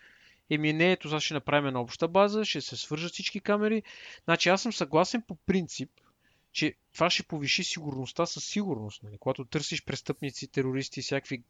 Еми 0.50 0.72
не, 0.72 0.92
ето 0.92 1.08
сега 1.08 1.20
ще 1.20 1.34
направим 1.34 1.66
една 1.66 1.80
обща 1.80 2.08
база, 2.08 2.44
ще 2.44 2.60
се 2.60 2.76
свържат 2.76 3.12
всички 3.12 3.40
камери. 3.40 3.82
Значи 4.24 4.48
аз 4.48 4.62
съм 4.62 4.72
съгласен 4.72 5.22
по 5.28 5.36
принцип, 5.36 5.90
че 6.52 6.74
това 6.94 7.10
ще 7.10 7.22
повиши 7.22 7.64
сигурността 7.64 8.26
със 8.26 8.44
сигурност. 8.44 9.02
Нали? 9.02 9.18
Когато 9.18 9.44
търсиш 9.44 9.84
престъпници, 9.84 10.48
терористи, 10.48 11.02
всякакви 11.02 11.42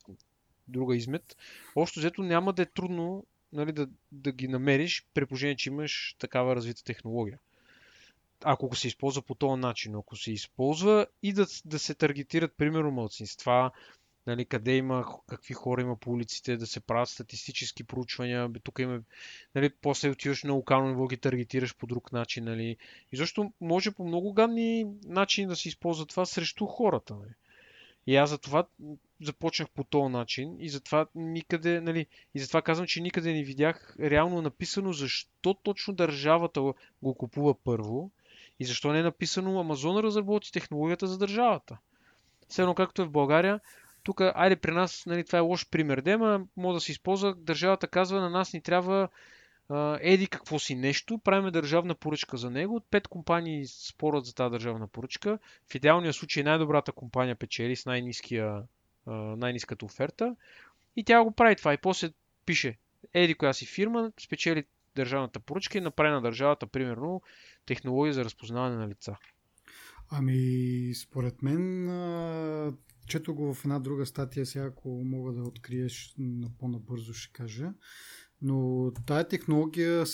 друга 0.68 0.96
измет, 0.96 1.36
общо 1.76 2.01
взето 2.01 2.22
няма 2.22 2.53
да 2.53 2.62
е 2.62 2.66
трудно 2.66 3.24
нали, 3.53 3.72
да, 3.72 3.88
да 4.12 4.32
ги 4.32 4.49
намериш, 4.49 5.07
при 5.14 5.57
че 5.57 5.68
имаш 5.68 6.16
такава 6.18 6.57
развита 6.57 6.84
технология. 6.84 7.38
Ако 8.44 8.68
го 8.68 8.76
се 8.76 8.88
използва 8.88 9.22
по 9.22 9.34
този 9.34 9.61
начин, 9.61 9.94
ако 9.94 10.16
се 10.16 10.32
използва 10.32 11.07
и 11.22 11.32
да, 11.32 11.46
да 11.64 11.78
се 11.78 11.94
таргетират, 11.94 12.57
примерно, 12.57 12.90
мълцинства, 12.90 13.70
нали, 14.29 14.45
къде 14.45 14.76
има, 14.76 15.07
какви 15.26 15.55
хора 15.55 15.83
има 15.83 15.97
по 15.97 16.11
улиците, 16.11 16.57
да 16.57 16.66
се 16.66 16.81
правят 16.81 17.09
статистически 17.09 17.85
проучвания, 17.85 18.51
тук 18.62 18.79
има, 18.79 19.01
нали, 19.55 19.70
после 19.83 20.11
отиваш 20.11 20.43
на 20.43 20.53
локално 20.53 20.89
ниво, 20.89 21.07
ги 21.07 21.16
таргетираш 21.16 21.76
по 21.76 21.87
друг 21.87 22.12
начин, 22.12 22.45
нали. 22.45 22.76
И 23.12 23.16
защо 23.16 23.53
може 23.61 23.91
по 23.91 24.05
много 24.05 24.33
гадни 24.33 24.87
начини 25.05 25.47
да 25.47 25.57
се 25.57 25.68
използва 25.68 26.07
това 26.07 26.26
срещу 26.26 26.66
хората, 26.66 27.14
нали. 27.14 27.35
И 28.07 28.16
аз 28.16 28.31
затова 28.31 28.66
започнах 29.22 29.68
по 29.68 29.85
този 29.85 30.12
начин 30.12 30.57
и 30.61 30.68
затова 30.68 31.07
никъде, 31.14 31.81
нали, 31.81 32.07
и 32.35 32.41
затова 32.41 32.62
казвам, 32.62 32.87
че 32.87 33.01
никъде 33.01 33.33
не 33.33 33.43
видях 33.43 33.97
реално 34.01 34.43
написано 34.43 34.93
защо 34.93 35.55
точно 35.55 35.95
държавата 35.95 36.61
го 37.03 37.14
купува 37.14 37.55
първо 37.55 38.11
и 38.61 38.64
защо 38.64 38.93
не 38.93 38.99
е 38.99 39.03
написано 39.03 39.61
Амазон 39.61 39.99
разработи 39.99 40.53
технологията 40.53 41.07
за 41.07 41.18
държавата. 41.18 41.79
Все 42.49 42.62
едно 42.62 42.74
както 42.74 43.03
е 43.03 43.05
в 43.05 43.11
България, 43.11 43.61
тук, 44.03 44.20
айде 44.20 44.57
при 44.57 44.70
нас, 44.70 45.07
нали, 45.07 45.24
това 45.24 45.38
е 45.38 45.42
лош 45.42 45.68
пример, 45.70 46.01
дема, 46.01 46.46
може 46.57 46.74
да 46.76 46.80
се 46.80 46.92
използва, 46.92 47.34
държавата 47.34 47.88
казва, 47.88 48.20
на 48.20 48.30
нас 48.30 48.53
ни 48.53 48.61
трябва 48.61 49.09
а, 49.68 49.99
еди 50.01 50.26
какво 50.26 50.59
си 50.59 50.74
нещо, 50.74 51.18
правиме 51.18 51.51
държавна 51.51 51.94
поръчка 51.94 52.36
за 52.36 52.51
него, 52.51 52.80
пет 52.90 53.09
компании 53.09 53.66
спорят 53.66 54.24
за 54.24 54.34
тази 54.34 54.51
държавна 54.51 54.88
поръчка, 54.88 55.38
в 55.70 55.74
идеалния 55.74 56.12
случай 56.12 56.42
най-добрата 56.42 56.92
компания 56.92 57.36
печели 57.36 57.76
с 57.76 57.86
най-низкия, 57.86 58.62
най-низката 59.36 59.84
оферта. 59.84 60.36
И 60.96 61.05
тя 61.05 61.24
го 61.24 61.32
прави 61.32 61.57
това. 61.57 61.74
И 61.74 61.78
после 61.78 62.11
пише, 62.46 62.78
еди 63.14 63.34
коя 63.34 63.53
си 63.53 63.66
фирма 63.66 64.12
спечели 64.20 64.64
държавната 64.96 65.40
поръчка 65.40 65.78
и 65.78 65.80
направи 65.80 66.11
на 66.11 66.20
държавата, 66.20 66.66
примерно, 66.66 67.22
технология 67.66 68.14
за 68.14 68.24
разпознаване 68.24 68.76
на 68.76 68.88
лица. 68.88 69.16
Ами, 70.11 70.92
според 70.94 71.42
мен, 71.42 71.86
чето 73.09 73.34
го 73.34 73.54
в 73.54 73.64
една 73.64 73.78
друга 73.78 74.06
статия, 74.06 74.46
сега 74.46 74.64
ако 74.64 74.88
мога 74.88 75.32
да 75.32 75.42
откриеш 75.42 76.14
на 76.18 76.50
по-набързо 76.59 77.12
ще 77.12 77.32
кажа. 77.32 77.72
Но 78.42 78.90
тая 79.06 79.28
технология, 79.28 80.04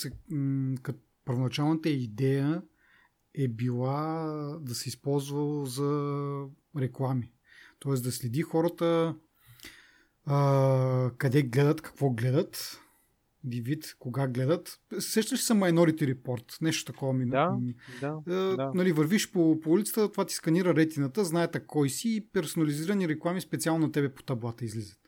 като 0.83 0.99
първоначалната 1.25 1.89
идея 1.89 2.63
е 3.35 3.49
била 3.49 4.59
да 4.61 4.75
се 4.75 4.89
използва 4.89 5.67
за 5.67 6.45
реклами. 6.79 7.33
Тоест 7.79 8.05
да 8.05 8.13
следи 8.13 8.43
хората 8.43 9.17
а, 10.27 11.11
къде 11.19 11.43
гледат, 11.43 11.81
какво 11.81 12.11
гледат, 12.11 12.81
вид, 13.45 13.97
кога 13.99 14.27
гледат. 14.27 14.81
Сещаш 14.99 15.41
се 15.41 15.53
Minority 15.53 16.15
Report? 16.15 16.63
Нещо 16.63 16.93
такова 16.93 17.13
ми. 17.13 17.27
Да, 17.27 17.57
да, 18.01 18.21
а, 18.29 18.33
да. 18.33 18.73
Нали, 18.75 18.93
вървиш 18.93 19.31
по, 19.31 19.61
по 19.61 19.71
улицата, 19.71 20.13
това 20.13 20.25
ти 20.25 20.35
сканира 20.35 20.75
ретината, 20.75 21.25
знаете 21.25 21.61
кой 21.67 21.89
си 21.89 22.17
и 22.17 22.29
персонализирани 22.33 23.09
реклами 23.09 23.41
специално 23.41 23.87
на 23.87 23.93
тебе 23.93 24.15
по 24.15 24.23
таблата 24.23 24.65
излизат. 24.65 24.99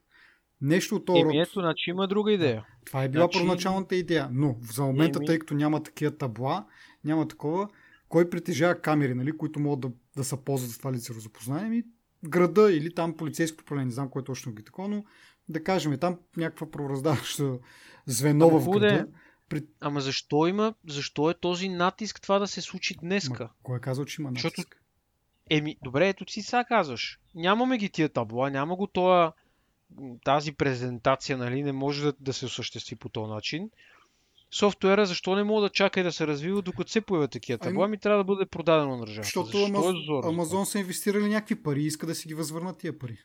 Нещо 0.61 0.97
от 0.97 1.07
този 1.07 1.21
Еми, 1.21 1.41
ето, 1.41 1.61
значи 1.61 1.91
има 1.91 2.09
друга 2.09 2.33
идея. 2.33 2.67
Това 2.85 3.05
е 3.05 3.09
била 3.09 3.25
значи... 3.25 3.39
първоначалната 3.39 3.97
идея, 3.97 4.29
но 4.33 4.57
за 4.73 4.83
момента, 4.83 5.19
Еми... 5.19 5.27
тъй 5.27 5.39
като 5.39 5.55
няма 5.55 5.83
такива 5.83 6.17
табла, 6.17 6.67
няма 7.05 7.29
такова, 7.29 7.69
кой 8.09 8.31
притежава 8.31 8.75
камери, 8.81 9.15
нали, 9.15 9.37
които 9.37 9.61
могат 9.61 9.81
да, 9.81 9.91
да 10.17 10.25
се 10.25 10.37
ползват 10.45 10.71
за 10.71 10.79
това 10.79 10.93
лицево 10.93 11.21
запознание, 11.21 11.69
ми 11.69 11.85
града 12.29 12.73
или 12.73 12.95
там 12.95 13.17
полицейското 13.17 13.63
управление, 13.63 13.87
не 13.87 13.93
знам 13.93 14.11
кой 14.11 14.25
точно 14.25 14.53
ги 14.53 14.65
такова, 14.65 14.89
но 14.89 15.05
да 15.49 15.65
кажем, 15.65 15.99
там 15.99 16.19
някаква 16.37 16.71
правораздаваща 16.71 17.59
звено 18.07 18.49
ама, 18.49 18.59
в 18.61 18.71
града. 18.71 18.95
Е? 18.95 19.05
При... 19.49 19.63
Ама 19.81 20.01
защо 20.01 20.47
има, 20.47 20.75
защо 20.89 21.31
е 21.31 21.35
този 21.35 21.69
натиск 21.69 22.21
това 22.21 22.39
да 22.39 22.47
се 22.47 22.61
случи 22.61 22.95
днеска? 23.01 23.43
Ма, 23.43 23.51
кой 23.63 23.77
е 23.77 23.81
казал, 23.81 24.05
че 24.05 24.23
има 24.23 24.31
натиск? 24.31 24.57
Защото... 24.57 24.77
Еми, 25.51 25.77
добре, 25.85 26.09
ето 26.09 26.33
си 26.33 26.43
сега 26.43 26.65
казваш. 26.65 27.19
Нямаме 27.35 27.79
ги 27.79 27.91
тия 27.91 28.09
табла, 28.09 28.51
няма 28.51 28.77
го 28.77 28.87
това, 28.87 29.33
тази 30.25 30.53
презентация, 30.53 31.39
нали, 31.39 31.63
не 31.63 31.73
може 31.73 32.05
да, 32.05 32.13
да 32.21 32.33
се 32.33 32.47
осъществи 32.47 32.97
по 32.97 33.09
този 33.09 33.31
начин. 33.31 33.71
Софтуера 34.51 35.07
защо 35.07 35.37
не 35.37 35.45
мога 35.45 35.63
да 35.63 35.71
чака 35.71 36.01
и 36.01 36.03
да 36.03 36.13
се 36.13 36.27
развива, 36.27 36.63
докато 36.63 36.91
се 36.91 37.01
появят 37.01 37.31
такива 37.31 37.59
табла? 37.59 37.85
Ами 37.85 37.99
трябва 37.99 38.19
да 38.19 38.25
бъде 38.25 38.47
продадено 38.47 38.91
на 38.91 38.99
държавата. 38.99 39.25
Защото 39.25 39.47
Защо 39.47 39.65
Амаз... 39.67 40.25
е 40.25 40.29
Амазон 40.29 40.67
са 40.67 40.79
инвестирали 40.79 41.29
някакви 41.29 41.63
пари 41.63 41.81
и 41.81 41.87
иска 41.87 42.07
да 42.07 42.15
си 42.15 42.29
ги 42.29 42.35
възвърнат 42.35 42.79
тия 42.79 42.99
пари. 42.99 43.19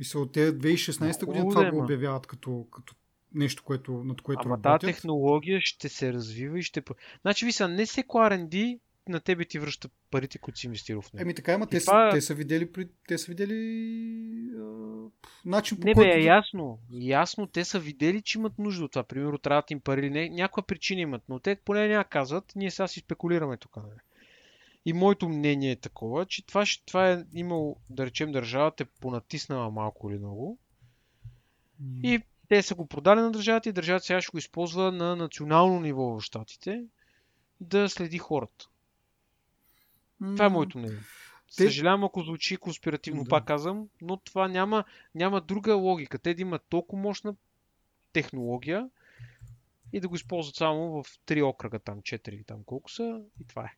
Мисля, 0.00 0.20
от 0.20 0.32
те 0.32 0.52
2016 0.58 1.24
година 1.24 1.48
това 1.48 1.70
го 1.70 1.78
обявяват 1.78 2.26
като, 2.26 2.66
като 2.70 2.94
нещо, 3.34 3.62
което, 3.64 3.92
над 3.92 4.20
което 4.20 4.42
Ама 4.44 4.54
работят. 4.54 4.80
тази 4.80 4.92
технология 4.92 5.60
ще 5.60 5.88
се 5.88 6.12
развива 6.12 6.58
и 6.58 6.62
ще... 6.62 6.82
Значи, 7.22 7.46
ви 7.46 7.52
са, 7.52 7.68
не 7.68 7.86
всеко 7.86 8.18
R&D 8.18 8.78
на 9.08 9.20
тебе 9.20 9.44
ти 9.44 9.58
връща 9.58 9.88
парите, 10.10 10.38
които 10.38 10.58
си 10.58 10.66
инвестирал 10.66 11.02
в 11.02 11.12
него. 11.12 11.22
Еми 11.22 11.34
така, 11.34 11.52
ама 11.52 11.66
те, 11.66 11.80
това... 11.80 12.10
са, 12.10 12.16
те 12.16 12.20
са 12.20 12.34
видели, 12.34 12.68
те 13.08 13.18
са 13.18 13.32
видели 13.32 13.56
а, 14.56 14.64
начин 15.44 15.80
по 15.80 15.86
не, 15.86 15.94
който... 15.94 16.08
Не 16.08 16.14
бе, 16.14 16.22
ясно. 16.22 16.78
Ясно, 16.90 17.46
те 17.46 17.64
са 17.64 17.78
видели, 17.78 18.22
че 18.22 18.38
имат 18.38 18.58
нужда 18.58 18.84
от 18.84 18.92
това. 18.92 19.02
Примерно, 19.02 19.38
трябват 19.38 19.70
им 19.70 19.80
пари 19.80 20.00
или 20.00 20.10
не. 20.10 20.28
Някаква 20.28 20.62
причина 20.62 21.00
имат, 21.00 21.22
но 21.28 21.38
те 21.38 21.56
поне 21.56 21.88
няма 21.88 22.04
казват. 22.04 22.52
Ние 22.56 22.70
сега 22.70 22.88
си 22.88 23.00
спекулираме 23.00 23.56
тук. 23.56 23.76
Не? 23.76 23.82
И 24.86 24.92
моето 24.92 25.28
мнение 25.28 25.70
е 25.70 25.80
такова, 25.80 26.26
че 26.26 26.46
това, 26.46 26.64
това 26.86 27.10
е 27.10 27.24
имало, 27.34 27.76
да 27.90 28.06
речем, 28.06 28.32
държавата 28.32 28.82
е 28.82 28.86
понатиснала 29.00 29.70
малко 29.70 30.10
или 30.10 30.18
много. 30.18 30.58
Mm. 31.82 32.06
И 32.06 32.22
те 32.48 32.62
са 32.62 32.74
го 32.74 32.86
продали 32.86 33.20
на 33.20 33.32
държавата 33.32 33.68
и 33.68 33.72
държавата 33.72 34.06
сега 34.06 34.20
ще 34.20 34.30
го 34.30 34.38
използва 34.38 34.92
на 34.92 35.16
национално 35.16 35.80
ниво 35.80 36.02
в 36.02 36.20
Штатите 36.20 36.84
да 37.60 37.88
следи 37.88 38.18
хората. 38.18 38.68
Mm. 40.22 40.36
Това 40.36 40.46
е 40.46 40.48
моето 40.48 40.78
мнение. 40.78 40.98
Те... 41.56 41.64
Съжалявам, 41.64 42.04
ако 42.04 42.22
звучи 42.22 42.56
конспиративно, 42.56 43.24
да. 43.24 43.28
пак 43.28 43.44
казвам, 43.44 43.88
но 44.02 44.16
това 44.16 44.48
няма, 44.48 44.84
няма 45.14 45.40
друга 45.40 45.74
логика. 45.74 46.18
Те 46.18 46.34
да 46.34 46.42
имат 46.42 46.62
толкова 46.68 47.02
мощна 47.02 47.34
технология 48.12 48.90
и 49.92 50.00
да 50.00 50.08
го 50.08 50.14
използват 50.14 50.56
само 50.56 51.02
в 51.02 51.06
три 51.26 51.42
окръга, 51.42 51.78
там, 51.78 52.02
четири, 52.02 52.44
там 52.44 52.64
колко 52.64 52.90
са, 52.90 53.22
и 53.40 53.46
това 53.46 53.64
е. 53.64 53.76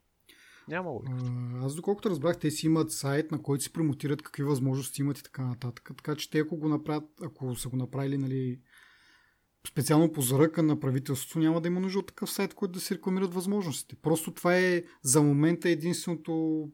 Няма 0.69 0.91
логика. 0.91 1.17
Аз 1.63 1.75
доколкото 1.75 2.11
разбрах, 2.11 2.39
те 2.39 2.51
си 2.51 2.67
имат 2.67 2.93
сайт, 2.93 3.31
на 3.31 3.43
който 3.43 3.65
си 3.65 3.73
промотират 3.73 4.23
какви 4.23 4.43
възможности 4.43 5.01
имат 5.01 5.19
и 5.19 5.23
така 5.23 5.43
нататък. 5.43 5.91
Така 5.97 6.17
че 6.17 6.31
те 6.31 6.39
ако 6.39 6.57
го 6.57 6.69
направят, 6.69 7.05
ако 7.23 7.57
са 7.57 7.69
го 7.69 7.77
направили, 7.77 8.19
нали, 8.19 8.61
специално 9.69 10.13
по 10.13 10.23
заръка 10.23 10.63
на 10.63 10.81
правителството, 10.81 11.39
няма 11.39 11.61
да 11.61 11.69
има 11.69 11.81
нужда 11.81 11.99
от 11.99 12.07
такъв 12.07 12.31
сайт, 12.31 12.55
който 12.55 12.73
да 12.73 12.81
се 12.81 12.95
рекламират 12.95 13.35
възможностите. 13.35 13.97
Просто 14.03 14.35
това 14.35 14.57
е 14.57 14.83
за 15.03 15.23
момента 15.23 15.69
единственото 15.69 16.69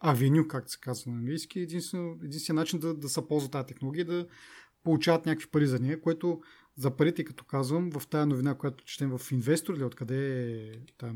авеню, 0.00 0.48
както 0.48 0.72
се 0.72 0.80
казва 0.80 1.10
на 1.10 1.18
английски, 1.18 1.60
единствен, 1.60 2.18
единствен 2.24 2.56
начин 2.56 2.78
да, 2.78 2.94
да 2.94 3.08
се 3.08 3.28
ползва 3.28 3.50
тази 3.50 3.66
технология, 3.66 4.04
да 4.04 4.26
получават 4.84 5.26
някакви 5.26 5.50
пари 5.50 5.66
за 5.66 5.78
нея, 5.78 6.00
което 6.00 6.40
за 6.76 6.96
парите, 6.96 7.24
като 7.24 7.44
казвам, 7.44 7.90
в 7.90 8.06
тази 8.06 8.28
новина, 8.28 8.54
която 8.54 8.84
четем 8.84 9.18
в 9.18 9.32
Инвестор 9.32 9.74
или 9.74 9.84
откъде 9.84 10.48
е 10.52 10.72
тая 10.98 11.14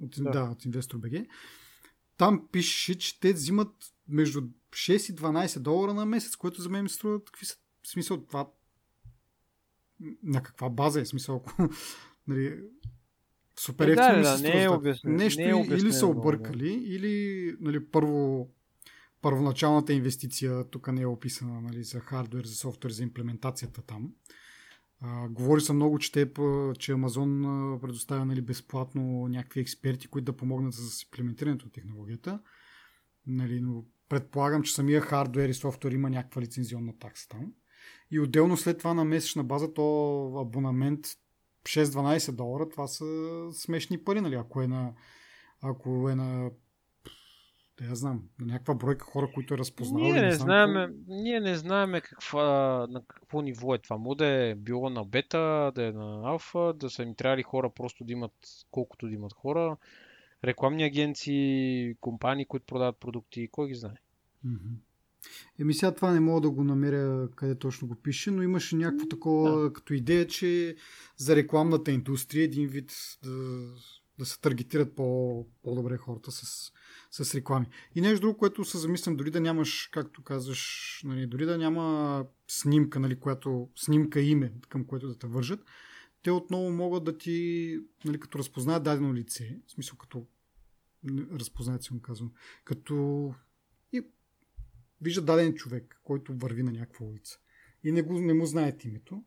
от, 0.00 0.14
да. 0.18 0.30
да, 0.30 0.42
от 0.42 0.62
Investor 0.62 0.94
BG, 0.94 1.26
там 2.16 2.48
пише, 2.52 2.98
че 2.98 3.20
те 3.20 3.32
взимат 3.32 3.94
между 4.08 4.40
6 4.70 5.12
и 5.12 5.16
12 5.16 5.58
долара 5.58 5.94
на 5.94 6.06
месец, 6.06 6.36
което 6.36 6.62
за 6.62 6.68
мен 6.68 6.82
ми 6.82 6.88
струва 6.88 7.24
какви 7.24 7.46
са 7.46 7.56
смисъл 7.86 8.26
това 8.26 8.48
на 10.22 10.42
каква 10.42 10.70
база 10.70 11.00
е 11.00 11.04
смисъл 11.04 11.36
ако 11.36 11.68
нали, 12.28 12.60
супер 13.60 13.88
е, 13.88 13.94
да, 13.94 14.22
да, 14.22 14.38
не 14.38 14.62
е 14.62 14.68
обяснено. 14.68 15.16
Нещо 15.16 15.40
не 15.42 15.48
е 15.48 15.54
обяснено, 15.54 15.82
или 15.82 15.92
са 15.92 16.06
объркали, 16.06 16.68
да. 16.68 16.94
или 16.94 17.56
нали, 17.60 17.86
първо 17.86 18.48
първоначалната 19.22 19.92
инвестиция 19.92 20.64
тук 20.70 20.92
не 20.92 21.00
е 21.00 21.06
описана 21.06 21.60
нали, 21.60 21.84
за 21.84 22.00
хардвер, 22.00 22.44
за 22.44 22.54
софтуер, 22.54 22.90
за 22.90 23.02
имплементацията 23.02 23.82
там. 23.82 24.12
А, 25.00 25.28
говори 25.28 25.60
се 25.60 25.72
много, 25.72 25.98
че, 25.98 26.12
те, 26.12 26.30
че 26.78 26.92
Амазон 26.92 27.42
предоставя 27.82 28.24
нали, 28.24 28.42
безплатно 28.42 29.28
някакви 29.28 29.60
експерти, 29.60 30.08
които 30.08 30.24
да 30.24 30.36
помогнат 30.36 30.72
за 30.72 31.02
имплементирането 31.04 31.66
на 31.66 31.72
технологията. 31.72 32.40
Нали, 33.26 33.60
но 33.60 33.84
предполагам, 34.08 34.62
че 34.62 34.74
самия 34.74 35.00
хардвер 35.00 35.48
и 35.48 35.54
софтуер 35.54 35.92
има 35.92 36.10
някаква 36.10 36.42
лицензионна 36.42 36.98
такса 36.98 37.28
там. 37.28 37.52
И 38.10 38.20
отделно 38.20 38.56
след 38.56 38.78
това 38.78 38.94
на 38.94 39.04
месечна 39.04 39.44
база 39.44 39.74
то 39.74 40.38
абонамент 40.40 41.06
6-12 41.62 42.32
долара, 42.32 42.68
това 42.68 42.86
са 42.86 43.04
смешни 43.52 44.04
пари, 44.04 44.20
нали? 44.20 44.34
Ако 44.34 44.62
е 44.62 44.66
на, 44.66 44.92
ако 45.62 46.10
е 46.10 46.14
на 46.14 46.50
да 47.78 47.84
я 47.84 47.94
знам, 47.94 48.22
на 48.40 48.46
някаква 48.46 48.74
бройка 48.74 49.04
хора, 49.04 49.30
които 49.34 49.54
е 49.54 49.58
разпознавали. 49.58 50.12
Ние 50.12 50.20
не, 50.20 50.26
не 50.26 50.34
знаем, 50.34 50.74
какво... 50.74 51.02
ние 51.08 51.40
не 51.40 51.56
знаем 51.56 51.92
каква, 51.92 52.86
на 52.90 53.02
какво 53.08 53.42
ниво 53.42 53.74
е 53.74 53.78
това. 53.78 53.98
Може 53.98 54.16
да 54.16 54.26
е 54.26 54.54
било 54.54 54.90
на 54.90 55.04
бета, 55.04 55.72
да 55.74 55.86
е 55.86 55.92
на 55.92 56.20
алфа, 56.24 56.72
да 56.76 56.90
са 56.90 57.02
им 57.02 57.14
трябвали 57.14 57.42
хора 57.42 57.70
просто 57.70 58.04
да 58.04 58.12
имат 58.12 58.32
колкото 58.70 59.06
да 59.06 59.12
имат 59.12 59.32
хора. 59.32 59.76
рекламни 60.44 60.84
агенции, 60.84 61.94
компании, 62.00 62.46
които 62.46 62.66
продават 62.66 63.00
продукти, 63.00 63.48
кой 63.52 63.68
ги 63.68 63.74
знае. 63.74 63.96
Mm-hmm. 64.46 64.76
Еми 65.58 65.74
сега 65.74 65.94
това 65.94 66.12
не 66.12 66.20
мога 66.20 66.40
да 66.40 66.50
го 66.50 66.64
намеря 66.64 67.28
къде 67.36 67.58
точно 67.58 67.88
го 67.88 67.94
пише, 67.94 68.30
но 68.30 68.42
имаше 68.42 68.76
някакво 68.76 69.08
такова 69.08 69.60
да. 69.60 69.72
като 69.72 69.94
идея, 69.94 70.26
че 70.26 70.76
за 71.16 71.36
рекламната 71.36 71.90
индустрия 71.90 72.44
един 72.44 72.68
вид 72.68 72.92
да, 73.22 73.30
да 74.18 74.26
се 74.26 74.40
таргетират 74.40 74.96
по, 74.96 75.46
по-добре 75.62 75.96
хората 75.96 76.32
с, 76.32 76.72
с 77.22 77.34
реклами. 77.34 77.66
И 77.94 78.00
нещо 78.00 78.20
друго, 78.20 78.38
което 78.38 78.64
се 78.64 78.78
замислям, 78.78 79.16
дори 79.16 79.30
да 79.30 79.40
нямаш, 79.40 79.88
както 79.92 80.22
казваш, 80.22 81.00
нали, 81.04 81.26
дори 81.26 81.46
да 81.46 81.58
няма 81.58 82.26
снимка, 82.48 83.00
нали, 83.00 83.20
която, 83.20 83.68
снимка 83.76 84.20
име, 84.20 84.52
към 84.68 84.84
което 84.84 85.08
да 85.08 85.18
те 85.18 85.26
вържат, 85.26 85.64
те 86.22 86.30
отново 86.30 86.70
могат 86.70 87.04
да 87.04 87.18
ти, 87.18 87.78
нали, 88.04 88.20
като 88.20 88.38
разпознаят 88.38 88.82
дадено 88.82 89.14
лице, 89.14 89.58
в 89.66 89.70
смисъл 89.70 89.98
като 89.98 90.26
разпознаят 91.32 91.82
си 91.82 91.94
му 91.94 92.00
казвам, 92.00 92.32
като 92.64 93.34
и 93.92 94.02
виждат 95.00 95.24
даден 95.24 95.54
човек, 95.54 96.00
който 96.04 96.34
върви 96.34 96.62
на 96.62 96.72
някаква 96.72 97.06
улица 97.06 97.38
и 97.84 97.92
не, 97.92 98.02
го, 98.02 98.20
не 98.20 98.34
му 98.34 98.46
знаят 98.46 98.84
името, 98.84 99.24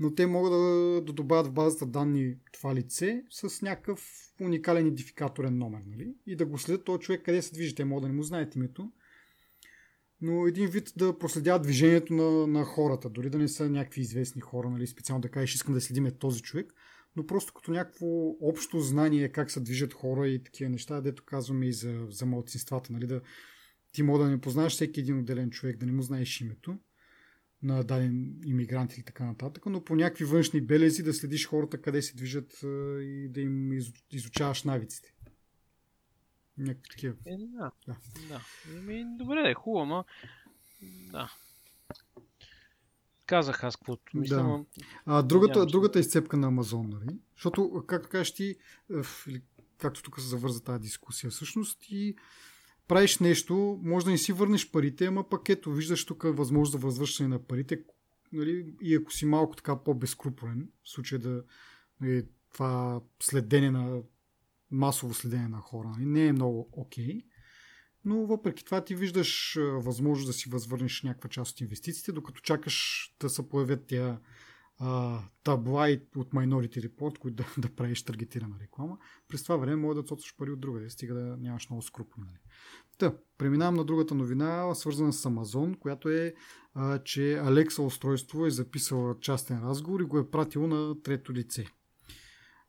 но 0.00 0.14
те 0.14 0.26
могат 0.26 0.52
да, 0.52 1.02
да 1.06 1.12
добавят 1.12 1.46
в 1.46 1.52
базата 1.52 1.86
данни 1.86 2.36
това 2.52 2.74
лице 2.74 3.24
с 3.30 3.62
някакъв 3.62 4.32
уникален 4.40 4.86
идентификаторен 4.86 5.58
номер, 5.58 5.80
нали? 5.86 6.14
И 6.26 6.36
да 6.36 6.46
го 6.46 6.58
следят 6.58 6.84
този 6.84 7.00
човек 7.00 7.24
къде 7.24 7.42
се 7.42 7.54
движи. 7.54 7.74
Те 7.74 7.84
могат 7.84 8.02
да 8.02 8.08
не 8.08 8.14
му 8.14 8.22
знаят 8.22 8.54
името, 8.54 8.92
но 10.20 10.46
един 10.46 10.66
вид 10.66 10.92
да 10.96 11.18
проследяват 11.18 11.62
движението 11.62 12.14
на, 12.14 12.46
на 12.46 12.64
хората, 12.64 13.10
дори 13.10 13.30
да 13.30 13.38
не 13.38 13.48
са 13.48 13.70
някакви 13.70 14.00
известни 14.00 14.40
хора, 14.40 14.70
нали? 14.70 14.86
специално 14.86 15.22
да 15.22 15.28
кажеш, 15.28 15.54
искам 15.54 15.74
да 15.74 15.80
следиме 15.80 16.10
този 16.10 16.42
човек, 16.42 16.74
но 17.16 17.26
просто 17.26 17.54
като 17.54 17.70
някакво 17.70 18.06
общо 18.40 18.80
знание 18.80 19.28
как 19.28 19.50
се 19.50 19.60
движат 19.60 19.92
хора 19.92 20.28
и 20.28 20.42
такива 20.42 20.70
неща, 20.70 21.00
дето 21.00 21.24
казваме 21.26 21.66
и 21.66 21.72
за, 21.72 22.06
за 22.08 22.26
малцинствата, 22.26 22.92
нали? 22.92 23.06
Да, 23.06 23.20
ти 23.92 24.02
мога 24.02 24.24
да 24.24 24.30
не 24.30 24.40
познаеш 24.40 24.72
всеки 24.72 25.00
един 25.00 25.18
отделен 25.18 25.50
човек, 25.50 25.76
да 25.76 25.86
не 25.86 25.92
му 25.92 26.02
знаеш 26.02 26.40
името 26.40 26.78
на 27.62 27.84
даден 27.84 28.40
иммигрант 28.44 28.94
или 28.94 29.02
така 29.02 29.24
нататък, 29.24 29.66
но 29.66 29.84
по 29.84 29.96
някакви 29.96 30.24
външни 30.24 30.60
белези 30.60 31.02
да 31.02 31.14
следиш 31.14 31.46
хората 31.46 31.82
къде 31.82 32.02
се 32.02 32.16
движат 32.16 32.62
и 33.02 33.28
да 33.30 33.40
им 33.40 33.72
изучаваш 34.10 34.62
навиците. 34.62 35.14
Някакви 36.58 36.90
такива. 36.90 37.14
Е, 37.26 37.36
да. 37.36 37.70
да. 37.86 37.96
да. 38.28 38.40
Еми, 38.78 39.04
добре, 39.18 39.50
е 39.50 39.54
хубаво, 39.54 39.82
ама... 39.82 40.04
Да. 41.12 41.32
Казах 43.26 43.64
аз 43.64 43.76
каквото 43.76 44.16
мисля, 44.18 44.36
да. 44.36 44.42
но... 44.42 44.66
А, 45.06 45.22
другата, 45.22 45.66
другата 45.66 46.00
изцепка 46.00 46.36
на 46.36 46.46
Амазон, 46.46 46.88
нали? 46.88 47.18
Защото, 47.34 47.84
както 47.86 48.08
кажеш 48.08 48.34
ти, 48.34 48.56
както 49.78 50.02
тук 50.02 50.20
се 50.20 50.26
завърза 50.26 50.62
тази 50.62 50.80
дискусия, 50.80 51.30
всъщност 51.30 51.78
и 51.90 52.16
правиш 52.90 53.18
нещо, 53.18 53.80
може 53.82 54.04
да 54.04 54.10
не 54.10 54.18
си 54.18 54.32
върнеш 54.32 54.70
парите, 54.70 55.06
ама 55.06 55.28
пък 55.28 55.48
ето, 55.48 55.72
виждаш 55.72 56.06
тук 56.06 56.22
възможност 56.22 56.72
за 56.72 56.78
възвръщане 56.78 57.28
на 57.28 57.46
парите, 57.46 57.82
нали, 58.32 58.74
и 58.82 58.94
ако 58.94 59.12
си 59.12 59.26
малко 59.26 59.56
така 59.56 59.82
по-безкруполен, 59.82 60.68
в 60.84 60.90
случай 60.90 61.18
да 61.18 61.42
нали, 62.00 62.26
това 62.52 63.00
следене 63.22 63.70
на 63.70 64.02
масово 64.70 65.14
следене 65.14 65.48
на 65.48 65.58
хора, 65.58 65.88
нали, 65.88 66.06
не 66.06 66.26
е 66.26 66.32
много 66.32 66.68
окей, 66.72 67.06
okay, 67.06 67.24
но 68.04 68.26
въпреки 68.26 68.64
това 68.64 68.84
ти 68.84 68.94
виждаш 68.94 69.58
възможност 69.60 70.26
да 70.26 70.32
си 70.32 70.48
възвърнеш 70.48 71.02
някаква 71.02 71.30
част 71.30 71.52
от 71.52 71.60
инвестициите, 71.60 72.12
докато 72.12 72.40
чакаш 72.40 73.08
да 73.20 73.28
се 73.28 73.48
появят 73.48 73.86
тия 73.86 74.20
а, 74.82 75.22
табла 75.44 75.98
от 76.16 76.30
Minority 76.30 76.88
Report, 76.88 77.18
които 77.18 77.36
да, 77.36 77.44
да 77.58 77.74
правиш 77.74 78.02
таргетирана 78.02 78.56
реклама. 78.62 78.98
През 79.28 79.42
това 79.42 79.56
време 79.56 79.76
може 79.76 79.96
да 79.96 80.02
цоцаш 80.02 80.36
пари 80.36 80.50
от 80.50 80.60
друга, 80.60 80.90
стига 80.90 81.14
да 81.14 81.36
нямаш 81.36 81.70
много 81.70 81.82
скрупули. 81.82 82.24
Нали. 82.24 82.38
Та, 82.98 83.14
преминавам 83.38 83.74
на 83.74 83.84
другата 83.84 84.14
новина, 84.14 84.74
свързана 84.74 85.12
с 85.12 85.30
Amazon, 85.30 85.78
която 85.78 86.08
е, 86.08 86.34
а, 86.74 86.98
че 86.98 87.20
Alexa 87.20 87.78
устройство 87.78 88.46
е 88.46 88.50
записала 88.50 89.20
частен 89.20 89.62
разговор 89.62 90.00
и 90.00 90.04
го 90.04 90.18
е 90.18 90.30
пратило 90.30 90.66
на 90.66 91.02
трето 91.02 91.32
лице. 91.32 91.66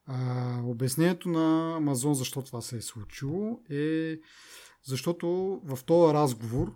А, 0.06 0.62
обяснението 0.64 1.30
на 1.30 1.78
Amazon 1.82 2.12
защо 2.12 2.42
това 2.42 2.62
се 2.62 2.78
е 2.78 2.82
случило 2.82 3.62
е 3.70 4.20
защото 4.84 5.28
в 5.64 5.80
този 5.86 6.14
разговор 6.14 6.76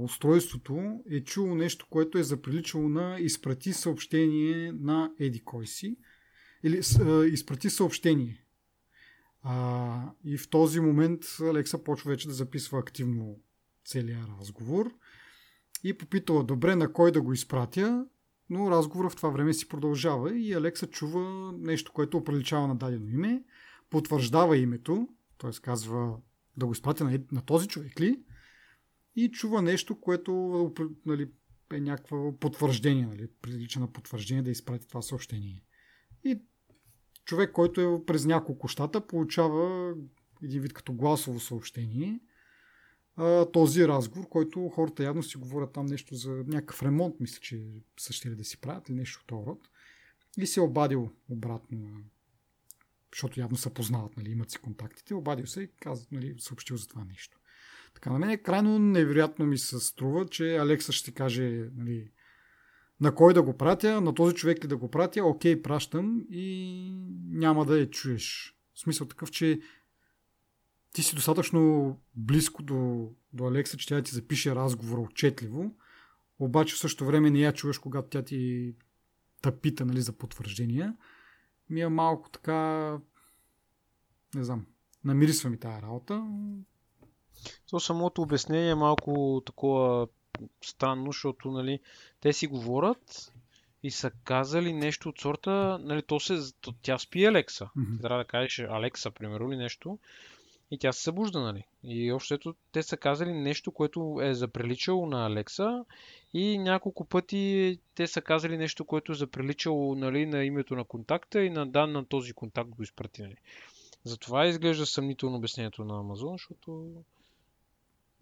устройството 0.00 1.00
е 1.10 1.20
чуло 1.20 1.54
нещо, 1.54 1.86
което 1.90 2.18
е 2.18 2.22
заприличало 2.22 2.88
на 2.88 3.16
изпрати 3.20 3.72
съобщение 3.72 4.72
на 4.72 5.12
Еди 5.18 5.44
кой 5.44 5.66
си. 5.66 5.96
Или 6.62 6.80
а, 7.00 7.24
изпрати 7.24 7.70
съобщение. 7.70 8.44
А, 9.42 10.10
и 10.24 10.38
в 10.38 10.50
този 10.50 10.80
момент 10.80 11.22
Алекса 11.40 11.84
почва 11.84 12.10
вече 12.10 12.28
да 12.28 12.34
записва 12.34 12.78
активно 12.78 13.38
целият 13.84 14.28
разговор 14.40 14.94
и 15.84 15.98
попитала 15.98 16.44
добре 16.44 16.76
на 16.76 16.92
кой 16.92 17.12
да 17.12 17.22
го 17.22 17.32
изпратя, 17.32 18.06
но 18.50 18.70
разговорът 18.70 19.12
в 19.12 19.16
това 19.16 19.28
време 19.28 19.54
си 19.54 19.68
продължава 19.68 20.36
и 20.38 20.52
Алекса 20.52 20.86
чува 20.86 21.52
нещо, 21.58 21.92
което 21.92 22.16
оприличава 22.16 22.68
на 22.68 22.76
дадено 22.76 23.08
име, 23.08 23.42
потвърждава 23.90 24.56
името, 24.56 25.08
т.е. 25.38 25.50
казва 25.62 26.16
да 26.56 26.66
го 26.66 26.72
изпратя 26.72 27.04
на, 27.04 27.20
на 27.32 27.42
този 27.42 27.68
човек 27.68 28.00
ли, 28.00 28.20
и 29.16 29.30
чува 29.30 29.62
нещо, 29.62 30.00
което 30.00 30.72
нали, 31.06 31.30
е 31.72 31.80
някакво 31.80 32.38
потвърждение, 32.38 33.06
нали, 33.06 33.28
прилича 33.42 33.80
на 33.80 33.92
потвърждение 33.92 34.42
да 34.42 34.50
изпрати 34.50 34.88
това 34.88 35.02
съобщение. 35.02 35.62
И 36.24 36.42
човек, 37.24 37.52
който 37.52 37.80
е 37.80 38.04
през 38.06 38.24
няколко 38.24 38.68
щата, 38.68 39.06
получава 39.06 39.94
един 40.42 40.62
вид 40.62 40.72
като 40.72 40.92
гласово 40.92 41.40
съобщение 41.40 42.20
този 43.52 43.88
разговор, 43.88 44.28
който 44.28 44.68
хората 44.68 45.04
явно 45.04 45.22
си 45.22 45.36
говорят 45.36 45.72
там 45.72 45.86
нещо 45.86 46.14
за 46.14 46.30
някакъв 46.30 46.82
ремонт, 46.82 47.20
мисля, 47.20 47.40
че 47.40 47.64
са 48.00 48.12
ще 48.12 48.30
да 48.30 48.44
си 48.44 48.60
правят 48.60 48.88
или 48.88 48.96
нещо 48.96 49.20
от 49.20 49.26
този 49.26 49.46
род. 49.46 49.68
И 50.38 50.46
се 50.46 50.60
е 50.60 50.62
обадил 50.62 51.10
обратно, 51.28 52.04
защото 53.12 53.40
явно 53.40 53.56
се 53.56 53.74
познават, 53.74 54.16
нали, 54.16 54.30
имат 54.30 54.50
си 54.50 54.58
контактите, 54.58 55.14
обадил 55.14 55.46
се 55.46 55.62
и 55.62 55.70
каза, 55.80 56.06
нали, 56.12 56.34
съобщил 56.38 56.76
за 56.76 56.88
това 56.88 57.04
нещо. 57.04 57.38
Така, 57.94 58.10
на 58.10 58.18
мен 58.18 58.30
е 58.30 58.36
крайно 58.36 58.78
невероятно 58.78 59.46
ми 59.46 59.58
се 59.58 59.80
струва, 59.80 60.26
че 60.26 60.56
Алекса 60.56 60.92
ще 60.92 61.12
каже 61.12 61.68
нали, 61.76 62.10
на 63.00 63.14
кой 63.14 63.34
да 63.34 63.42
го 63.42 63.56
пратя, 63.56 64.00
на 64.00 64.14
този 64.14 64.34
човек 64.34 64.64
ли 64.64 64.68
да 64.68 64.76
го 64.76 64.90
пратя, 64.90 65.24
окей, 65.24 65.62
пращам 65.62 66.24
и 66.30 66.96
няма 67.28 67.64
да 67.64 67.78
я 67.78 67.90
чуеш. 67.90 68.56
В 68.74 68.80
смисъл 68.80 69.06
такъв, 69.06 69.30
че 69.30 69.60
ти 70.92 71.02
си 71.02 71.14
достатъчно 71.14 71.96
близко 72.14 72.62
до, 72.62 73.10
до 73.32 73.46
Алекса, 73.46 73.76
че 73.76 73.86
тя 73.86 74.02
ти 74.02 74.14
запише 74.14 74.54
разговора 74.54 75.00
отчетливо, 75.00 75.76
обаче 76.38 76.74
в 76.74 76.78
същото 76.78 77.06
време 77.06 77.30
не 77.30 77.40
я 77.40 77.52
чуваш, 77.52 77.78
когато 77.78 78.08
тя 78.08 78.22
ти 78.22 78.74
тъпита 79.42 79.84
нали, 79.84 80.00
за 80.00 80.12
потвърждения. 80.12 80.96
Ми 81.70 81.80
е 81.80 81.88
малко 81.88 82.30
така, 82.30 82.90
не 84.34 84.44
знам, 84.44 84.66
намирисва 85.04 85.50
ми 85.50 85.58
тази 85.58 85.82
работа. 85.82 86.26
То 87.70 87.80
самото 87.80 88.22
обяснение 88.22 88.70
е 88.70 88.74
малко 88.74 89.42
такова 89.46 90.08
странно, 90.64 91.06
защото 91.06 91.50
нали, 91.50 91.80
те 92.20 92.32
си 92.32 92.46
говорят 92.46 93.32
и 93.82 93.90
са 93.90 94.10
казали 94.10 94.72
нещо 94.72 95.08
от 95.08 95.20
сорта, 95.20 95.78
нали, 95.80 96.02
то 96.02 96.20
се, 96.20 96.38
то, 96.60 96.74
тя 96.82 96.98
спи 96.98 97.24
Алекса. 97.24 97.68
Mm-hmm. 97.76 98.02
Трябва 98.02 98.18
да 98.18 98.28
кажеш 98.28 98.58
Алекса, 98.58 99.10
примерно, 99.10 99.52
или 99.52 99.56
нещо. 99.56 99.98
И 100.70 100.78
тя 100.78 100.92
се 100.92 101.02
събужда, 101.02 101.40
нали? 101.40 101.64
И 101.84 102.12
общото 102.12 102.54
те 102.72 102.82
са 102.82 102.96
казали 102.96 103.32
нещо, 103.32 103.72
което 103.72 104.18
е 104.22 104.34
заприличало 104.34 105.06
на 105.06 105.26
Алекса 105.26 105.84
и 106.34 106.58
няколко 106.58 107.04
пъти 107.04 107.78
те 107.94 108.06
са 108.06 108.22
казали 108.22 108.56
нещо, 108.56 108.84
което 108.84 109.12
е 109.12 109.14
заприличало 109.14 109.94
нали, 109.94 110.26
на 110.26 110.44
името 110.44 110.76
на 110.76 110.84
контакта 110.84 111.44
и 111.44 111.50
на 111.50 111.66
дан 111.66 111.92
на 111.92 112.04
този 112.04 112.32
контакт 112.32 112.70
го 112.70 112.82
изпрати. 112.82 113.22
Нали. 113.22 113.36
Затова 114.04 114.46
изглежда 114.46 114.86
съмнително 114.86 115.36
обяснението 115.36 115.84
на 115.84 116.00
Амазон, 116.00 116.32
защото 116.32 116.92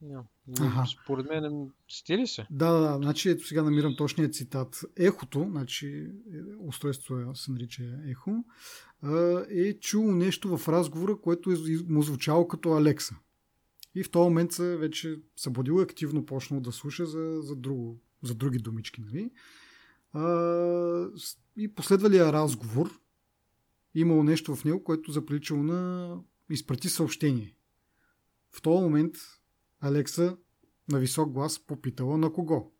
Yeah. 0.02 0.24
Ага. 0.60 0.84
Според 1.02 1.26
мен 1.28 1.70
стили 1.88 2.26
се. 2.26 2.46
Да, 2.50 2.72
да, 2.72 2.80
да. 2.80 2.96
Значи 2.96 3.28
ето 3.30 3.46
сега 3.46 3.62
намирам 3.62 3.96
точния 3.96 4.30
цитат. 4.30 4.84
Ехото, 4.96 5.46
значи 5.50 6.10
устройство 6.58 7.34
се 7.34 7.52
нарича 7.52 7.82
Ехо, 8.06 8.44
е 9.50 9.78
чул 9.80 10.12
нещо 10.12 10.56
в 10.58 10.68
разговора, 10.68 11.16
което 11.16 11.50
е 11.50 11.56
му 11.88 12.02
звучало 12.02 12.48
като 12.48 12.72
Алекса. 12.72 13.16
И 13.94 14.02
в 14.02 14.10
този 14.10 14.28
момент 14.28 14.52
се 14.52 14.76
вече 14.76 15.20
събудил 15.36 15.78
и 15.80 15.82
активно 15.82 16.26
почнал 16.26 16.60
да 16.60 16.72
слуша 16.72 17.06
за, 17.06 17.38
за, 17.42 17.56
друго, 17.56 18.00
за 18.22 18.34
други 18.34 18.58
думички. 18.58 19.00
Нали? 19.00 19.30
А, 20.12 21.08
и 21.56 21.74
последвалия 21.74 22.32
разговор 22.32 23.00
имало 23.94 24.22
нещо 24.22 24.56
в 24.56 24.64
него, 24.64 24.84
което 24.84 25.12
заприличало 25.12 25.62
на 25.62 26.16
изпрати 26.50 26.88
съобщение. 26.88 27.56
В 28.50 28.62
този 28.62 28.82
момент 28.82 29.14
Алекса 29.82 30.36
на 30.92 30.98
висок 30.98 31.32
глас 31.32 31.66
попитала 31.66 32.18
на 32.18 32.32
кого. 32.32 32.72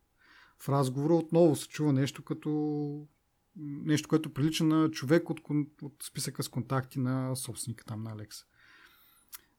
В 0.59 0.69
разговора 0.69 1.13
отново 1.13 1.55
се 1.55 1.67
чува 1.67 1.93
нещо 1.93 2.23
като 2.23 3.07
нещо, 3.55 4.09
което 4.09 4.33
прилича 4.33 4.63
на 4.63 4.91
човек 4.91 5.29
от, 5.29 5.39
от 5.81 6.03
списъка 6.03 6.43
с 6.43 6.49
контакти 6.49 6.99
на 6.99 7.35
собственика 7.35 7.85
там 7.85 8.03
на 8.03 8.11
Алекса. 8.11 8.45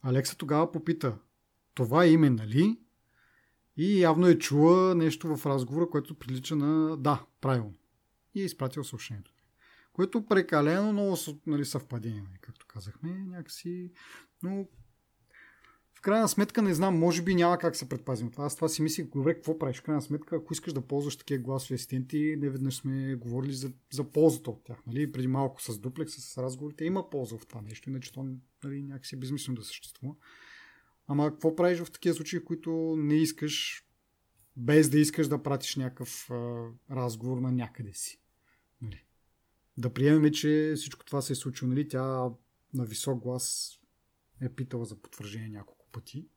Алекса 0.03 0.37
тогава 0.37 0.73
попита, 0.73 1.19
това 1.75 2.07
име, 2.07 2.31
нали? 2.31 2.81
И 3.77 4.01
явно 4.01 4.27
е 4.27 4.39
чула 4.39 4.95
нещо 4.95 5.37
в 5.37 5.47
разговора, 5.47 5.91
което 5.91 6.19
прилича 6.19 6.57
на 6.57 6.97
да, 6.97 7.27
правилно. 7.41 7.75
И 8.35 8.43
е 8.43 8.45
изпратил 8.45 8.85
съобщението. 8.85 9.35
Което 9.93 10.27
прекалено 10.27 10.93
много 10.93 11.17
нали, 11.47 11.65
съвпадение, 11.65 12.39
както 12.41 12.67
казахме, 12.67 13.11
някакси. 13.11 13.93
Но 14.43 14.69
крайна 16.05 16.29
сметка 16.29 16.63
не 16.63 16.75
знам, 16.75 16.99
може 16.99 17.23
би 17.23 17.35
няма 17.35 17.59
как 17.59 17.77
се 17.77 17.89
предпазим 17.89 18.31
това. 18.31 18.45
Аз 18.45 18.57
това 18.57 18.69
си 18.69 18.83
мислих, 18.83 19.07
добре, 19.07 19.35
какво 19.35 19.59
правиш? 19.59 19.79
В 19.79 19.83
крайна 19.83 20.03
сметка, 20.03 20.37
ако 20.37 20.53
искаш 20.53 20.73
да 20.73 20.81
ползваш 20.81 21.17
такива 21.17 21.43
гласови 21.43 21.75
асистенти, 21.75 22.37
не 22.39 22.51
веднъж 22.51 22.77
сме 22.77 23.15
говорили 23.15 23.53
за, 23.53 23.73
за 23.93 24.05
ползата 24.05 24.51
от 24.51 24.65
тях. 24.65 24.79
Нали? 24.87 25.13
Преди 25.13 25.27
малко 25.27 25.63
с 25.63 25.79
дуплекс, 25.79 26.13
с 26.13 26.39
разговорите, 26.39 26.85
има 26.85 27.11
полза 27.11 27.39
в 27.39 27.47
това 27.47 27.61
нещо, 27.61 27.91
иначе 27.91 28.13
то 28.13 28.27
нали, 28.65 28.83
някакси 28.83 29.15
е 29.15 29.19
безмислено 29.19 29.57
да 29.57 29.65
съществува. 29.65 30.15
Ама 31.07 31.31
какво 31.31 31.57
правиш 31.57 31.79
в 31.79 31.91
такива 31.91 32.15
случаи, 32.15 32.45
които 32.45 32.95
не 32.99 33.15
искаш, 33.15 33.85
без 34.57 34.91
да 34.91 34.99
искаш 34.99 35.29
да 35.29 35.43
пратиш 35.43 35.77
някакъв 35.77 36.31
а, 36.31 36.65
разговор 36.91 37.39
на 37.39 37.53
някъде 37.53 37.93
си? 37.95 38.21
Нали? 38.83 39.05
Да 39.77 39.93
приемем, 39.93 40.33
че 40.33 40.73
всичко 40.77 41.05
това 41.05 41.23
се 41.23 41.33
е 41.33 41.37
случило. 41.37 41.69
Нали? 41.69 41.89
Тя 41.89 42.31
на 42.75 42.85
висок 42.85 43.23
глас 43.23 43.79
е 44.41 44.49
питала 44.49 44.85
за 44.85 44.97
потвърждение 44.97 45.49
няколко 45.49 45.74
пъти. 45.95 46.29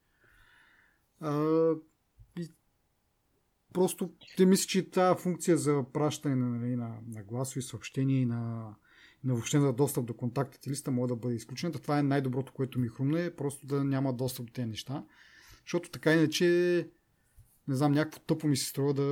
А, 1.20 1.72
и 2.39 2.51
просто 3.74 4.14
те 4.38 4.45
мисля, 4.45 4.68
че 4.68 4.89
тази 4.89 5.22
функция 5.22 5.58
за 5.58 5.84
пращане 5.93 6.36
нали, 6.36 6.76
на, 6.76 6.99
на 7.08 7.24
гласови 7.24 7.62
съобщения 7.62 8.22
и 8.22 8.26
на, 8.26 8.76
на 9.24 9.34
въобще 9.34 9.60
на 9.60 9.74
достъп 9.74 10.05
до 10.05 10.14
контактите 10.14 10.70
листа 10.70 10.91
може 10.91 11.08
да 11.08 11.16
бъде 11.16 11.36
изключена. 11.36 11.72
Това 11.72 11.99
е 11.99 12.03
най-доброто, 12.03 12.53
което 12.53 12.80
ми 12.80 12.88
хрумне, 12.88 13.36
просто 13.36 13.68
да 13.68 13.84
няма 13.84 14.14
достъп 14.14 14.45
до 14.45 14.53
тези 14.53 14.68
неща. 14.68 15.05
Защото 15.66 15.89
така 15.89 16.14
иначе 16.14 16.47
не 17.68 17.76
знам, 17.76 17.91
някакво 17.91 18.20
тъпо 18.20 18.47
ми 18.47 18.58
се 18.58 18.66
струва 18.66 18.93
да, 18.93 19.03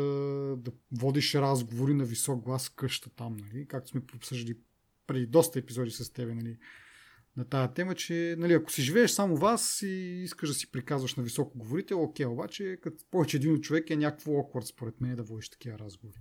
да 0.57 0.71
водиш 0.91 1.35
разговори 1.35 1.93
на 1.93 2.05
висок 2.05 2.43
глас 2.43 2.69
къща 2.69 3.09
там, 3.09 3.37
нали? 3.37 3.67
Както 3.67 3.89
сме 3.89 4.01
обсъждали 4.15 4.57
преди 5.07 5.25
доста 5.25 5.59
епизоди 5.59 5.91
с 5.91 6.13
тебе, 6.13 6.35
нали? 6.35 6.57
На 7.38 7.49
тази 7.49 7.73
тема, 7.73 7.95
че 7.95 8.36
нали, 8.38 8.53
ако 8.53 8.71
си 8.71 8.81
живееш 8.81 9.11
само 9.11 9.36
вас 9.36 9.81
и 9.81 10.21
искаш 10.23 10.49
да 10.49 10.55
си 10.55 10.71
приказваш 10.71 11.15
на 11.15 11.23
високо 11.23 11.57
говорител, 11.57 12.03
окей, 12.03 12.25
обаче 12.25 12.77
като 12.81 13.03
повече 13.11 13.38
един 13.38 13.61
човек 13.61 13.89
е 13.89 13.95
някакво 13.95 14.31
awkward 14.31 14.65
според 14.65 15.01
мен 15.01 15.15
да 15.15 15.23
водиш 15.23 15.49
такива 15.49 15.79
разговори. 15.79 16.19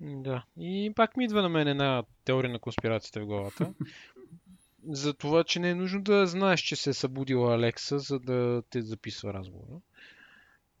Да. 0.00 0.44
И 0.56 0.92
пак 0.96 1.16
ми 1.16 1.24
идва 1.24 1.42
на 1.42 1.48
мен 1.48 1.68
една 1.68 2.02
теория 2.24 2.52
на 2.52 2.58
конспирацията 2.58 3.20
в 3.20 3.26
главата. 3.26 3.74
за 4.88 5.14
това, 5.14 5.44
че 5.44 5.60
не 5.60 5.70
е 5.70 5.74
нужно 5.74 6.02
да 6.02 6.26
знаеш, 6.26 6.60
че 6.60 6.76
се 6.76 6.90
е 6.90 6.94
събудила 6.94 7.54
Алекса, 7.54 7.98
за 7.98 8.18
да 8.18 8.62
те 8.70 8.82
записва 8.82 9.34
разговора. 9.34 9.80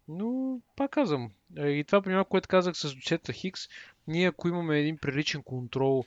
Но, 0.08 0.60
пак 0.76 0.90
казвам, 0.90 1.30
и 1.58 1.84
това 1.86 2.02
примерно, 2.02 2.24
което 2.24 2.48
казах 2.48 2.76
с 2.76 2.94
доцета 2.94 3.32
Хикс, 3.32 3.60
ние 4.06 4.28
ако 4.28 4.48
имаме 4.48 4.80
един 4.80 4.98
приличен 4.98 5.42
контрол 5.42 6.04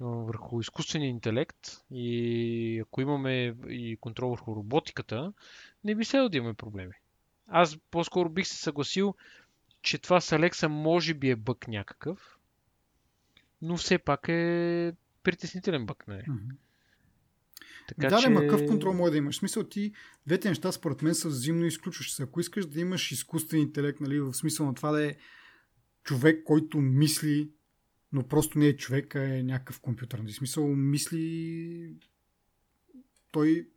върху 0.00 0.60
изкуствения 0.60 1.08
интелект 1.08 1.56
и 1.90 2.80
ако 2.82 3.00
имаме 3.00 3.54
и 3.68 3.96
контрол 4.00 4.30
върху 4.30 4.56
роботиката, 4.56 5.32
не 5.84 5.94
би 5.94 6.04
следвало 6.04 6.28
да 6.28 6.36
имаме 6.36 6.54
проблеми. 6.54 6.94
Аз 7.46 7.78
по-скоро 7.90 8.28
бих 8.28 8.46
се 8.46 8.56
съгласил, 8.56 9.14
че 9.82 9.98
това 9.98 10.20
с 10.20 10.32
Алекса 10.32 10.68
може 10.68 11.14
би 11.14 11.30
е 11.30 11.36
бък 11.36 11.68
някакъв, 11.68 12.38
но 13.62 13.76
все 13.76 13.98
пак 13.98 14.28
е 14.28 14.92
притеснителен 15.22 15.86
бък? 15.86 16.04
Mm-hmm. 16.08 16.56
Така, 17.88 18.08
да, 18.08 18.18
че... 18.18 18.28
ма 18.28 18.40
какъв 18.40 18.66
контрол 18.66 18.92
може 18.92 19.10
да 19.10 19.18
имаш? 19.18 19.34
В 19.34 19.38
смисъл 19.38 19.64
ти, 19.64 19.92
двете 20.26 20.48
неща 20.48 20.72
според 20.72 21.02
мен 21.02 21.14
са 21.14 21.28
взаимно 21.28 21.64
изключващи 21.64 22.14
се. 22.14 22.22
Ако 22.22 22.40
искаш 22.40 22.66
да 22.66 22.80
имаш 22.80 23.12
изкуствен 23.12 23.60
интелект, 23.60 24.00
нали, 24.00 24.20
в 24.20 24.34
смисъл 24.34 24.66
на 24.66 24.74
това 24.74 24.90
да 24.90 25.06
е 25.06 25.16
човек, 26.02 26.44
който 26.44 26.78
мисли, 26.78 27.50
но 28.12 28.22
просто 28.22 28.58
не 28.58 28.66
е 28.66 28.76
човек, 28.76 29.16
а 29.16 29.36
е 29.36 29.42
някакъв 29.42 29.80
компютър. 29.80 30.22
В 30.22 30.32
смисъл 30.32 30.66
мисли 30.68 31.90
той 33.32 33.68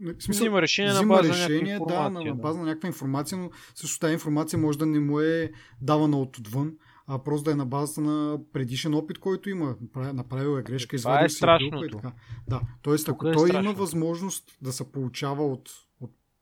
в 0.00 0.22
смисъл, 0.22 0.44
взима 0.44 0.62
решение 0.62 0.92
на 0.92 1.02
база 1.02 1.28
решение, 1.28 1.78
да, 1.88 2.10
на, 2.10 2.24
на 2.24 2.34
база 2.34 2.58
на 2.58 2.64
някаква 2.64 2.86
информация, 2.86 3.38
но 3.38 3.50
също 3.74 3.98
тази 3.98 4.12
информация 4.12 4.58
може 4.58 4.78
да 4.78 4.86
не 4.86 5.00
му 5.00 5.20
е 5.20 5.50
давана 5.80 6.20
от 6.20 6.38
отвън, 6.38 6.72
а 7.06 7.24
просто 7.24 7.44
да 7.44 7.50
е 7.50 7.54
на 7.54 7.66
базата 7.66 8.00
на 8.00 8.38
предишен 8.52 8.94
опит, 8.94 9.18
който 9.18 9.50
има. 9.50 9.76
Направил 9.96 10.58
е 10.58 10.62
грешка, 10.62 10.96
извадил 10.96 11.24
е 11.24 11.28
си 11.28 11.44
и 11.86 11.90
така. 11.92 12.12
Да, 12.48 12.60
т.е. 12.82 12.94
ако 13.08 13.28
е 13.28 13.32
той 13.32 13.48
страшно. 13.48 13.70
има 13.70 13.78
възможност 13.78 14.58
да 14.62 14.72
се 14.72 14.92
получава 14.92 15.46
от, 15.46 15.70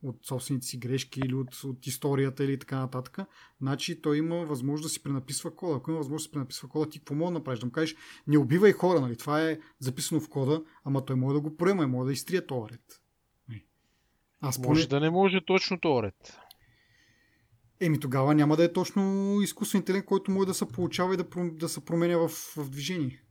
от, 0.03 0.27
собствените 0.27 0.67
си 0.67 0.79
грешки 0.79 1.21
или 1.21 1.35
от, 1.35 1.65
от 1.65 1.87
историята 1.87 2.45
или 2.45 2.59
така 2.59 2.79
нататък, 2.79 3.19
значи 3.61 4.03
той 4.03 4.19
има 4.19 4.37
възможност 4.37 4.83
да 4.83 4.89
си 4.89 5.03
пренаписва 5.03 5.57
кода. 5.57 5.77
Ако 5.77 5.91
има 5.91 5.99
възможност 5.99 6.25
да 6.25 6.29
си 6.29 6.33
пренаписва 6.33 6.69
кода, 6.69 6.91
ти 6.91 6.99
какво 6.99 7.15
мога 7.15 7.31
да 7.31 7.39
направиш? 7.39 7.61
Да 7.61 7.67
му 7.67 7.73
кажеш, 7.73 7.97
не 8.27 8.39
убивай 8.39 8.73
хора, 8.73 9.01
нали? 9.01 9.17
Това 9.17 9.43
е 9.43 9.59
записано 9.79 10.21
в 10.21 10.29
кода, 10.29 10.63
ама 10.85 11.05
той 11.05 11.17
може 11.17 11.35
да 11.35 11.41
го 11.41 11.57
приема 11.57 11.83
и 11.83 11.87
може 11.87 12.07
да 12.07 12.13
изтрие 12.13 12.47
този 12.47 12.73
ред. 12.73 13.03
Аз 14.41 14.59
може 14.59 14.89
поне... 14.89 15.01
да 15.01 15.05
не 15.05 15.11
може 15.11 15.41
точно 15.47 15.81
този 15.81 16.03
ред. 16.03 16.39
Еми 17.81 18.01
тогава 18.01 18.35
няма 18.35 18.57
да 18.57 18.65
е 18.65 18.73
точно 18.73 19.37
изкуствен 19.43 19.79
интелект, 19.79 20.07
който 20.07 20.31
може 20.31 20.47
да 20.47 20.55
се 20.55 20.69
получава 20.69 21.15
и 21.15 21.17
да, 21.17 21.25
да 21.53 21.69
се 21.69 21.85
променя 21.85 22.17
в, 22.17 22.29
в 22.29 22.71
движение. 22.71 23.23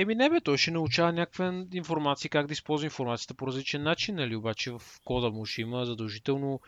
Еми 0.00 0.14
не 0.14 0.30
бе, 0.30 0.40
той 0.40 0.58
ще 0.58 0.70
научава 0.70 1.12
някаква 1.12 1.64
информация, 1.72 2.30
как 2.30 2.46
да 2.46 2.52
използва 2.52 2.84
информацията 2.84 3.34
по 3.34 3.46
различен 3.46 3.82
начин, 3.82 4.14
нали? 4.14 4.36
Обаче 4.36 4.70
в 4.70 4.82
кода 5.04 5.30
му 5.30 5.46
ще 5.46 5.60
има 5.60 5.86
задължително 5.86 6.60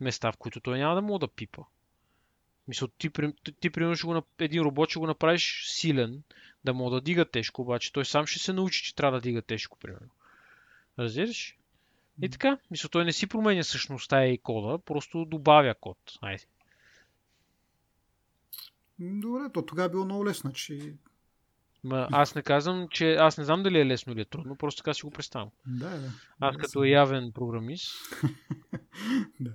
места, 0.00 0.32
в 0.32 0.36
които 0.36 0.60
той 0.60 0.78
няма 0.78 0.94
да 0.94 1.02
мога 1.02 1.18
да 1.18 1.28
пипа. 1.28 1.62
Мисля, 2.68 2.88
ти, 2.98 3.10
ти, 3.44 3.52
ти 3.52 3.70
примерно 3.70 3.96
ще 3.96 4.06
го, 4.06 4.22
един 4.38 4.62
робот 4.62 4.90
ще 4.90 4.98
го 4.98 5.06
направиш 5.06 5.64
силен, 5.66 6.22
да 6.64 6.74
мога 6.74 6.94
да 6.94 7.00
дига 7.00 7.24
тежко, 7.24 7.62
обаче 7.62 7.92
той 7.92 8.04
сам 8.04 8.26
ще 8.26 8.38
се 8.38 8.52
научи, 8.52 8.84
че 8.84 8.94
трябва 8.94 9.18
да 9.18 9.22
дига 9.22 9.42
тежко, 9.42 9.78
примерно. 9.78 10.10
Разбираш? 10.98 11.56
И 12.22 12.28
така, 12.28 12.58
мисля, 12.70 12.88
той 12.88 13.04
не 13.04 13.12
си 13.12 13.26
променя 13.26 13.62
същността 13.62 14.26
и 14.26 14.38
кода, 14.38 14.78
просто 14.78 15.24
добавя 15.24 15.74
код. 15.74 15.98
Айде. 16.20 16.44
Добре, 18.98 19.52
то 19.52 19.62
тогава 19.62 19.86
е 19.86 19.90
било 19.90 20.04
много 20.04 20.26
лесно, 20.26 20.52
че... 20.52 20.94
Ма, 21.84 22.08
аз 22.12 22.34
не 22.34 22.42
казвам, 22.42 22.88
че 22.90 23.14
аз 23.14 23.38
не 23.38 23.44
знам 23.44 23.62
дали 23.62 23.80
е 23.80 23.86
лесно 23.86 24.12
или 24.12 24.20
е 24.20 24.24
трудно, 24.24 24.56
просто 24.56 24.82
така 24.82 24.94
си 24.94 25.02
го 25.02 25.10
представям. 25.10 25.48
Да, 25.66 25.90
да. 25.90 26.12
Аз 26.40 26.56
да, 26.56 26.62
като 26.62 26.84
явен 26.84 27.32
програмист. 27.32 27.90
да. 29.40 29.52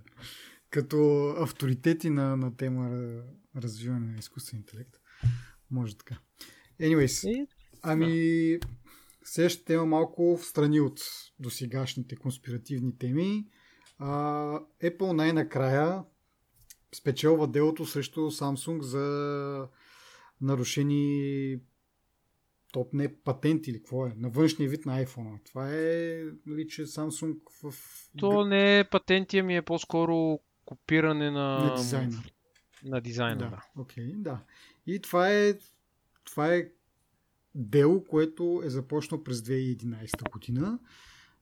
Като 0.69 1.29
авторитети 1.37 2.09
на, 2.09 2.37
на 2.37 2.57
тема 2.57 2.89
развиване 3.55 4.11
на 4.11 4.19
изкуствен 4.19 4.59
интелект. 4.59 4.99
Може 5.71 5.97
така. 5.97 6.17
Anyways, 6.81 7.47
ами, 7.81 8.57
да. 8.57 8.67
Следващата 9.23 9.65
тема 9.65 9.85
малко 9.85 10.37
в 10.37 10.45
страни 10.45 10.81
от 10.81 10.99
досегашните 11.39 12.15
конспиративни 12.15 12.97
теми. 12.97 13.45
А, 13.97 14.09
Apple 14.83 15.11
най-накрая 15.11 16.03
спечелва 16.95 17.47
делото 17.47 17.85
срещу 17.85 18.19
Samsung 18.19 18.81
за 18.81 19.67
нарушени 20.41 21.57
топ 22.73 22.93
не 22.93 23.15
патент 23.15 23.67
или 23.67 23.77
какво 23.77 24.07
е, 24.07 24.13
на 24.17 24.29
външния 24.29 24.69
вид 24.69 24.85
на 24.85 25.05
iPhone. 25.05 25.45
Това 25.45 25.69
е, 25.73 26.23
нали, 26.45 26.67
че 26.67 26.85
Samsung 26.85 27.37
в... 27.63 27.73
То 28.17 28.45
не 28.45 28.79
е 28.79 28.83
патент, 28.83 29.33
ами 29.33 29.55
е 29.55 29.61
по-скоро 29.61 30.39
копиране 30.65 31.31
на... 31.31 31.57
На 31.57 31.75
дизайна. 31.75 32.23
На 32.83 33.01
дизайна, 33.01 33.37
да. 33.37 33.49
да. 33.49 33.83
Okay, 33.83 34.15
да. 34.15 34.43
И 34.87 34.99
това 34.99 35.31
е, 35.31 35.53
това 36.23 36.55
е 36.55 36.69
дело, 37.55 38.03
което 38.03 38.61
е 38.65 38.69
започнало 38.69 39.23
през 39.23 39.41
2011 39.41 40.31
година 40.31 40.79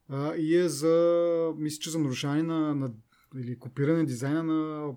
а, 0.09 0.35
и 0.35 0.55
е 0.55 0.69
за, 0.69 1.53
мисля, 1.57 1.79
че 1.79 1.89
за 1.89 1.99
нарушаване 1.99 2.43
на, 2.43 2.75
на 2.75 2.91
или 3.35 3.59
копиране 3.59 4.05
дизайна 4.05 4.43
на 4.43 4.93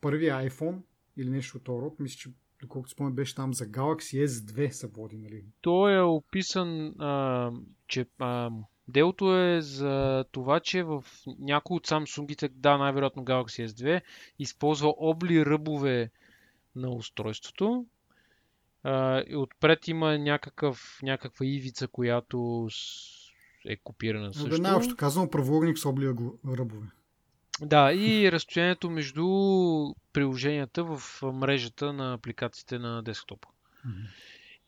първия 0.00 0.50
iPhone 0.50 0.78
или 1.16 1.30
нещо 1.30 1.58
от 1.58 1.68
род. 1.68 2.00
Мисля, 2.00 2.16
че 2.16 2.30
доколкото 2.64 2.92
спомням 2.92 3.14
беше 3.14 3.34
там 3.34 3.54
за 3.54 3.66
Galaxy 3.66 4.26
S2 4.26 4.70
са 4.70 4.88
води, 4.88 5.18
нали? 5.18 5.44
То 5.60 5.88
е 5.88 6.00
описан, 6.00 6.94
а, 7.00 7.50
че 7.88 8.06
а, 8.18 8.50
делото 8.88 9.36
е 9.36 9.60
за 9.60 10.24
това, 10.32 10.60
че 10.60 10.82
в 10.82 11.04
някои 11.38 11.76
от 11.76 11.86
Samsung, 11.86 12.48
да, 12.48 12.78
най-вероятно 12.78 13.24
Galaxy 13.24 13.66
S2, 13.66 14.00
използва 14.38 14.94
обли 14.98 15.46
ръбове 15.46 16.10
на 16.76 16.90
устройството, 16.90 17.86
и 19.26 19.36
отпред 19.36 19.88
има 19.88 20.18
някакъв, 20.18 20.98
някаква 21.02 21.46
ивица, 21.46 21.88
която 21.88 22.68
е 23.66 23.76
копирана 23.76 24.34
също. 24.34 24.48
Да, 24.48 24.58
най-общо 24.58 24.96
казвам, 24.96 25.30
правоъгник 25.30 25.78
с 25.78 25.86
облия 25.86 26.14
ръбове. 26.48 26.86
Да, 27.60 27.92
и 27.92 28.32
разстоянието 28.32 28.90
между 28.90 29.24
приложенията 30.12 30.84
в 30.84 31.22
мрежата 31.32 31.92
на 31.92 32.14
апликациите 32.14 32.78
на 32.78 33.02
десктопа. 33.02 33.48
Mm-hmm. 33.86 34.08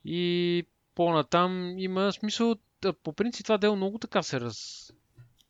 И 0.04 0.66
по-натам 0.94 1.78
има 1.78 2.12
смисъл, 2.12 2.56
по 3.02 3.12
принцип 3.12 3.44
това 3.46 3.58
дело 3.58 3.76
много 3.76 3.98
така 3.98 4.22
се 4.22 4.40
раз, 4.40 4.92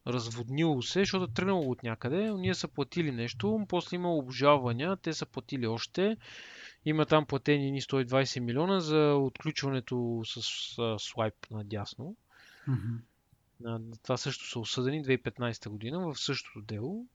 разводнило 0.07 0.83
се, 0.83 0.99
защото 1.01 1.25
е 1.25 1.35
тръгнало 1.35 1.71
от 1.71 1.83
някъде, 1.83 2.31
ние 2.33 2.55
са 2.55 2.69
платили 2.69 3.13
нещо, 3.13 3.67
после 3.69 3.95
има 3.95 4.15
обжалвания, 4.15 4.97
те 4.97 5.13
са 5.13 5.27
платили 5.27 5.67
още, 5.67 6.17
има 6.85 7.07
там 7.07 7.27
платени 7.27 7.71
ни 7.71 7.83
120 7.83 8.41
милиона 8.41 8.81
за 8.81 9.15
отключването 9.15 10.23
с 10.25 10.39
а, 10.79 10.99
слайп 10.99 11.35
надясно. 11.51 12.17
Mm-hmm. 12.69 14.03
Това 14.03 14.17
също 14.17 14.49
са 14.49 14.59
осъдени 14.59 15.05
2015 15.05 15.69
година 15.69 15.99
в 15.99 16.21
същото 16.21 16.61
дело. 16.61 17.07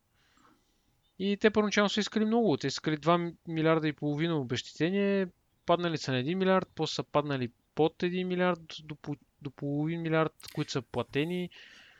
И 1.23 1.37
те 1.37 1.49
първоначално 1.49 1.89
са 1.89 1.99
искали 1.99 2.25
много. 2.25 2.57
Те 2.57 2.69
са 2.69 2.73
искали 2.73 2.97
2 2.97 3.33
милиарда 3.47 3.87
и 3.87 3.93
половина 3.93 4.37
обещетение, 4.37 5.27
паднали 5.65 5.97
са 5.97 6.11
на 6.11 6.17
1 6.17 6.35
милиард, 6.35 6.67
после 6.75 6.95
са 6.95 7.03
паднали 7.03 7.51
под 7.75 7.93
1 7.93 8.23
милиард 8.23 8.61
до, 8.83 8.95
до 9.41 9.51
половин 9.51 10.01
милиард, 10.01 10.33
които 10.55 10.71
са 10.71 10.81
платени. 10.81 11.49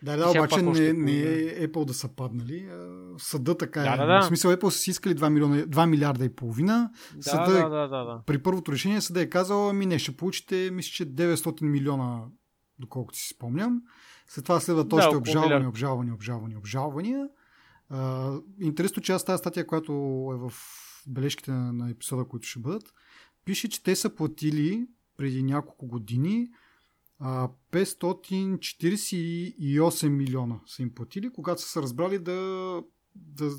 Да, 0.04 0.18
да, 0.18 0.30
обаче 0.30 0.62
не, 0.62 0.94
не 0.94 1.20
е 1.20 1.68
Apple 1.68 1.86
да 1.86 1.94
са 1.94 2.16
паднали. 2.16 2.70
Съда 3.18 3.58
така 3.58 3.82
да, 3.82 3.94
е. 3.94 3.98
Да, 3.98 4.06
да. 4.06 4.22
В 4.22 4.26
смисъл 4.26 4.52
Apple 4.52 4.70
са 4.70 4.80
си 4.80 4.90
искали 4.90 5.16
2, 5.16 5.30
милиона, 5.30 5.58
2 5.58 5.90
милиарда 5.90 6.26
и 6.26 6.36
половина. 6.36 6.92
Да, 7.16 7.24
съда, 7.24 7.52
да, 7.52 7.70
да, 7.70 7.88
да, 7.88 8.04
да. 8.04 8.22
При 8.26 8.44
първото 8.44 8.72
решение 8.72 9.02
съда 9.02 9.22
е 9.22 9.30
казал, 9.30 9.70
ами 9.70 9.86
не, 9.86 10.00
ще 10.00 10.18
получите, 10.18 10.70
мисля, 10.72 10.92
че 10.92 11.06
900 11.06 11.62
милиона, 11.62 12.22
доколкото 12.80 13.18
си 13.18 13.28
спомням. 13.28 13.82
След 14.28 14.46
това 14.46 14.60
следват 14.60 14.90
Да, 14.90 14.96
още 14.96 15.08
около 15.08 15.20
обжалвания, 15.20 15.70
обжалвания, 15.70 16.14
обжалвания, 16.14 16.58
обжалвания. 16.58 17.28
Интересно, 18.60 19.02
че 19.02 19.12
аз 19.12 19.26
тази 19.26 19.40
статия, 19.40 19.68
която 19.68 19.92
е 20.34 20.38
в 20.38 20.54
бележките 21.08 21.52
на, 21.52 21.74
на 21.74 21.90
епизода, 21.90 22.26
които 22.26 22.48
ще 22.48 22.60
бъдат, 22.60 22.94
пише, 23.46 23.70
че 23.70 23.84
те 23.84 23.96
са 23.96 24.16
платили 24.16 24.88
преди 25.18 25.44
няколко 25.44 25.88
години 25.88 26.50
а, 27.20 27.50
548 27.72 30.10
милиона 30.10 30.60
са 30.66 30.82
им 30.82 30.96
платили, 30.96 31.34
когато 31.34 31.62
са 31.62 31.68
се 31.68 31.82
разбрали 31.82 32.20
да, 32.20 32.84
да 33.16 33.52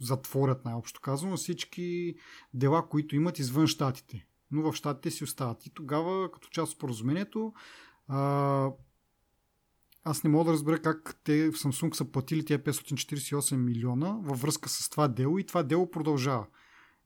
затворят 0.00 0.64
най-общо 0.64 1.00
казано 1.00 1.36
всички 1.36 2.14
дела, 2.54 2.88
които 2.88 3.16
имат 3.16 3.38
извън 3.38 3.66
щатите. 3.66 4.26
Но 4.50 4.72
в 4.72 4.74
щатите 4.74 5.10
си 5.10 5.24
остават. 5.24 5.66
И 5.66 5.70
тогава, 5.70 6.32
като 6.32 6.48
част 6.48 6.72
от 6.72 6.76
споразумението, 6.76 7.52
аз 10.04 10.24
не 10.24 10.30
мога 10.30 10.44
да 10.44 10.52
разбера 10.52 10.82
как 10.82 11.20
те 11.24 11.50
в 11.50 11.54
Samsung 11.54 11.94
са 11.94 12.04
платили 12.04 12.44
тия 12.44 12.58
548 12.58 13.56
милиона 13.56 14.18
във 14.22 14.40
връзка 14.40 14.68
с 14.68 14.88
това 14.88 15.08
дело 15.08 15.38
и 15.38 15.46
това 15.46 15.62
дело 15.62 15.90
продължава. 15.90 16.46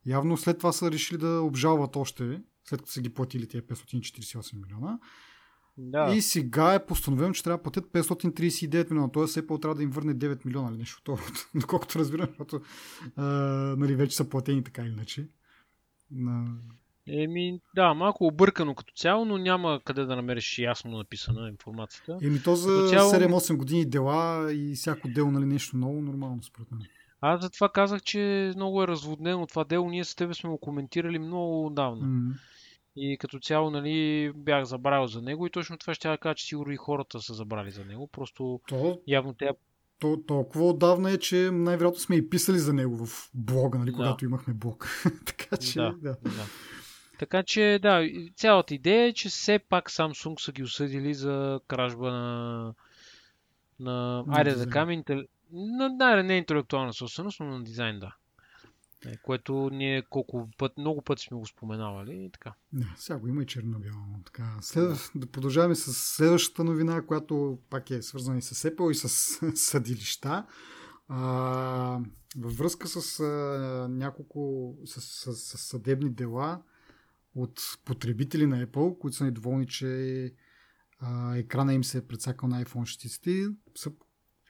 Явно 0.06 0.36
след 0.36 0.58
това 0.58 0.72
са 0.72 0.90
решили 0.90 1.18
да 1.18 1.40
обжалват 1.40 1.96
още, 1.96 2.42
след 2.64 2.80
като 2.80 2.92
са 2.92 3.00
ги 3.00 3.08
платили 3.08 3.48
тия 3.48 3.62
548 3.62 4.62
милиона. 4.62 4.98
Да. 5.78 6.14
И 6.14 6.22
сега 6.22 6.74
е 6.74 6.86
постановено, 6.86 7.34
че 7.34 7.42
трябва 7.42 7.56
да 7.56 7.62
платят 7.62 7.84
539 7.84 8.90
милиона. 8.90 9.12
Тоест 9.12 9.36
Apple 9.36 9.62
трябва 9.62 9.74
да 9.74 9.82
им 9.82 9.90
върне 9.90 10.14
9 10.14 10.46
милиона 10.46 10.70
или 10.70 10.78
нещо 10.78 11.00
второ. 11.00 11.22
Доколкото 11.54 11.98
разбирам, 11.98 12.28
защото 12.28 12.60
а, 13.16 13.24
нали, 13.78 13.96
вече 13.96 14.16
са 14.16 14.28
платени 14.28 14.64
така 14.64 14.82
или 14.82 14.92
иначе. 14.92 15.28
На... 16.10 16.58
Еми, 17.08 17.60
да, 17.74 17.94
малко 17.94 18.26
объркано 18.26 18.74
като 18.74 18.94
цяло, 18.94 19.24
но 19.24 19.38
няма 19.38 19.80
къде 19.84 20.04
да 20.04 20.16
намериш 20.16 20.58
ясно 20.58 20.90
написана 20.90 21.48
информацията. 21.48 22.18
Еми 22.22 22.42
то 22.42 22.56
за 22.56 22.68
Като 22.70 22.88
цяло- 22.88 23.10
7-8 23.12 23.56
години 23.56 23.84
дела 23.84 24.52
и 24.52 24.74
всяко 24.74 25.08
дело 25.08 25.30
нали, 25.30 25.44
нещо 25.46 25.76
ново, 25.76 26.02
нормално 26.02 26.42
според 26.42 26.70
мен. 26.72 26.80
Аз 27.20 27.42
затова 27.42 27.68
казах, 27.68 28.02
че 28.02 28.52
много 28.56 28.82
е 28.82 28.88
разводнено 28.88 29.46
това 29.46 29.64
дело. 29.64 29.90
Ние 29.90 30.04
с 30.04 30.14
тебе 30.14 30.34
сме 30.34 30.50
го 30.50 30.58
коментирали 30.58 31.18
много 31.18 31.66
отдавна. 31.66 32.06
М. 32.06 32.34
И 32.96 33.16
като 33.18 33.38
цяло, 33.38 33.70
нали, 33.70 34.32
бях 34.36 34.64
забравил 34.64 35.06
за 35.06 35.22
него 35.22 35.46
и 35.46 35.50
точно 35.50 35.78
това 35.78 35.94
ще 35.94 36.08
я 36.08 36.18
кажа, 36.18 36.34
че 36.34 36.46
сигурно 36.46 36.72
и 36.72 36.76
хората 36.76 37.20
са 37.20 37.34
забрали 37.34 37.70
за 37.70 37.84
него. 37.84 38.08
Просто 38.12 38.60
То, 38.68 39.00
явно 39.06 39.34
те 39.34 39.50
то 39.98 40.16
толкова 40.26 40.64
отдавна 40.64 41.10
е, 41.10 41.18
че 41.18 41.50
най-вероятно 41.52 42.00
сме 42.00 42.16
и 42.16 42.28
писали 42.30 42.58
за 42.58 42.72
него 42.72 43.06
в 43.06 43.30
блога, 43.34 43.78
нали, 43.78 43.90
Да. 43.90 43.96
когато 43.96 44.24
имахме 44.24 44.54
блог. 44.54 44.88
така 45.26 45.56
че, 45.56 45.78
Да. 45.78 45.94
да. 46.02 46.16
Да. 46.24 46.44
Така 47.18 47.42
че, 47.42 47.78
да, 47.82 48.08
цялата 48.36 48.74
идея 48.74 49.06
е, 49.06 49.12
че 49.12 49.28
все 49.28 49.58
пак 49.58 49.90
Samsung 49.90 50.40
са 50.40 50.52
ги 50.52 50.62
осъдили 50.62 51.14
за 51.14 51.60
кражба 51.68 52.10
на, 52.10 52.74
на 53.80 54.24
айде 54.28 54.54
да 54.54 54.70
кажем, 54.70 54.90
интел... 54.90 55.22
на, 55.52 55.96
да, 55.96 56.22
не 56.22 56.36
интелектуална 56.36 56.92
собственост, 56.92 57.40
но 57.40 57.46
на 57.46 57.64
дизайн, 57.64 58.00
да. 58.00 58.16
Е, 59.06 59.16
Което 59.16 59.70
ние 59.72 60.02
колко 60.02 60.48
път, 60.58 60.78
много 60.78 61.02
пъти 61.02 61.22
сме 61.22 61.36
го 61.36 61.46
споменавали 61.46 62.24
и 62.24 62.30
така. 62.30 62.54
Не, 62.72 62.86
сега 62.96 63.18
го 63.18 63.28
има 63.28 63.42
и 63.42 63.46
черно-бяло. 63.46 64.02
Така. 64.24 64.58
След, 64.60 65.10
да 65.14 65.26
продължаваме 65.26 65.74
с 65.74 65.92
следващата 65.92 66.64
новина, 66.64 67.02
която 67.02 67.58
пак 67.70 67.90
е 67.90 68.02
свързана 68.02 68.38
и 68.38 68.42
с 68.42 68.70
Apple 68.70 68.90
и 68.90 68.94
с 68.94 69.08
съдилища. 69.54 70.46
А, 71.08 72.00
във 72.36 72.56
връзка 72.56 72.88
с 72.88 73.20
а, 73.20 73.24
няколко 73.90 74.74
с, 74.84 75.00
с, 75.00 75.36
с 75.36 75.58
съдебни 75.58 76.10
дела 76.10 76.62
от 77.36 77.60
потребители 77.84 78.46
на 78.46 78.66
Apple, 78.66 78.98
които 78.98 79.16
са 79.16 79.24
недоволни, 79.24 79.66
че 79.66 80.32
а, 80.98 81.36
екрана 81.36 81.74
им 81.74 81.84
се 81.84 81.98
е 81.98 82.06
прецакал 82.06 82.48
на 82.48 82.64
iPhone 82.64 83.08
6, 83.08 83.54
са 83.74 83.92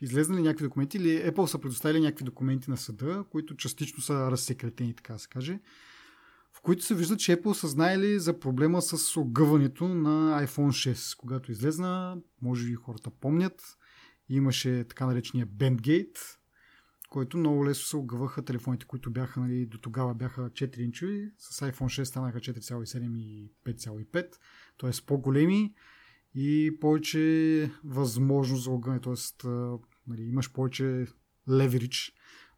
излезнали 0.00 0.42
някакви 0.42 0.64
документи 0.64 0.96
или 0.96 1.08
Apple 1.08 1.46
са 1.46 1.58
предоставили 1.58 2.00
някакви 2.00 2.24
документи 2.24 2.70
на 2.70 2.76
съда, 2.76 3.24
които 3.30 3.56
частично 3.56 4.02
са 4.02 4.30
разсекретени, 4.30 4.94
така 4.94 5.12
да 5.12 5.18
се 5.18 5.28
каже 5.28 5.60
в 6.56 6.60
които 6.60 6.84
се 6.84 6.94
вижда, 6.94 7.16
че 7.16 7.36
Apple 7.36 7.52
са 7.52 7.68
знаели 7.68 8.18
за 8.18 8.40
проблема 8.40 8.82
с 8.82 9.16
огъването 9.16 9.88
на 9.88 10.46
iPhone 10.46 10.92
6. 10.94 11.16
Когато 11.16 11.52
излезна, 11.52 12.16
може 12.42 12.66
би 12.66 12.74
хората 12.74 13.10
помнят, 13.10 13.62
имаше 14.28 14.84
така 14.88 15.06
наречения 15.06 15.46
Bandgate, 15.46 16.18
който 17.10 17.38
много 17.38 17.66
лесно 17.66 17.84
се 17.84 17.96
огъваха 17.96 18.44
телефоните, 18.44 18.86
които 18.86 19.10
бяха 19.10 19.40
нали, 19.40 19.66
до 19.66 19.78
тогава 19.78 20.14
бяха 20.14 20.50
4 20.50 20.78
инчови, 20.78 21.30
с 21.38 21.60
iPhone 21.60 22.02
6 22.02 22.04
станаха 22.04 22.40
4,7 22.40 23.18
и 23.18 23.52
5,5, 23.66 24.32
т.е. 24.78 24.90
по-големи 25.06 25.74
и 26.34 26.78
повече 26.80 27.70
възможност 27.84 28.64
за 28.64 28.70
огъне, 28.70 29.00
т.е. 29.00 29.48
Нали, 30.06 30.22
имаш 30.22 30.52
повече 30.52 31.06
леверидж 31.50 32.12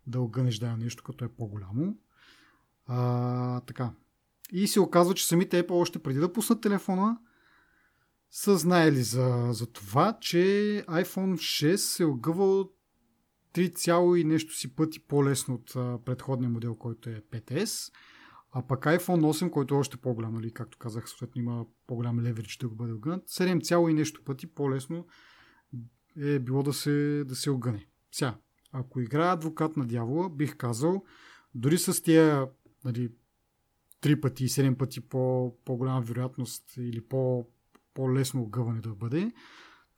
да 0.07 0.21
огънеш 0.21 0.59
да 0.59 0.77
нещо, 0.77 1.03
като 1.03 1.25
е 1.25 1.29
по-голямо. 1.29 1.99
А, 2.87 3.61
така. 3.61 3.93
И 4.53 4.69
се 4.69 4.81
оказва, 4.81 5.15
че 5.15 5.27
самите 5.27 5.63
Apple 5.63 5.71
още 5.71 5.99
преди 5.99 6.19
да 6.19 6.33
пуснат 6.33 6.61
телефона 6.61 7.19
са 8.31 8.57
знаели 8.57 9.03
за, 9.03 9.49
за 9.51 9.67
това, 9.67 10.19
че 10.21 10.39
iPhone 10.89 11.35
6 11.35 11.77
се 11.77 12.05
огъвал 12.05 12.71
3, 13.59 14.21
и 14.21 14.25
нещо 14.25 14.55
си 14.55 14.75
пъти 14.75 15.01
по-лесно 15.01 15.55
от 15.55 15.73
предходния 16.05 16.51
модел, 16.51 16.75
който 16.75 17.11
е 17.11 17.23
5S. 17.33 17.93
А 18.53 18.67
пък 18.67 18.85
iPhone 18.85 19.21
8, 19.21 19.51
който 19.51 19.75
е 19.75 19.79
още 19.79 19.97
по-голям, 19.97 20.35
нали, 20.35 20.51
както 20.51 20.79
казах, 20.79 21.09
съответно 21.09 21.43
има 21.43 21.67
по-голям 21.87 22.21
леверидж 22.21 22.57
да 22.57 22.69
го 22.69 22.75
бъде 22.75 22.93
огънат, 22.93 23.29
7, 23.29 23.91
и 23.91 23.95
нещо 23.95 24.25
пъти 24.25 24.47
по-лесно 24.47 25.07
е 26.17 26.39
било 26.39 26.63
да 26.63 26.73
се, 26.73 27.25
да 27.25 27.37
се 27.37 27.51
огъне. 27.51 27.87
Сега, 28.13 28.37
ако 28.73 29.01
играя 29.01 29.33
адвокат 29.33 29.77
на 29.77 29.87
дявола, 29.87 30.29
бих 30.29 30.57
казал, 30.57 31.05
дори 31.55 31.79
с 31.79 32.03
тия 32.03 32.49
нали, 32.85 33.13
3 34.03 34.21
пъти 34.21 34.45
и 34.45 34.49
7 34.49 34.77
пъти 34.77 35.01
по, 35.01 35.55
по-голяма 35.65 36.01
вероятност 36.01 36.77
или 36.77 37.01
по, 37.01 37.49
по-лесно 37.95 38.43
огъване 38.43 38.81
да 38.81 38.95
бъде, 38.95 39.33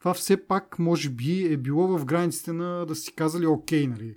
това 0.01 0.13
все 0.13 0.47
пак 0.47 0.79
може 0.79 1.09
би 1.09 1.53
е 1.53 1.57
било 1.57 1.97
в 1.97 2.05
границите 2.05 2.53
на 2.53 2.85
да 2.85 2.95
си 2.95 3.15
казали 3.15 3.45
окей, 3.45 3.87
нали, 3.87 4.15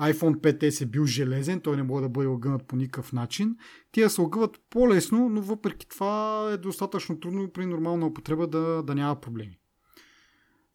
iPhone 0.00 0.36
5S 0.40 0.82
е 0.82 0.86
бил 0.86 1.06
железен, 1.06 1.60
той 1.60 1.76
не 1.76 1.82
може 1.82 2.02
да 2.02 2.08
бъде 2.08 2.28
огънат 2.28 2.66
по 2.66 2.76
никакъв 2.76 3.12
начин. 3.12 3.56
Тия 3.92 4.10
се 4.10 4.20
огъват 4.20 4.60
по-лесно, 4.70 5.28
но 5.28 5.42
въпреки 5.42 5.88
това 5.88 6.48
е 6.52 6.56
достатъчно 6.56 7.20
трудно 7.20 7.50
при 7.50 7.66
нормална 7.66 8.06
употреба 8.06 8.46
да, 8.46 8.82
да 8.82 8.94
няма 8.94 9.20
проблеми. 9.20 9.58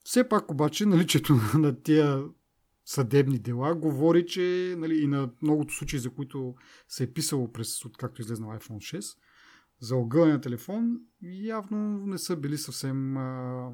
Все 0.04 0.30
пак 0.30 0.52
обаче 0.52 0.86
наличието 0.86 1.40
на 1.58 1.82
тия 1.82 2.24
съдебни 2.86 3.40
дела 3.40 3.76
говори, 3.76 4.26
че 4.26 4.76
нали, 4.78 5.04
и 5.04 5.08
на 5.08 5.30
многото 5.42 5.74
случаи, 5.74 6.00
за 6.00 6.10
които 6.10 6.56
се 6.88 7.04
е 7.04 7.14
писало 7.14 7.52
през, 7.52 7.86
откакто 7.86 8.22
излезна 8.22 8.48
iPhone 8.48 8.98
6, 9.00 9.18
за 9.80 9.96
на 10.26 10.42
телефон, 10.42 11.00
явно 11.22 12.06
не 12.06 12.18
са 12.18 12.36
били 12.36 12.58
съвсем 12.58 13.18
а, 13.18 13.72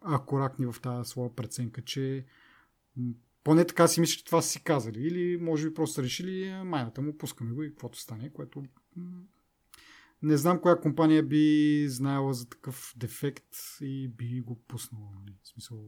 акуратни 0.00 0.66
в 0.66 0.76
тази 0.82 1.10
своя 1.10 1.34
преценка, 1.36 1.82
че 1.82 2.26
поне 3.44 3.64
така 3.64 3.88
си 3.88 4.00
мисля, 4.00 4.18
че 4.18 4.24
това 4.24 4.42
си 4.42 4.64
казали. 4.64 5.00
Или 5.00 5.36
може 5.36 5.68
би 5.68 5.74
просто 5.74 5.94
са 5.94 6.02
решили, 6.02 6.48
«А, 6.48 6.64
майната 6.64 7.02
му, 7.02 7.18
пускаме 7.18 7.52
го 7.52 7.62
и 7.62 7.70
каквото 7.70 7.98
стане, 7.98 8.32
което 8.32 8.64
не 10.22 10.36
знам 10.36 10.60
коя 10.60 10.80
компания 10.80 11.22
би 11.22 11.84
знаела 11.88 12.34
за 12.34 12.48
такъв 12.48 12.94
дефект 12.96 13.56
и 13.80 14.08
би 14.08 14.40
го 14.40 14.56
пуснала. 14.68 15.10
Нали? 15.20 15.36
В 15.42 15.48
смисъл, 15.48 15.84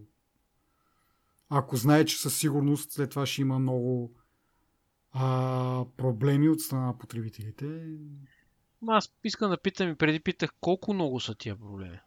ако 1.48 1.76
знае, 1.76 2.04
че 2.04 2.16
със 2.16 2.38
сигурност 2.38 2.92
след 2.92 3.11
това 3.11 3.26
ще 3.26 3.40
има 3.42 3.58
много 3.58 4.14
а, 5.12 5.84
проблеми 5.96 6.48
от 6.48 6.61
страна 6.61 6.86
на 6.86 6.98
потребителите. 6.98 7.96
Аз 8.88 9.12
искам 9.24 9.50
да 9.50 9.61
питам 9.61 9.90
и 9.90 9.94
преди 9.94 10.20
питах 10.20 10.50
колко 10.61 10.94
много 10.94 11.20
са 11.20 11.34
тия 11.34 11.56
проблеми. 11.56 11.98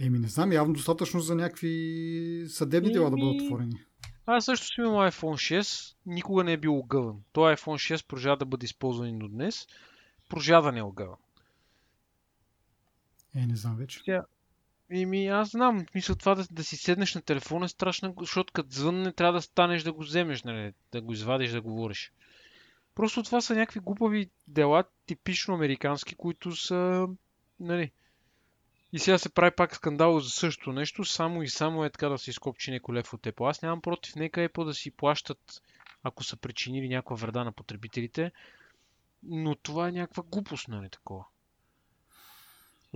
Еми, 0.00 0.18
не 0.18 0.28
знам, 0.28 0.52
явно 0.52 0.74
достатъчно 0.74 1.20
за 1.20 1.34
някакви 1.34 2.44
съдебни 2.48 2.92
дела 2.92 3.10
да 3.10 3.16
бъдат 3.16 3.42
отворени. 3.42 3.84
Аз 4.26 4.44
също 4.44 4.66
съм 4.66 4.84
имал 4.84 5.10
iPhone 5.10 5.60
6, 5.60 5.96
никога 6.06 6.44
не 6.44 6.52
е 6.52 6.56
бил 6.56 6.78
огъван. 6.78 7.16
Той 7.32 7.56
iPhone 7.56 7.96
6 7.96 8.06
продължава 8.06 8.36
да 8.36 8.44
бъде 8.44 8.64
използван 8.64 9.08
и 9.08 9.18
до 9.18 9.28
днес. 9.28 9.66
Продължава 10.28 10.62
да 10.62 10.72
не 10.72 10.78
е 10.78 10.82
огъван. 10.82 11.16
Е, 13.34 13.46
не 13.46 13.56
знам 13.56 13.76
вече. 13.76 14.02
Тя... 14.04 14.24
Еми, 14.90 15.26
аз 15.26 15.50
знам. 15.50 15.86
Мисля, 15.94 16.14
това 16.14 16.34
да, 16.34 16.46
да 16.50 16.64
си 16.64 16.76
седнеш 16.76 17.14
на 17.14 17.22
телефона 17.22 17.64
е 17.64 17.68
страшно, 17.68 18.14
защото 18.20 18.52
като 18.52 18.68
звънне 18.70 19.12
трябва 19.12 19.32
да 19.32 19.42
станеш 19.42 19.82
да 19.82 19.92
го 19.92 20.02
вземеш, 20.02 20.42
нали? 20.42 20.72
да 20.92 21.00
го 21.00 21.12
извадиш, 21.12 21.50
да 21.50 21.60
говориш. 21.60 22.12
Просто 22.94 23.22
това 23.22 23.40
са 23.40 23.54
някакви 23.54 23.80
глупави 23.80 24.30
дела, 24.46 24.84
типично 25.06 25.54
американски, 25.54 26.14
които 26.14 26.56
са, 26.56 27.08
нали, 27.60 27.90
и 28.92 28.98
сега 28.98 29.18
се 29.18 29.28
прави 29.28 29.50
пак 29.56 29.76
скандал 29.76 30.20
за 30.20 30.30
същото 30.30 30.72
нещо, 30.72 31.04
само 31.04 31.42
и 31.42 31.48
само 31.48 31.84
е 31.84 31.90
така 31.90 32.08
да 32.08 32.18
се 32.18 32.30
изкопчи 32.30 32.70
някой 32.70 32.94
лев 32.94 33.14
от 33.14 33.22
Apple. 33.22 33.50
Аз 33.50 33.62
нямам 33.62 33.80
против, 33.80 34.16
нека 34.16 34.48
Apple 34.48 34.64
да 34.64 34.74
си 34.74 34.90
плащат, 34.90 35.62
ако 36.02 36.24
са 36.24 36.36
причинили 36.36 36.88
някаква 36.88 37.16
вреда 37.16 37.44
на 37.44 37.52
потребителите, 37.52 38.32
но 39.22 39.54
това 39.54 39.88
е 39.88 39.92
някаква 39.92 40.22
глупост, 40.22 40.68
нали 40.68 40.90
такова. 40.90 41.24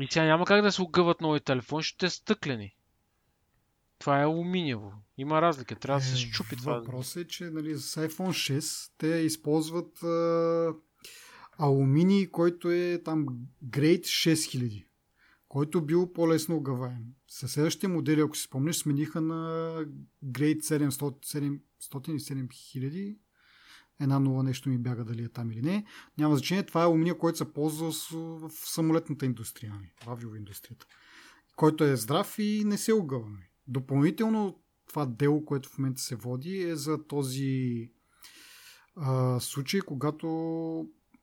И 0.01 0.07
сега 0.11 0.25
няма 0.25 0.45
как 0.45 0.63
да 0.63 0.73
се 0.73 0.83
огъват 0.83 1.21
нови 1.21 1.41
телефони, 1.41 1.83
ще 1.83 2.07
е 2.07 2.11
стъклени. 2.11 2.77
Това 3.99 4.21
е 4.21 4.25
алуминиево. 4.25 4.93
Има 5.19 5.43
разлика. 5.43 5.77
Трябва 5.77 6.01
да 6.01 6.07
се 6.07 6.15
е, 6.15 6.17
щупи 6.17 6.57
това. 6.57 6.79
Въпросът 6.79 7.25
е, 7.25 7.29
че 7.29 7.45
нали, 7.45 7.79
с 7.79 8.09
iPhone 8.09 8.59
6 8.59 8.91
те 8.99 9.07
използват 9.07 10.03
а, 10.03 10.75
алуминий, 11.59 12.31
който 12.31 12.71
е 12.71 13.03
там 13.05 13.27
Grade 13.65 14.01
6000 14.01 14.85
който 15.53 15.85
бил 15.85 16.13
по-лесно 16.13 16.57
огъваем. 16.57 17.05
Със 17.29 17.53
следващите 17.53 17.89
модели, 17.89 18.21
ако 18.21 18.37
си 18.37 18.43
спомниш, 18.43 18.77
смениха 18.77 19.21
на 19.21 19.75
Grade 20.25 20.61
700, 20.61 21.61
700 21.81 22.49
7000. 22.71 23.19
Една 24.01 24.19
нова 24.19 24.43
нещо 24.43 24.69
ми 24.69 24.79
бяга 24.79 25.05
дали 25.05 25.25
е 25.25 25.29
там 25.29 25.51
или 25.51 25.63
не. 25.63 25.85
Няма 26.19 26.37
значение. 26.37 26.67
Това 26.67 26.83
е 26.83 26.85
алуминия, 26.85 27.19
който 27.19 27.39
се 27.39 27.53
ползва 27.53 27.93
в 28.13 28.51
самолетната 28.51 29.27
индустрия, 29.27 29.73
нали, 29.75 29.93
в 30.05 30.09
авиоиндустрията. 30.09 30.87
Който 31.57 31.85
е 31.85 31.97
здрав 31.97 32.39
и 32.39 32.63
не 32.67 32.79
се 32.79 32.93
огъва. 32.93 33.29
Нали. 33.29 33.49
Допълнително 33.69 34.63
това 34.89 35.07
дело, 35.07 35.45
което 35.45 35.69
в 35.69 35.79
момента 35.79 36.03
се 36.03 36.17
води 36.17 36.63
е 36.63 36.77
за 36.77 37.07
този 37.07 37.91
а, 38.97 39.41
случай, 39.41 39.81
когато 39.81 40.29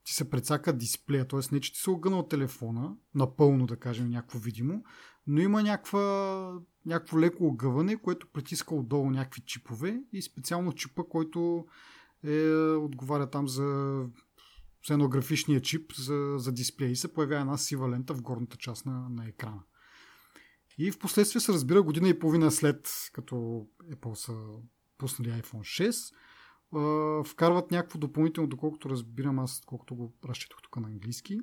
ти 0.09 0.15
се 0.15 0.29
прецака 0.29 0.73
дисплея, 0.73 1.27
т.е. 1.27 1.39
не, 1.51 1.59
че 1.59 1.73
ти 1.73 1.79
се 1.79 1.89
огънал 1.89 2.27
телефона, 2.27 2.95
напълно 3.15 3.65
да 3.65 3.77
кажем 3.77 4.09
някакво 4.09 4.39
видимо, 4.39 4.83
но 5.27 5.41
има 5.41 5.63
някаква, 5.63 6.53
някакво 6.85 7.19
леко 7.19 7.45
огъване, 7.45 7.97
което 7.97 8.27
притиска 8.27 8.75
отдолу 8.75 9.09
някакви 9.09 9.41
чипове 9.41 10.03
и 10.13 10.21
специално 10.21 10.73
чипа, 10.73 11.03
който 11.09 11.65
е, 12.23 12.49
отговаря 12.59 13.29
там 13.29 13.47
за 13.47 13.99
сценографичния 14.83 15.61
чип 15.61 15.93
за, 15.95 16.35
за 16.37 16.51
дисплей 16.51 16.89
и 16.89 16.95
се 16.95 17.13
появява 17.13 17.41
една 17.41 17.57
сива 17.57 17.89
лента 17.89 18.13
в 18.13 18.21
горната 18.21 18.57
част 18.57 18.85
на, 18.85 19.09
на 19.09 19.27
екрана. 19.27 19.63
И 20.77 20.91
в 20.91 20.99
последствие 20.99 21.41
се 21.41 21.53
разбира 21.53 21.83
година 21.83 22.09
и 22.09 22.19
половина 22.19 22.51
след 22.51 22.89
като 23.13 23.67
Apple 23.91 24.13
са 24.13 24.33
пуснали 24.97 25.29
iPhone 25.29 25.89
6, 25.89 26.13
вкарват 27.25 27.71
някакво 27.71 27.99
допълнително, 27.99 28.49
доколкото 28.49 28.89
разбирам 28.89 29.39
аз, 29.39 29.61
колкото 29.65 29.95
го 29.95 30.13
разчитах 30.25 30.57
тук 30.63 30.75
на 30.77 30.87
английски, 30.87 31.39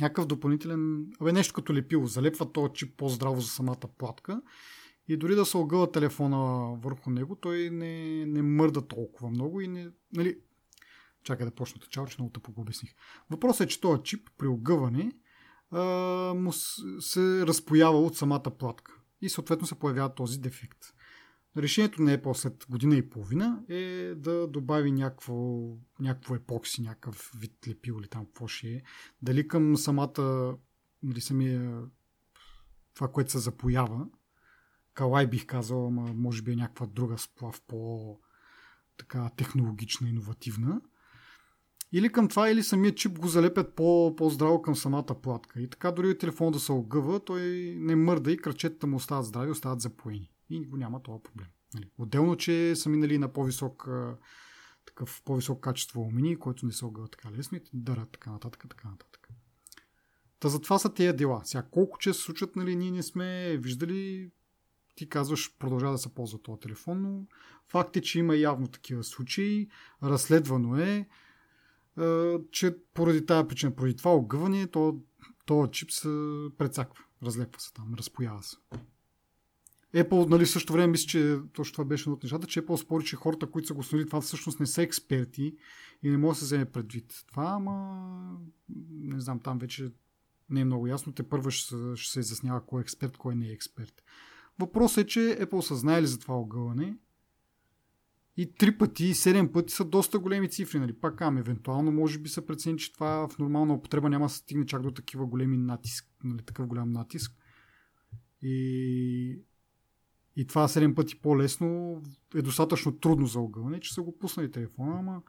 някакъв 0.00 0.26
допълнителен, 0.26 1.06
абе 1.20 1.32
нещо 1.32 1.54
като 1.54 1.74
лепило, 1.74 2.06
залепва 2.06 2.52
този 2.52 2.72
чип 2.72 2.96
по-здраво 2.96 3.40
за 3.40 3.48
самата 3.48 3.88
платка 3.98 4.42
и 5.08 5.16
дори 5.16 5.34
да 5.34 5.46
се 5.46 5.56
огъва 5.56 5.92
телефона 5.92 6.72
върху 6.82 7.10
него, 7.10 7.36
той 7.36 7.70
не, 7.70 8.26
не 8.26 8.42
мърда 8.42 8.86
толкова 8.86 9.30
много 9.30 9.60
и 9.60 9.68
не, 9.68 9.90
нали, 10.12 10.38
чакай 11.24 11.46
да 11.46 11.54
почна 11.54 11.80
чао, 11.90 12.06
че 12.06 12.16
много 12.18 12.32
тъпо 12.32 12.52
го 12.52 12.60
обясних. 12.60 12.94
Въпросът 13.30 13.66
е, 13.66 13.68
че 13.68 13.80
този 13.80 14.02
чип 14.02 14.30
при 14.38 14.46
огъване 14.46 15.12
а, 15.70 15.82
му 16.36 16.52
се 17.00 17.46
разпоява 17.46 17.98
от 17.98 18.16
самата 18.16 18.50
платка 18.58 18.92
и 19.20 19.28
съответно 19.28 19.66
се 19.66 19.78
появява 19.78 20.14
този 20.14 20.40
дефект. 20.40 20.78
Решението 21.58 22.02
на 22.02 22.18
Apple 22.18 22.32
след 22.32 22.66
година 22.70 22.96
и 22.96 23.10
половина 23.10 23.62
е 23.68 24.14
да 24.16 24.46
добави 24.46 24.92
някакво, 24.92 25.34
някакво 26.00 26.34
епокси, 26.34 26.82
някакъв 26.82 27.32
вид 27.38 27.52
лепил 27.68 27.96
или 28.00 28.08
там 28.08 28.26
какво 28.26 28.46
ще 28.46 28.68
е. 28.68 28.82
Дали 29.22 29.48
към 29.48 29.76
самата, 29.76 30.54
нали 31.02 31.20
самия 31.20 31.82
това, 32.94 33.08
което 33.08 33.30
се 33.30 33.38
запоява, 33.38 34.06
калай 34.94 35.26
бих 35.26 35.46
казал, 35.46 35.86
ама 35.86 36.12
може 36.14 36.42
би 36.42 36.52
е 36.52 36.56
някаква 36.56 36.86
друга 36.86 37.18
сплав 37.18 37.62
по 37.68 38.18
така 38.96 39.30
технологична, 39.36 40.08
иновативна. 40.08 40.80
Или 41.92 42.12
към 42.12 42.28
това, 42.28 42.50
или 42.50 42.62
самият 42.62 42.96
чип 42.96 43.18
го 43.18 43.28
залепят 43.28 43.74
по, 43.74 44.16
по-здраво 44.16 44.62
към 44.62 44.76
самата 44.76 45.20
платка. 45.22 45.60
И 45.60 45.70
така 45.70 45.92
дори 45.92 46.18
телефон 46.18 46.52
да 46.52 46.60
се 46.60 46.72
огъва, 46.72 47.20
той 47.20 47.40
не 47.78 47.96
мърда 47.96 48.32
и 48.32 48.36
кръчетата 48.36 48.86
му 48.86 48.96
остават 48.96 49.26
здрави, 49.26 49.50
остават 49.50 49.80
запоени 49.80 50.30
и 50.50 50.66
го 50.66 50.76
няма 50.76 51.02
това 51.02 51.22
проблем. 51.22 51.48
Нали. 51.74 51.90
Отделно, 51.98 52.36
че 52.36 52.76
са 52.76 52.88
минали 52.88 53.18
на 53.18 53.32
по-висок 53.32 53.88
такъв 54.86 55.22
по-високо 55.24 55.60
качество 55.60 56.00
алуминий, 56.00 56.36
който 56.36 56.66
не 56.66 56.72
се 56.72 56.84
огъва 56.84 57.08
така 57.08 57.32
лесно 57.32 57.58
и 57.58 57.62
дърят 57.74 58.10
така 58.10 58.30
нататък, 58.30 58.64
така 58.70 58.88
нататък. 58.88 59.28
Та 60.40 60.48
затова 60.48 60.78
са 60.78 60.94
тези 60.94 61.16
дела. 61.16 61.40
Сега 61.44 61.62
колко 61.62 61.98
често 61.98 62.18
се 62.18 62.26
случват, 62.26 62.56
нали, 62.56 62.76
ние 62.76 62.90
не 62.90 63.02
сме 63.02 63.56
виждали 63.56 64.30
ти 64.94 65.08
казваш, 65.08 65.56
продължава 65.58 65.92
да 65.92 65.98
се 65.98 66.14
ползва 66.14 66.42
този 66.42 66.60
телефон, 66.60 67.02
но 67.02 67.26
факт 67.68 67.96
е, 67.96 68.00
че 68.00 68.18
има 68.18 68.36
явно 68.36 68.68
такива 68.68 69.04
случаи. 69.04 69.68
Разследвано 70.02 70.76
е, 70.76 71.08
че 72.50 72.76
поради 72.94 73.26
тази 73.26 73.48
причина, 73.48 73.76
поради 73.76 73.96
това 73.96 74.10
огъване, 74.10 74.66
то, 74.66 75.00
този 75.46 75.70
чип 75.70 75.90
се 75.90 76.08
прецаква, 76.58 77.04
разлепва 77.22 77.60
се 77.60 77.72
там, 77.72 77.94
разпоява 77.94 78.42
се. 78.42 78.56
Apple, 79.94 80.28
нали, 80.28 80.46
също 80.46 80.72
време 80.72 80.86
мисля, 80.86 81.06
че 81.06 81.38
точно 81.52 81.72
това 81.72 81.84
беше 81.84 82.10
от 82.10 82.22
нещата, 82.22 82.46
че 82.46 82.62
Apple 82.62 82.76
спори, 82.76 83.04
че 83.04 83.16
хората, 83.16 83.50
които 83.50 83.68
са 83.68 83.74
го 83.74 83.80
установили 83.80 84.08
това 84.08 84.20
всъщност 84.20 84.60
не 84.60 84.66
са 84.66 84.82
експерти 84.82 85.56
и 86.02 86.10
не 86.10 86.16
може 86.16 86.36
да 86.36 86.38
се 86.38 86.44
вземе 86.44 86.64
предвид. 86.64 87.24
Това, 87.26 87.44
ама 87.44 88.36
не 88.90 89.20
знам, 89.20 89.40
там 89.40 89.58
вече 89.58 89.92
не 90.50 90.60
е 90.60 90.64
много 90.64 90.86
ясно. 90.86 91.12
Те 91.12 91.22
първо 91.22 91.50
ще, 91.50 91.76
ще 91.94 92.12
се 92.12 92.20
изяснява 92.20 92.66
кой 92.66 92.80
е 92.80 92.82
експерт, 92.82 93.16
кой 93.16 93.34
не 93.34 93.48
е 93.48 93.52
експерт. 93.52 94.02
Въпросът 94.58 95.04
е, 95.04 95.06
че 95.06 95.20
Apple 95.20 95.60
са 95.60 95.76
знаели 95.76 96.06
за 96.06 96.18
това 96.18 96.34
огъване 96.34 96.96
и 98.36 98.52
три 98.52 98.78
пъти, 98.78 99.14
седем 99.14 99.52
пъти 99.52 99.74
са 99.74 99.84
доста 99.84 100.18
големи 100.18 100.50
цифри. 100.50 100.78
Нали? 100.78 100.92
Пак 100.92 101.20
ам, 101.20 101.38
евентуално 101.38 101.92
може 101.92 102.18
би 102.18 102.28
са 102.28 102.46
прецени, 102.46 102.78
че 102.78 102.92
това 102.92 103.28
в 103.28 103.38
нормална 103.38 103.74
употреба 103.74 104.08
няма 104.08 104.26
да 104.26 104.30
стигне 104.30 104.66
чак 104.66 104.82
до 104.82 104.90
такива 104.90 105.26
големи 105.26 105.56
натиск, 105.56 106.08
нали? 106.24 106.42
такъв 106.42 106.66
голям 106.66 106.92
натиск. 106.92 107.32
И 108.42 109.40
и 110.38 110.46
това 110.46 110.68
7 110.68 110.94
пъти 110.94 111.20
по-лесно 111.20 112.02
е 112.34 112.42
достатъчно 112.42 112.98
трудно 112.98 113.26
за 113.26 113.40
огъване, 113.40 113.80
че 113.80 113.94
са 113.94 114.02
го 114.02 114.18
пуснали 114.18 114.50
телефона, 114.50 114.98
ама 114.98 115.22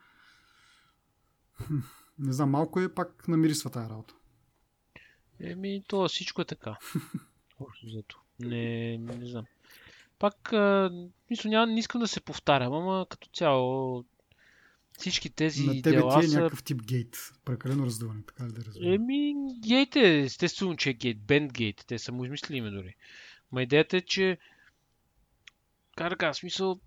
не 2.19 2.34
знам, 2.34 2.49
малко 2.49 2.80
е 2.80 2.94
пак 2.94 3.27
намирисва 3.27 3.69
тази 3.69 3.90
работа. 3.90 4.14
Еми, 5.40 5.84
то 5.88 6.07
всичко 6.07 6.41
е 6.41 6.45
така. 6.45 6.77
Не, 8.40 8.98
не 8.98 9.26
знам. 9.26 9.45
Пак, 10.19 10.53
а, 10.53 10.91
мисля, 11.30 11.49
няма, 11.49 11.68
не 11.68 11.80
искам 11.80 12.02
да 12.02 12.07
се 12.07 12.22
повтарям, 12.22 12.73
ама 12.73 13.06
като 13.10 13.30
цяло 13.34 14.06
всички 14.98 15.30
тези 15.30 15.68
На 15.68 15.81
тебе 15.81 15.98
дела 15.98 16.19
ти 16.19 16.26
е 16.26 16.30
са... 16.30 16.40
някакъв 16.40 16.64
тип 16.64 16.81
гейт. 16.81 17.18
Прекалено 17.45 17.86
раздуване, 17.86 18.22
така 18.27 18.48
ли 18.48 18.52
да 18.52 18.65
разбирам? 18.65 18.94
Еми, 18.94 19.34
гейт 19.68 19.95
е, 19.95 20.19
естествено, 20.19 20.76
че 20.76 20.90
е 20.90 20.94
гейт. 20.94 21.22
Бенд 21.22 21.53
гейт. 21.53 21.84
Те 21.88 21.99
са 21.99 22.11
му 22.11 22.26
измислили 22.26 22.57
име 22.57 22.69
дори. 22.69 22.95
Ма 23.52 23.64
идеята 23.64 23.98
е, 23.98 24.02
че 24.02 24.38
как 25.99 26.09
да 26.09 26.15
кажа, 26.15 26.34
смисъл, 26.34 26.80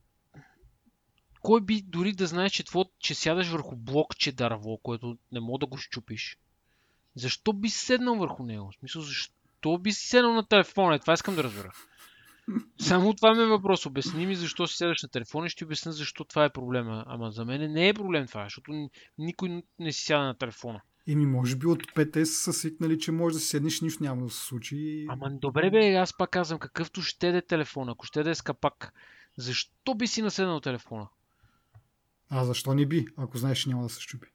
кой 1.42 1.60
би 1.60 1.82
дори 1.82 2.12
да 2.12 2.26
знаеш, 2.26 2.52
че, 2.52 2.64
тво, 2.64 2.84
че 2.98 3.14
сядаш 3.14 3.48
върху 3.48 3.76
блокче 3.76 4.32
дърво, 4.32 4.78
което 4.82 5.18
не 5.32 5.40
мога 5.40 5.58
да 5.58 5.66
го 5.66 5.76
щупиш? 5.76 6.38
Защо 7.14 7.52
би 7.52 7.70
седнал 7.70 8.14
върху 8.14 8.42
него? 8.42 8.70
В 8.70 8.74
смисъл, 8.74 9.02
защо 9.02 9.78
би 9.78 9.92
си 9.92 10.08
седнал 10.08 10.34
на 10.34 10.48
телефона? 10.48 10.94
Е, 10.94 10.98
това 10.98 11.12
искам 11.12 11.34
да 11.34 11.44
разбера. 11.44 11.72
Само 12.80 13.14
това 13.14 13.34
ми 13.34 13.42
е 13.42 13.46
въпрос. 13.46 13.86
Обясни 13.86 14.26
ми 14.26 14.34
защо 14.34 14.66
си 14.66 14.76
седаш 14.76 15.02
на 15.02 15.08
телефона 15.08 15.46
и 15.46 15.50
ще 15.50 15.64
обясня 15.64 15.92
защо 15.92 16.24
това 16.24 16.44
е 16.44 16.52
проблема. 16.52 17.04
Ама 17.06 17.30
за 17.30 17.44
мен 17.44 17.72
не 17.72 17.88
е 17.88 17.94
проблем 17.94 18.26
това, 18.26 18.44
защото 18.44 18.90
никой 19.18 19.62
не 19.78 19.92
си 19.92 20.04
сяда 20.04 20.24
на 20.24 20.34
телефона. 20.34 20.80
Еми, 21.08 21.26
може 21.26 21.56
би 21.56 21.66
от 21.66 21.82
5S 21.82 22.24
са 22.24 22.52
свикнали, 22.52 22.98
че 22.98 23.12
може 23.12 23.34
да 23.34 23.40
седнеш, 23.40 23.80
нищо 23.80 24.02
няма 24.02 24.24
да 24.24 24.30
се 24.30 24.44
случи. 24.44 25.06
Ама 25.08 25.30
добре 25.30 25.70
бе, 25.70 25.94
аз 25.94 26.16
пак 26.16 26.30
казвам, 26.30 26.58
какъвто 26.58 27.02
ще 27.02 27.32
да 27.32 27.38
е 27.38 27.42
телефон, 27.42 27.88
ако 27.88 28.06
ще 28.06 28.22
да 28.22 28.30
е 28.30 28.34
скапак, 28.34 28.92
защо 29.36 29.94
би 29.94 30.06
си 30.06 30.22
наседнал 30.22 30.60
телефона? 30.60 31.08
А 32.30 32.44
защо 32.44 32.74
не 32.74 32.86
би, 32.86 33.06
ако 33.16 33.38
знаеш, 33.38 33.58
че 33.58 33.68
няма 33.68 33.82
да 33.82 33.88
се 33.88 34.00
щупи? 34.00 34.28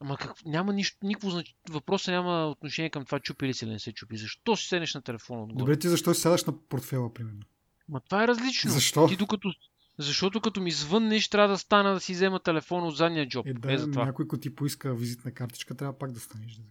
Ама 0.00 0.16
как, 0.16 0.44
няма 0.44 0.72
нищо, 0.72 0.98
никакво 1.02 1.30
значение. 1.30 1.56
Въпросът 1.70 2.12
няма 2.12 2.46
отношение 2.46 2.90
към 2.90 3.04
това 3.04 3.20
чупи 3.20 3.46
ли 3.46 3.54
се 3.54 3.64
или 3.64 3.72
не 3.72 3.78
се 3.78 3.92
чупи. 3.92 4.16
Защо 4.16 4.56
си 4.56 4.66
седнеш 4.66 4.94
на 4.94 5.02
телефона 5.02 5.42
отгоре? 5.42 5.58
Добре, 5.58 5.78
ти 5.78 5.88
защо 5.88 6.14
си 6.14 6.20
сядаш 6.20 6.44
на 6.44 6.58
портфела, 6.58 7.14
примерно? 7.14 7.40
Ма 7.88 8.00
това 8.00 8.24
е 8.24 8.28
различно. 8.28 8.70
Защо? 8.70 9.08
Ти 9.08 9.16
докато, 9.16 9.52
защото 10.00 10.40
като 10.40 10.60
ми 10.60 10.70
звъннеш, 10.70 11.28
трябва 11.28 11.48
да 11.48 11.58
стана 11.58 11.94
да 11.94 12.00
си 12.00 12.12
взема 12.12 12.40
телефона 12.40 12.86
от 12.86 12.96
задния 12.96 13.28
джоб. 13.28 13.46
Е, 13.46 13.52
да, 13.52 13.72
е 13.72 13.78
за 13.78 13.90
това. 13.90 14.04
някой, 14.04 14.28
като 14.28 14.40
ти 14.40 14.54
поиска 14.54 14.94
визитна 14.94 15.32
картичка, 15.32 15.74
трябва 15.74 15.98
пак 15.98 16.12
да 16.12 16.20
станеш. 16.20 16.54
Да. 16.54 16.62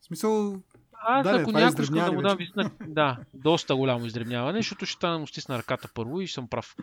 В 0.00 0.06
смисъл, 0.06 0.62
Аз 1.06 1.24
Да, 1.24 1.30
ако 1.30 1.50
е 1.50 1.52
някой 1.52 1.84
иска 1.84 2.04
да 2.04 2.12
му 2.12 2.22
дам 2.22 2.36
визитна... 2.36 2.70
Да, 2.86 3.18
доста 3.34 3.76
голямо 3.76 4.06
издребняване, 4.06 4.58
защото 4.58 4.86
ще 4.86 4.96
стана 4.96 5.18
му 5.18 5.26
стисна 5.26 5.58
ръката 5.58 5.88
първо 5.94 6.20
и 6.20 6.28
съм 6.28 6.48
прав. 6.48 6.76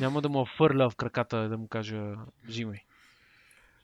Няма 0.00 0.22
да 0.22 0.28
му 0.28 0.46
фърля 0.56 0.90
в 0.90 0.96
краката 0.96 1.48
да 1.48 1.58
му 1.58 1.68
кажа 1.68 2.14
взимай. 2.48 2.78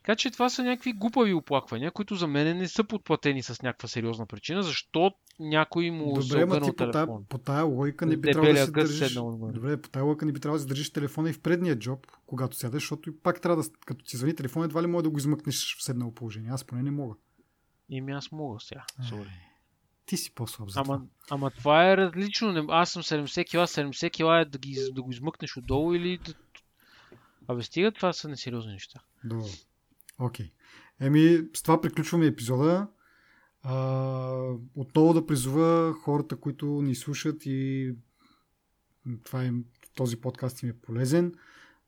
Така 0.02 0.16
че 0.16 0.30
това 0.30 0.48
са 0.48 0.64
някакви 0.64 0.92
глупави 0.92 1.34
оплаквания, 1.34 1.90
които 1.90 2.14
за 2.14 2.26
мен 2.26 2.58
не 2.58 2.68
са 2.68 2.84
подплатени 2.84 3.42
с 3.42 3.62
някаква 3.62 3.88
сериозна 3.88 4.26
причина, 4.26 4.62
защо 4.62 5.12
някой 5.40 5.90
му 5.90 6.22
се 6.22 6.28
добре, 6.28 6.44
ма 6.44 6.56
обърнал 6.56 6.72
телефон. 6.72 7.24
по 7.28 7.38
тая 7.38 7.64
логика 7.64 8.06
не 8.06 8.16
би 8.16 8.32
трябвало 8.32 8.54
да 8.54 8.60
гъс 8.60 8.70
държиш... 8.70 9.14
Добре, 9.14 9.82
по 9.82 9.88
тая 9.88 10.04
логика 10.04 10.26
не 10.26 10.32
би 10.32 10.40
трябвало 10.40 10.56
да 10.56 10.62
си 10.62 10.68
държиш 10.68 10.92
телефона 10.92 11.30
и 11.30 11.32
в 11.32 11.40
предния 11.40 11.78
джоб, 11.78 12.06
когато 12.26 12.56
сядаш, 12.56 12.82
защото 12.82 13.10
и 13.10 13.16
пак 13.16 13.40
трябва 13.40 13.62
да, 13.62 13.68
като 13.86 14.04
ти 14.04 14.16
звъни 14.16 14.34
телефон, 14.34 14.64
едва 14.64 14.82
ли 14.82 14.86
може 14.86 15.02
да 15.02 15.10
го 15.10 15.18
измъкнеш 15.18 15.76
в 15.76 15.82
седнало 15.82 16.14
положение. 16.14 16.50
Аз 16.50 16.64
поне 16.64 16.82
не 16.82 16.90
мога. 16.90 17.14
Ими 17.88 18.12
аз 18.12 18.32
мога 18.32 18.60
сега. 18.60 18.84
Sorry. 19.02 19.30
Ти 20.06 20.16
си 20.16 20.34
по-слаб 20.34 20.70
за 20.70 20.80
Ама, 20.80 20.84
това. 20.84 21.06
ама 21.30 21.50
това 21.50 21.90
е 21.92 21.96
различно. 21.96 22.66
Аз 22.68 22.90
съм 22.90 23.02
70 23.02 23.46
кила, 23.50 23.66
70 23.66 24.10
кила 24.10 24.40
е 24.40 24.44
да, 24.44 24.58
ги, 24.58 24.78
да 24.92 25.02
го 25.02 25.10
измъкнеш 25.10 25.56
отдолу 25.56 25.94
или 25.94 26.18
да... 26.18 26.34
Абе 27.48 27.62
стига, 27.62 27.92
това 27.92 28.12
са 28.12 28.28
несериозни 28.28 28.72
неща. 28.72 29.00
Добре. 29.24 29.48
Окей. 30.20 30.52
Еми, 31.00 31.48
с 31.54 31.62
това 31.62 31.80
приключваме 31.80 32.26
епизода. 32.26 32.88
А, 33.62 34.54
отново 34.74 35.14
да 35.14 35.26
призова 35.26 35.92
хората, 35.92 36.36
които 36.36 36.66
ни 36.66 36.94
слушат 36.94 37.46
и 37.46 37.92
това 39.24 39.44
е, 39.44 39.52
този 39.94 40.16
подкаст 40.16 40.62
им 40.62 40.68
е 40.68 40.72
полезен, 40.72 41.34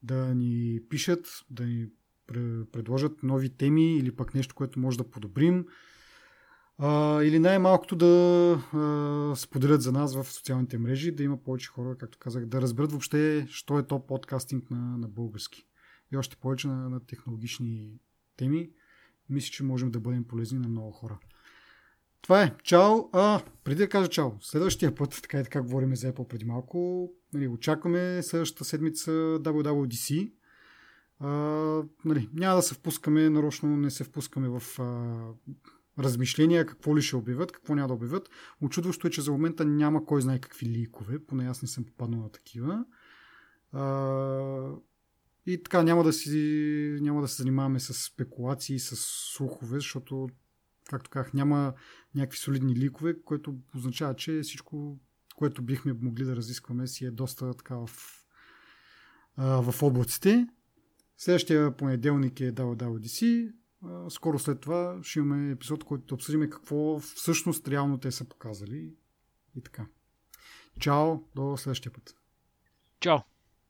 да 0.02 0.34
ни 0.34 0.80
пишат, 0.88 1.44
да 1.50 1.64
ни 1.64 1.86
пре- 2.28 2.64
предложат 2.64 3.22
нови 3.22 3.50
теми 3.50 3.96
или 3.96 4.16
пък 4.16 4.34
нещо, 4.34 4.54
което 4.54 4.80
може 4.80 4.98
да 4.98 5.10
подобрим. 5.10 5.66
А, 6.78 7.22
или 7.22 7.38
най-малкото 7.38 7.96
да 7.96 8.06
а, 8.72 9.36
споделят 9.36 9.82
за 9.82 9.92
нас 9.92 10.14
в 10.14 10.24
социалните 10.24 10.78
мрежи, 10.78 11.12
да 11.12 11.22
има 11.22 11.42
повече 11.42 11.68
хора, 11.68 11.98
както 11.98 12.18
казах, 12.18 12.46
да 12.46 12.60
разберат 12.60 12.90
въобще, 12.90 13.46
що 13.50 13.78
е 13.78 13.86
то 13.86 14.06
подкастинг 14.06 14.70
на, 14.70 14.98
на 14.98 15.08
български. 15.08 15.66
И 16.12 16.16
още 16.16 16.36
повече 16.36 16.68
на, 16.68 16.90
на 16.90 17.06
технологични 17.06 18.00
теми. 18.42 18.70
Мисля, 19.30 19.50
че 19.50 19.64
можем 19.64 19.90
да 19.90 20.00
бъдем 20.00 20.24
полезни 20.24 20.58
на 20.58 20.68
много 20.68 20.90
хора. 20.90 21.18
Това 22.22 22.42
е. 22.42 22.54
Чао. 22.62 22.98
А, 23.12 23.42
преди 23.64 23.78
да 23.78 23.88
кажа 23.88 24.08
чао, 24.08 24.30
следващия 24.40 24.94
път, 24.94 25.20
така 25.22 25.40
и 25.40 25.44
така 25.44 25.62
говорим 25.62 25.96
за 25.96 26.12
Apple 26.12 26.28
преди 26.28 26.44
малко, 26.44 27.10
нали, 27.34 27.48
очакваме 27.48 28.22
следващата 28.22 28.64
седмица 28.64 29.10
WWDC. 29.10 30.32
А, 31.18 31.28
нали, 32.04 32.28
няма 32.34 32.56
да 32.56 32.62
се 32.62 32.74
впускаме, 32.74 33.30
нарочно 33.30 33.76
не 33.76 33.90
се 33.90 34.04
впускаме 34.04 34.48
в 34.48 34.62
а, 34.78 36.02
размишления 36.02 36.66
какво 36.66 36.96
ли 36.96 37.02
ще 37.02 37.16
обявят, 37.16 37.52
какво 37.52 37.74
няма 37.74 37.88
да 37.88 37.94
обявят. 37.94 38.30
Очудващо 38.60 39.06
е, 39.06 39.10
че 39.10 39.20
за 39.20 39.32
момента 39.32 39.64
няма 39.64 40.06
кой 40.06 40.22
знае 40.22 40.38
какви 40.38 40.66
ликове, 40.66 41.26
поне 41.26 41.48
аз 41.48 41.62
не 41.62 41.68
съм 41.68 41.84
попаднал 41.84 42.20
на 42.20 42.30
такива. 42.30 42.84
А, 43.72 43.82
и 45.46 45.62
така, 45.62 45.82
няма 45.82 46.04
да, 46.04 46.12
си, 46.12 46.98
няма 47.00 47.20
да 47.20 47.28
се 47.28 47.42
занимаваме 47.42 47.80
с 47.80 47.94
спекулации, 47.94 48.78
с 48.78 48.96
слухове, 49.34 49.78
защото, 49.78 50.28
както 50.90 51.10
казах, 51.10 51.32
няма 51.32 51.74
някакви 52.14 52.38
солидни 52.38 52.76
ликове, 52.76 53.22
което 53.22 53.58
означава, 53.76 54.16
че 54.16 54.40
всичко, 54.42 54.98
което 55.36 55.62
бихме 55.62 55.92
могли 55.92 56.24
да 56.24 56.36
разискваме, 56.36 56.86
си 56.86 57.04
е 57.04 57.10
доста 57.10 57.54
така 57.54 57.76
в, 57.76 57.90
а, 59.36 59.72
в 59.72 59.82
облаците. 59.82 60.46
Следващия 61.16 61.76
понеделник 61.76 62.40
е 62.40 62.52
WWDC. 62.52 63.52
Скоро 64.08 64.38
след 64.38 64.60
това 64.60 64.98
ще 65.02 65.18
имаме 65.18 65.50
епизод, 65.50 65.84
който 65.84 66.06
да 66.06 66.14
обсъдим 66.14 66.50
какво 66.50 66.98
всъщност 66.98 67.68
реално 67.68 67.98
те 67.98 68.10
са 68.10 68.24
показали. 68.24 68.94
И 69.56 69.62
така. 69.62 69.86
Чао, 70.80 71.20
до 71.34 71.56
следващия 71.56 71.92
път. 71.92 72.14
Чао! 73.00 73.31